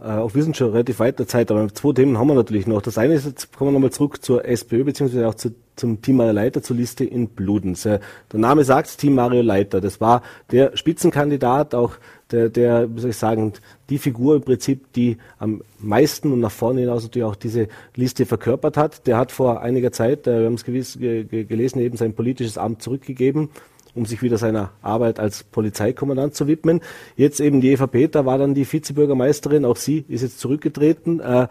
Äh, 0.00 0.08
auch 0.08 0.34
wir 0.34 0.42
sind 0.42 0.56
schon 0.56 0.70
relativ 0.70 0.98
weit 0.98 1.18
der 1.18 1.26
Zeit, 1.26 1.50
aber 1.50 1.72
zwei 1.72 1.92
Themen 1.92 2.18
haben 2.18 2.28
wir 2.28 2.34
natürlich 2.34 2.66
noch. 2.66 2.82
Das 2.82 2.98
eine 2.98 3.14
ist, 3.14 3.26
jetzt 3.26 3.56
kommen 3.56 3.70
wir 3.70 3.72
nochmal 3.72 3.92
zurück 3.92 4.22
zur 4.22 4.44
SPÖ, 4.44 4.84
beziehungsweise 4.84 5.26
auch 5.26 5.34
zu, 5.34 5.54
zum 5.74 6.02
Team 6.02 6.16
Mario 6.16 6.32
Leiter, 6.32 6.62
zur 6.62 6.76
Liste 6.76 7.04
in 7.04 7.28
Bludenz. 7.28 7.86
Äh, 7.86 8.00
der 8.30 8.40
Name 8.40 8.64
sagt 8.64 8.98
Team 8.98 9.14
Mario 9.14 9.42
Leiter. 9.42 9.80
Das 9.80 10.00
war 10.00 10.22
der 10.50 10.76
Spitzenkandidat, 10.76 11.74
auch 11.74 11.92
der, 12.30 12.50
der, 12.50 12.94
wie 12.94 13.00
soll 13.00 13.10
ich 13.10 13.16
sagen, 13.16 13.54
die 13.88 13.98
Figur 13.98 14.36
im 14.36 14.42
Prinzip, 14.42 14.92
die 14.92 15.16
am 15.38 15.62
meisten 15.78 16.32
und 16.32 16.40
nach 16.40 16.50
vorne 16.50 16.80
hinaus 16.80 17.04
natürlich 17.04 17.24
auch 17.24 17.36
diese 17.36 17.68
Liste 17.94 18.26
verkörpert 18.26 18.76
hat. 18.76 19.06
Der 19.06 19.16
hat 19.16 19.32
vor 19.32 19.62
einiger 19.62 19.92
Zeit, 19.92 20.26
äh, 20.26 20.40
wir 20.40 20.46
haben 20.46 20.54
es 20.54 20.64
gewiss, 20.64 20.98
gelesen, 20.98 21.80
eben 21.80 21.96
sein 21.96 22.12
politisches 22.12 22.58
Amt 22.58 22.82
zurückgegeben 22.82 23.48
um 23.96 24.06
sich 24.06 24.22
wieder 24.22 24.38
seiner 24.38 24.70
Arbeit 24.82 25.18
als 25.18 25.42
Polizeikommandant 25.42 26.34
zu 26.34 26.46
widmen. 26.46 26.80
Jetzt 27.16 27.40
eben 27.40 27.60
die 27.60 27.70
Eva 27.70 27.86
Peter 27.86 28.26
war 28.26 28.38
dann 28.38 28.54
die 28.54 28.70
Vizebürgermeisterin, 28.70 29.64
auch 29.64 29.76
sie 29.76 30.04
ist 30.08 30.22
jetzt 30.22 30.38
zurückgetreten. 30.38 31.20
Äh, 31.20 31.48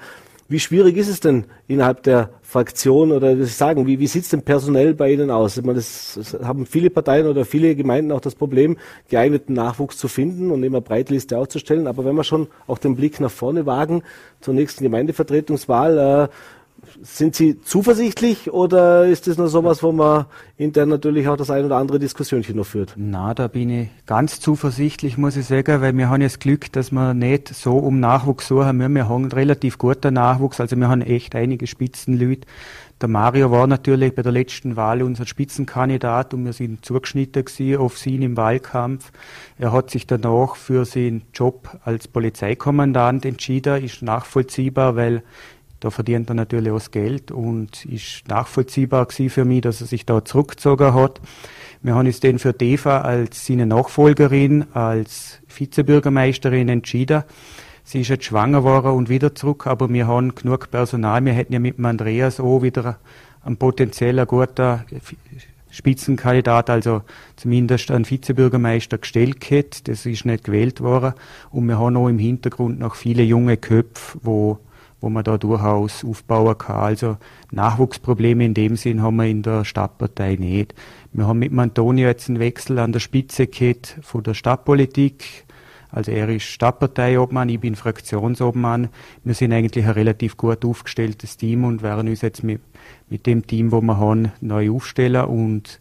wie 0.47 0.59
schwierig 0.59 0.95
ist 0.97 1.09
es 1.09 1.21
denn 1.21 1.45
innerhalb 1.67 2.03
der 2.03 2.29
Fraktion 2.43 3.11
oder 3.11 3.35
Sie 3.35 3.45
sagen, 3.45 3.87
wie, 3.87 3.99
wie 3.99 4.05
sieht 4.05 4.25
es 4.25 4.29
denn 4.29 4.43
personell 4.43 4.93
bei 4.93 5.11
Ihnen 5.11 5.31
aus? 5.31 5.57
Ich 5.57 5.65
meine, 5.65 5.79
das 5.79 6.37
haben 6.43 6.67
viele 6.67 6.91
Parteien 6.91 7.25
oder 7.25 7.45
viele 7.45 7.75
Gemeinden 7.75 8.11
auch 8.11 8.21
das 8.21 8.35
Problem, 8.35 8.77
geeigneten 9.09 9.53
Nachwuchs 9.53 9.97
zu 9.97 10.07
finden 10.07 10.51
und 10.51 10.61
immer 10.61 10.81
Breitliste 10.81 11.39
aufzustellen. 11.39 11.87
Aber 11.87 12.05
wenn 12.05 12.13
wir 12.13 12.23
schon 12.23 12.47
auch 12.67 12.77
den 12.77 12.95
Blick 12.95 13.19
nach 13.19 13.31
vorne 13.31 13.65
wagen 13.65 14.03
zur 14.39 14.53
nächsten 14.53 14.83
Gemeindevertretungswahl, 14.83 15.97
äh, 15.97 16.35
sind 17.01 17.35
Sie 17.35 17.61
zuversichtlich 17.61 18.51
oder 18.51 19.05
ist 19.05 19.27
das 19.27 19.37
nur 19.37 19.47
sowas, 19.47 19.83
wo 19.83 19.91
man 19.91 20.25
intern 20.57 20.89
natürlich 20.89 21.27
auch 21.27 21.37
das 21.37 21.49
ein 21.49 21.65
oder 21.65 21.77
andere 21.77 21.99
Diskussionchen 21.99 22.55
noch 22.55 22.65
führt? 22.65 22.93
Na, 22.95 23.33
da 23.33 23.47
bin 23.47 23.69
ich 23.69 23.89
ganz 24.05 24.39
zuversichtlich, 24.39 25.17
muss 25.17 25.35
ich 25.35 25.45
sagen, 25.45 25.81
weil 25.81 25.95
wir 25.97 26.09
haben 26.09 26.21
ja 26.21 26.27
das 26.27 26.39
Glück, 26.39 26.71
dass 26.71 26.91
wir 26.91 27.13
nicht 27.13 27.49
so 27.49 27.77
um 27.77 27.99
Nachwuchs 27.99 28.47
suchen. 28.47 28.79
Wir, 28.79 28.89
wir 28.89 29.09
haben 29.09 29.25
relativ 29.31 29.77
guter 29.77 30.11
Nachwuchs, 30.11 30.59
also 30.59 30.75
wir 30.75 30.87
haben 30.87 31.01
echt 31.01 31.35
einige 31.35 31.67
Spitzenleute. 31.67 32.47
Der 33.01 33.09
Mario 33.09 33.51
war 33.51 33.67
natürlich 33.67 34.15
bei 34.15 34.21
der 34.21 34.31
letzten 34.31 34.77
Wahl 34.77 35.03
unser 35.03 35.25
Spitzenkandidat 35.25 36.33
und 36.33 36.45
wir 36.45 36.53
sind 36.53 36.85
zugeschnitten 36.85 37.43
auf 37.77 38.05
ihn 38.05 38.21
im 38.21 38.37
Wahlkampf. 38.37 39.11
Er 39.57 39.73
hat 39.73 39.89
sich 39.91 40.07
danach 40.07 40.55
für 40.55 40.85
seinen 40.85 41.23
Job 41.33 41.77
als 41.83 42.07
Polizeikommandant 42.07 43.25
entschieden, 43.25 43.83
ist 43.83 44.01
nachvollziehbar, 44.01 44.95
weil 44.95 45.23
da 45.79 45.89
verdient 45.89 46.29
er 46.29 46.35
natürlich 46.35 46.71
auch 46.71 46.77
das 46.77 46.91
Geld 46.91 47.31
und 47.31 47.85
ist 47.85 48.27
nachvollziehbar 48.27 49.07
für 49.09 49.45
mich, 49.45 49.61
dass 49.61 49.81
er 49.81 49.87
sich 49.87 50.05
da 50.05 50.23
zurückgezogen 50.23 50.93
hat. 50.93 51.21
Wir 51.81 51.95
haben 51.95 52.07
uns 52.07 52.19
den 52.19 52.39
für 52.39 52.53
Deva 52.53 53.01
als 53.01 53.45
seine 53.45 53.65
Nachfolgerin, 53.65 54.65
als 54.73 55.41
Vizebürgermeisterin 55.47 56.69
entschieden. 56.69 57.23
Sie 57.83 58.01
ist 58.01 58.07
jetzt 58.07 58.25
schwanger 58.25 58.59
geworden 58.59 58.97
und 58.97 59.09
wieder 59.09 59.35
zurück, 59.35 59.67
aber 59.67 59.89
wir 59.89 60.07
haben 60.07 60.33
genug 60.33 60.71
Personal. 60.71 61.23
Wir 61.23 61.33
hätten 61.33 61.53
ja 61.53 61.59
mit 61.59 61.77
dem 61.77 61.85
Andreas 61.85 62.39
auch 62.39 62.63
wieder 62.63 62.97
einen 63.43 63.57
potenziell 63.57 64.25
guter 64.25 64.85
Spitzenkandidat, 65.69 66.71
also 66.71 67.03
zumindest 67.35 67.91
einen 67.91 68.09
Vizebürgermeister 68.09 68.97
gestellt 68.97 69.41
gehabt. 69.41 69.87
Das 69.87 70.05
ist 70.07 70.25
nicht 70.25 70.45
gewählt 70.45 70.81
worden. 70.81 71.13
Und 71.51 71.67
wir 71.67 71.77
haben 71.77 71.97
auch 71.97 72.07
im 72.07 72.17
Hintergrund 72.17 72.79
noch 72.79 72.95
viele 72.95 73.21
junge 73.21 73.57
Köpfe, 73.57 74.17
wo 74.23 74.57
wo 75.05 75.09
man 75.09 75.23
da 75.23 75.37
durchaus 75.37 76.03
aufbauen 76.03 76.57
kann. 76.57 76.77
Also 76.77 77.17
Nachwuchsprobleme 77.51 78.43
in 78.43 78.55
dem 78.55 78.75
Sinn 78.75 79.03
haben 79.03 79.17
wir 79.17 79.25
in 79.25 79.43
der 79.43 79.63
Stadtpartei 79.63 80.35
nicht. 80.35 80.73
Wir 81.13 81.27
haben 81.27 81.39
mit 81.39 81.55
Antonio 81.57 82.07
jetzt 82.07 82.27
einen 82.27 82.39
Wechsel 82.39 82.79
an 82.79 82.91
der 82.91 82.99
Spitze 82.99 83.45
gehabt 83.45 83.99
von 84.01 84.23
der 84.23 84.33
Stadtpolitik. 84.33 85.45
Also 85.91 86.11
er 86.11 86.27
ist 86.29 86.45
Stadtparteiobmann, 86.45 87.49
ich 87.49 87.59
bin 87.59 87.75
Fraktionsobmann. 87.75 88.89
Wir 89.23 89.35
sind 89.35 89.53
eigentlich 89.53 89.85
ein 89.85 89.91
relativ 89.91 90.37
gut 90.37 90.65
aufgestelltes 90.65 91.37
Team 91.37 91.65
und 91.65 91.83
werden 91.83 92.09
uns 92.09 92.21
jetzt 92.21 92.43
mit, 92.43 92.61
mit 93.07 93.27
dem 93.27 93.45
Team, 93.45 93.71
wo 93.71 93.81
wir 93.81 93.97
haben, 93.97 94.31
neu 94.41 94.71
aufstellen 94.71 95.25
und 95.25 95.79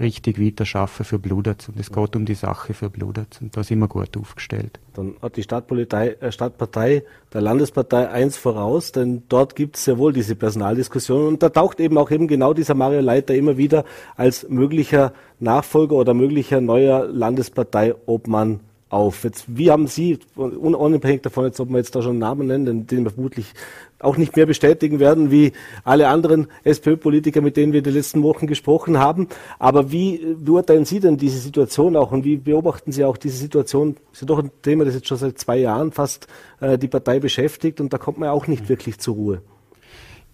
richtig 0.00 0.40
weiter 0.40 0.64
schaffen 0.64 1.04
für 1.04 1.18
Bluderz. 1.18 1.68
Und 1.68 1.78
es 1.78 1.90
geht 1.90 2.16
um 2.16 2.26
die 2.26 2.34
Sache 2.34 2.74
für 2.74 2.90
Bluderz. 2.90 3.40
Und 3.40 3.56
da 3.56 3.62
sind 3.62 3.78
wir 3.78 3.88
gut 3.88 4.16
aufgestellt. 4.16 4.80
Dann 4.94 5.14
hat 5.22 5.36
die 5.36 5.42
Stadtpolitei, 5.42 6.16
äh, 6.20 6.32
Stadtpartei 6.32 7.04
der 7.32 7.40
Landespartei 7.40 8.08
eins 8.08 8.36
voraus, 8.36 8.92
denn 8.92 9.22
dort 9.28 9.56
gibt 9.56 9.76
es 9.76 9.84
sehr 9.84 9.98
wohl 9.98 10.12
diese 10.12 10.34
Personaldiskussion. 10.34 11.26
Und 11.26 11.42
da 11.42 11.50
taucht 11.50 11.80
eben 11.80 11.98
auch 11.98 12.10
eben 12.10 12.28
genau 12.28 12.52
dieser 12.54 12.74
Mario 12.74 13.00
Leiter 13.00 13.34
immer 13.34 13.56
wieder 13.56 13.84
als 14.16 14.48
möglicher 14.48 15.12
Nachfolger 15.38 15.96
oder 15.96 16.14
möglicher 16.14 16.60
neuer 16.60 17.06
Landesparteiobmann 17.06 18.60
auf. 18.88 19.24
Jetzt, 19.24 19.44
wie 19.48 19.70
haben 19.70 19.86
Sie, 19.86 20.18
unabhängig 20.36 21.22
davon, 21.22 21.46
jetzt, 21.46 21.58
ob 21.60 21.70
wir 21.70 21.78
jetzt 21.78 21.94
da 21.94 22.02
schon 22.02 22.12
einen 22.12 22.18
Namen 22.20 22.46
nennen, 22.46 22.86
den, 22.86 23.04
wir 23.04 23.10
vermutlich 23.10 23.52
auch 23.98 24.16
nicht 24.16 24.36
mehr 24.36 24.46
bestätigen 24.46 25.00
werden 25.00 25.30
wie 25.30 25.52
alle 25.82 26.08
anderen 26.08 26.48
SPÖ-Politiker, 26.64 27.40
mit 27.40 27.56
denen 27.56 27.72
wir 27.72 27.82
die 27.82 27.90
letzten 27.90 28.22
Wochen 28.22 28.46
gesprochen 28.46 28.98
haben. 28.98 29.28
Aber 29.58 29.90
wie 29.90 30.36
beurteilen 30.38 30.84
Sie 30.84 31.00
denn 31.00 31.16
diese 31.16 31.38
Situation 31.38 31.96
auch 31.96 32.12
und 32.12 32.24
wie 32.24 32.36
beobachten 32.36 32.92
Sie 32.92 33.04
auch 33.04 33.16
diese 33.16 33.38
Situation? 33.38 33.96
Das 34.10 34.18
ist 34.18 34.20
ja 34.22 34.26
doch 34.26 34.38
ein 34.38 34.50
Thema, 34.62 34.84
das 34.84 34.94
jetzt 34.94 35.08
schon 35.08 35.18
seit 35.18 35.38
zwei 35.38 35.58
Jahren 35.58 35.92
fast 35.92 36.28
äh, 36.60 36.78
die 36.78 36.88
Partei 36.88 37.18
beschäftigt 37.18 37.80
und 37.80 37.92
da 37.92 37.98
kommt 37.98 38.18
man 38.18 38.28
ja 38.28 38.32
auch 38.32 38.46
nicht 38.46 38.68
wirklich 38.68 38.98
zur 38.98 39.14
Ruhe. 39.14 39.42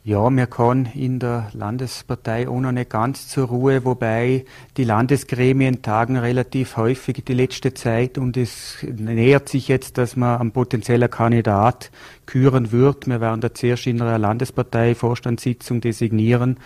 Ja, 0.04 0.28
wir 0.30 0.48
kommen 0.48 0.86
in 0.94 1.20
der 1.20 1.48
Landespartei 1.52 2.48
auch 2.48 2.58
noch 2.58 2.72
nicht 2.72 2.90
ganz 2.90 3.28
zur 3.28 3.46
Ruhe, 3.46 3.84
wobei 3.84 4.44
die 4.76 4.82
Landesgremien 4.82 5.80
tagen 5.80 6.16
relativ 6.16 6.76
häufig 6.76 7.22
die 7.24 7.34
letzte 7.34 7.72
Zeit 7.72 8.18
und 8.18 8.36
es 8.36 8.78
nähert 8.82 9.48
sich 9.48 9.68
jetzt, 9.68 9.98
dass 9.98 10.16
man 10.16 10.40
ein 10.40 10.50
potenzieller 10.50 11.06
Kandidat 11.06 11.92
küren 12.26 12.72
wird. 12.72 13.06
Wir 13.06 13.20
werden 13.20 13.42
da 13.42 13.54
zuerst 13.54 13.86
in 13.86 14.02
einer 14.02 14.18
Landespartei-Vorstandssitzung 14.18 15.80
designieren 15.80 16.58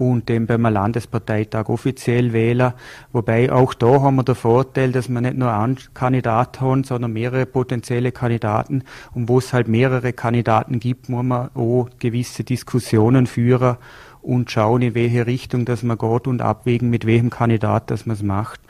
und 0.00 0.30
den 0.30 0.46
beim 0.46 0.62
Landesparteitag 0.62 1.68
offiziell 1.68 2.32
wählen. 2.32 2.72
Wobei 3.12 3.52
auch 3.52 3.74
da 3.74 4.00
haben 4.00 4.16
wir 4.16 4.22
den 4.22 4.34
Vorteil, 4.34 4.92
dass 4.92 5.10
wir 5.10 5.20
nicht 5.20 5.36
nur 5.36 5.52
einen 5.52 5.76
Kandidat 5.92 6.58
haben, 6.62 6.84
sondern 6.84 7.12
mehrere 7.12 7.44
potenzielle 7.44 8.10
Kandidaten. 8.10 8.84
Und 9.12 9.28
wo 9.28 9.36
es 9.36 9.52
halt 9.52 9.68
mehrere 9.68 10.14
Kandidaten 10.14 10.80
gibt, 10.80 11.10
muss 11.10 11.22
man 11.22 11.50
auch 11.54 11.90
gewisse 11.98 12.44
Diskussionen 12.44 13.26
führen 13.26 13.76
und 14.22 14.50
schauen, 14.50 14.80
in 14.80 14.94
welche 14.94 15.26
Richtung 15.26 15.66
dass 15.66 15.82
man 15.82 15.98
geht 15.98 16.26
und 16.26 16.40
abwägen, 16.40 16.88
mit 16.88 17.04
welchem 17.04 17.28
Kandidat 17.28 17.90
dass 17.90 18.06
man 18.06 18.16
es 18.16 18.22
macht. 18.22 18.60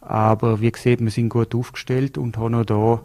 Aber 0.00 0.60
wie 0.60 0.72
gesagt, 0.72 1.00
wir 1.00 1.10
sind 1.10 1.28
gut 1.28 1.54
aufgestellt 1.54 2.18
und 2.18 2.36
haben 2.36 2.56
auch 2.56 2.64
da 2.64 3.00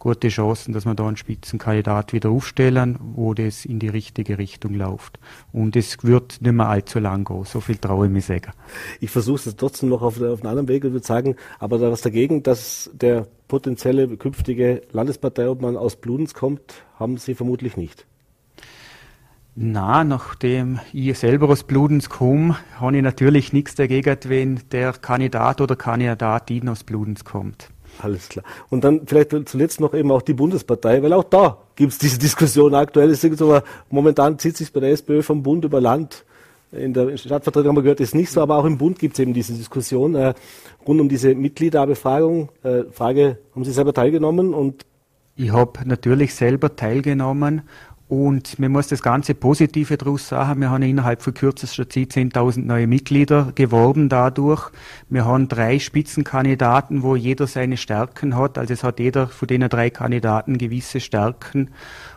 gute 0.00 0.28
Chancen, 0.28 0.72
dass 0.72 0.86
wir 0.86 0.94
da 0.94 1.06
einen 1.06 1.16
Spitzenkandidat 1.16 2.12
wieder 2.12 2.30
aufstellen, 2.30 2.98
wo 3.14 3.34
das 3.34 3.64
in 3.64 3.78
die 3.78 3.88
richtige 3.88 4.38
Richtung 4.38 4.74
läuft. 4.74 5.20
Und 5.52 5.76
es 5.76 6.02
wird 6.02 6.40
nicht 6.40 6.52
mehr 6.52 6.68
allzu 6.68 6.98
lang 6.98 7.24
gehen. 7.24 7.44
So 7.44 7.60
viel 7.60 7.76
traue 7.76 8.06
ich 8.06 8.12
mir 8.12 8.22
sagen. 8.22 8.50
Ich 8.98 9.10
versuche 9.10 9.48
es 9.48 9.56
trotzdem 9.56 9.90
noch 9.90 10.02
auf, 10.02 10.20
auf 10.20 10.40
einen 10.40 10.48
anderen 10.48 10.68
Weg 10.68 10.84
und 10.84 10.92
würde 10.92 11.06
sagen, 11.06 11.36
aber 11.60 11.78
da 11.78 11.92
was 11.92 12.00
dagegen, 12.00 12.42
dass 12.42 12.90
der 12.94 13.28
potenzielle 13.46 14.16
künftige 14.16 14.82
Landesparteiobmann 14.90 15.76
aus 15.76 15.96
Bludenz 15.96 16.34
kommt, 16.34 16.82
haben 16.98 17.18
Sie 17.18 17.34
vermutlich 17.34 17.76
nicht. 17.76 18.06
Na, 19.54 20.04
nachdem 20.04 20.80
ich 20.92 21.18
selber 21.18 21.48
aus 21.50 21.64
Bludenz 21.64 22.08
komme, 22.08 22.56
habe 22.76 22.96
ich 22.96 23.02
natürlich 23.02 23.52
nichts 23.52 23.74
dagegen, 23.74 24.16
wenn 24.24 24.60
der 24.72 24.92
Kandidat 24.94 25.60
oder 25.60 25.76
Kandidatin 25.76 26.68
aus 26.68 26.84
Bludenz 26.84 27.24
kommt. 27.24 27.68
Alles 28.02 28.28
klar. 28.28 28.44
Und 28.70 28.84
dann 28.84 29.06
vielleicht 29.06 29.30
zuletzt 29.46 29.80
noch 29.80 29.92
eben 29.94 30.10
auch 30.10 30.22
die 30.22 30.32
Bundespartei, 30.32 31.02
weil 31.02 31.12
auch 31.12 31.24
da 31.24 31.58
gibt 31.76 31.92
es 31.92 31.98
diese 31.98 32.18
Diskussion 32.18 32.74
aktuell. 32.74 33.10
Ist 33.10 33.42
aber 33.42 33.62
momentan 33.90 34.38
zieht 34.38 34.56
sich 34.56 34.72
bei 34.72 34.80
der 34.80 34.90
SPÖ 34.90 35.22
vom 35.22 35.42
Bund 35.42 35.64
über 35.64 35.80
Land. 35.80 36.24
In 36.72 36.94
der 36.94 37.16
Stadtvertretung 37.16 37.70
haben 37.70 37.76
wir 37.76 37.82
gehört, 37.82 38.00
ist 38.00 38.14
nicht 38.14 38.30
so, 38.30 38.40
aber 38.40 38.56
auch 38.56 38.64
im 38.64 38.78
Bund 38.78 38.98
gibt 38.98 39.14
es 39.14 39.18
eben 39.18 39.34
diese 39.34 39.52
Diskussion 39.52 40.14
äh, 40.14 40.34
rund 40.86 41.00
um 41.00 41.08
diese 41.08 41.34
Mitgliederbefragung. 41.34 42.48
Äh, 42.62 42.84
Frage, 42.92 43.38
haben 43.54 43.64
Sie 43.64 43.72
selber 43.72 43.92
teilgenommen? 43.92 44.54
Und 44.54 44.86
ich 45.34 45.52
habe 45.52 45.80
natürlich 45.84 46.34
selber 46.34 46.76
teilgenommen 46.76 47.62
und 48.10 48.58
man 48.58 48.72
muss 48.72 48.88
das 48.88 49.02
Ganze 49.02 49.36
Positive 49.36 49.96
daraus 49.96 50.26
sagen. 50.26 50.60
Wir 50.60 50.70
haben 50.70 50.82
innerhalb 50.82 51.22
von 51.22 51.32
kürzester 51.32 51.88
Zeit 51.88 52.08
10.000 52.08 52.64
neue 52.64 52.88
Mitglieder 52.88 53.52
geworben 53.54 54.08
dadurch. 54.08 54.72
Wir 55.08 55.26
haben 55.26 55.46
drei 55.46 55.78
Spitzenkandidaten, 55.78 57.04
wo 57.04 57.14
jeder 57.14 57.46
seine 57.46 57.76
Stärken 57.76 58.36
hat. 58.36 58.58
Also 58.58 58.74
es 58.74 58.82
hat 58.82 58.98
jeder 58.98 59.28
von 59.28 59.46
den 59.46 59.60
drei 59.68 59.90
Kandidaten 59.90 60.58
gewisse 60.58 60.98
Stärken. 60.98 61.70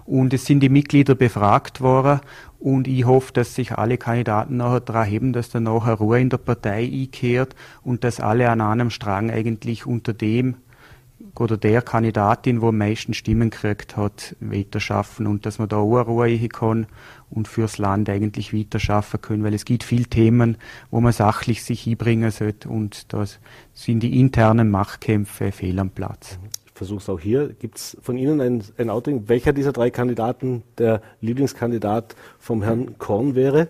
Und 0.04 0.34
es 0.34 0.46
sind 0.46 0.62
die 0.62 0.70
Mitglieder 0.70 1.14
befragt 1.14 1.80
worden. 1.80 2.22
Und 2.58 2.88
ich 2.88 3.06
hoffe, 3.06 3.32
dass 3.32 3.54
sich 3.54 3.74
alle 3.74 4.00
Kandidaten 4.00 4.58
nachher 4.58 4.80
daran 4.80 5.08
heben, 5.08 5.32
dass 5.32 5.52
dann 5.52 5.64
nachher 5.64 5.94
Ruhe 5.94 6.20
in 6.20 6.32
der 6.32 6.38
Partei 6.40 6.90
einkehrt 6.92 7.56
und 7.84 8.04
dass 8.04 8.20
alle 8.20 8.50
an 8.50 8.62
einem 8.62 8.90
Strang 8.90 9.30
eigentlich 9.30 9.86
unter 9.86 10.14
dem 10.14 10.56
oder 11.40 11.58
der 11.58 11.82
Kandidatin, 11.82 12.62
wo 12.62 12.70
am 12.70 12.78
meisten 12.78 13.14
Stimmen 13.14 13.50
gekriegt 13.50 13.98
hat, 13.98 14.36
weiter 14.40 14.80
schaffen 14.80 15.26
und 15.26 15.46
dass 15.46 15.60
man 15.60 15.68
da 15.68 15.78
auch 15.78 16.02
Ruhe 16.02 16.48
kann 16.50 16.86
und 17.30 17.48
fürs 17.48 17.78
Land 17.78 18.10
eigentlich 18.10 18.54
weiter 18.54 18.80
schaffen 18.80 19.22
können, 19.22 19.44
weil 19.44 19.54
es 19.54 19.66
gibt 19.66 19.84
viele 19.84 20.06
Themen, 20.06 20.58
wo 20.92 21.02
man 21.02 21.12
sachlich 21.12 21.64
sich 21.64 21.82
hinbringen 21.82 22.32
sollte 22.32 22.70
und 22.70 23.12
da 23.14 23.26
sind 23.74 24.04
die 24.04 24.20
internen 24.20 24.70
Machtkämpfe 24.70 25.52
fehl 25.52 25.80
am 25.80 25.90
Platz. 25.90 26.38
Ich 26.68 26.74
versuche 26.74 27.00
es 27.00 27.10
auch 27.10 27.20
hier. 27.20 27.50
Gibt 27.54 27.78
es 27.78 27.98
von 28.02 28.18
Ihnen 28.18 28.42
ein, 28.42 28.64
ein 28.78 28.90
Outing, 28.90 29.24
welcher 29.28 29.54
dieser 29.54 29.72
drei 29.72 29.90
Kandidaten 29.90 30.64
der 30.78 31.02
Lieblingskandidat 31.22 32.16
vom 32.40 32.64
Herrn 32.64 32.98
Korn 32.98 33.36
wäre? 33.36 33.70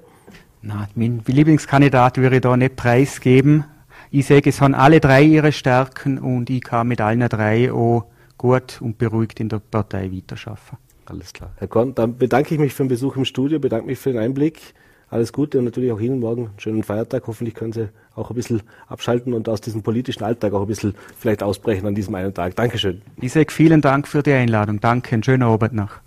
Na, 0.61 0.87
mein 0.95 1.21
Lieblingskandidat 1.25 2.17
würde 2.17 2.37
ich 2.37 2.41
da 2.41 2.55
nicht 2.55 2.77
preisgeben, 2.77 3.65
ich 4.13 4.27
sage, 4.27 4.51
es 4.51 4.61
haben 4.61 4.75
alle 4.75 4.99
drei 4.99 5.23
ihre 5.23 5.51
Stärken 5.51 6.19
und 6.19 6.47
ich 6.51 6.61
kann 6.61 6.87
mit 6.87 7.01
allen 7.01 7.27
drei 7.27 7.73
auch 7.73 8.05
gut 8.37 8.79
und 8.79 8.99
beruhigt 8.99 9.39
in 9.39 9.49
der 9.49 9.57
Partei 9.59 10.11
weiterschaffen. 10.11 10.77
Alles 11.05 11.33
klar. 11.33 11.51
Herr 11.57 11.67
Korn, 11.67 11.95
dann 11.95 12.15
bedanke 12.15 12.53
ich 12.53 12.59
mich 12.59 12.75
für 12.75 12.83
den 12.83 12.89
Besuch 12.89 13.17
im 13.17 13.25
Studio, 13.25 13.59
bedanke 13.59 13.87
mich 13.87 13.97
für 13.97 14.11
den 14.11 14.21
Einblick. 14.21 14.75
Alles 15.09 15.33
Gute 15.33 15.57
und 15.57 15.65
natürlich 15.65 15.91
auch 15.91 15.99
Ihnen 15.99 16.19
morgen 16.19 16.45
einen 16.45 16.59
schönen 16.59 16.83
Feiertag. 16.83 17.25
Hoffentlich 17.25 17.55
können 17.55 17.73
Sie 17.73 17.89
auch 18.15 18.29
ein 18.29 18.35
bisschen 18.35 18.61
abschalten 18.87 19.33
und 19.33 19.49
aus 19.49 19.61
diesem 19.61 19.81
politischen 19.81 20.23
Alltag 20.23 20.53
auch 20.53 20.61
ein 20.61 20.67
bisschen 20.67 20.93
vielleicht 21.17 21.41
ausbrechen 21.41 21.87
an 21.87 21.95
diesem 21.95 22.13
einen 22.13 22.35
Tag. 22.35 22.55
Dankeschön. 22.55 23.01
Ich 23.19 23.33
sage 23.33 23.51
vielen 23.51 23.81
Dank 23.81 24.07
für 24.07 24.21
die 24.21 24.33
Einladung. 24.33 24.79
Danke, 24.79 25.13
einen 25.13 25.23
schönen 25.23 25.43
Abend 25.43 25.73
noch. 25.73 26.03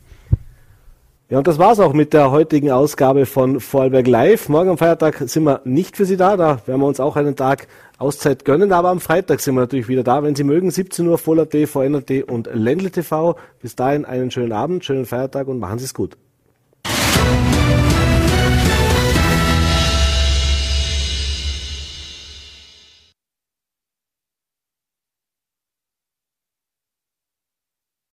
Ja, 1.29 1.39
und 1.39 1.49
das 1.49 1.59
war's 1.59 1.81
auch 1.81 1.93
mit 1.93 2.13
der 2.13 2.31
heutigen 2.31 2.71
Ausgabe 2.71 3.27
von 3.27 3.59
Vorarlberg 3.59 4.07
Live. 4.07 4.49
Morgen 4.49 4.71
am 4.71 4.79
Feiertag 4.79 5.25
sind 5.27 5.43
wir 5.43 5.61
nicht 5.65 5.97
für 5.97 6.05
Sie 6.05 6.17
da. 6.17 6.37
Da 6.37 6.61
werden 6.67 6.81
wir 6.81 6.87
uns 6.87 7.01
auch 7.01 7.17
einen 7.17 7.35
Tag 7.35 7.67
Auszeit 7.99 8.45
gönnen. 8.45 8.73
Aber 8.73 8.91
am 8.91 9.01
Freitag 9.01 9.41
sind 9.41 9.55
wir 9.55 9.61
natürlich 9.63 9.89
wieder 9.89 10.03
da, 10.03 10.23
wenn 10.23 10.35
Sie 10.35 10.45
mögen. 10.45 10.71
17 10.71 11.07
Uhr, 11.07 11.19
Voller 11.19 11.49
TV, 11.49 11.81
VNRT 11.81 12.25
und 12.31 12.49
Ländle 12.53 12.91
TV. 12.91 13.37
Bis 13.61 13.77
dahin 13.77 14.05
einen 14.05 14.31
schönen 14.31 14.53
Abend, 14.53 14.85
schönen 14.85 15.07
Feiertag 15.07 15.49
und 15.49 15.59
machen 15.59 15.79
Sie 15.79 15.85
es 15.85 15.95
gut. 15.95 16.17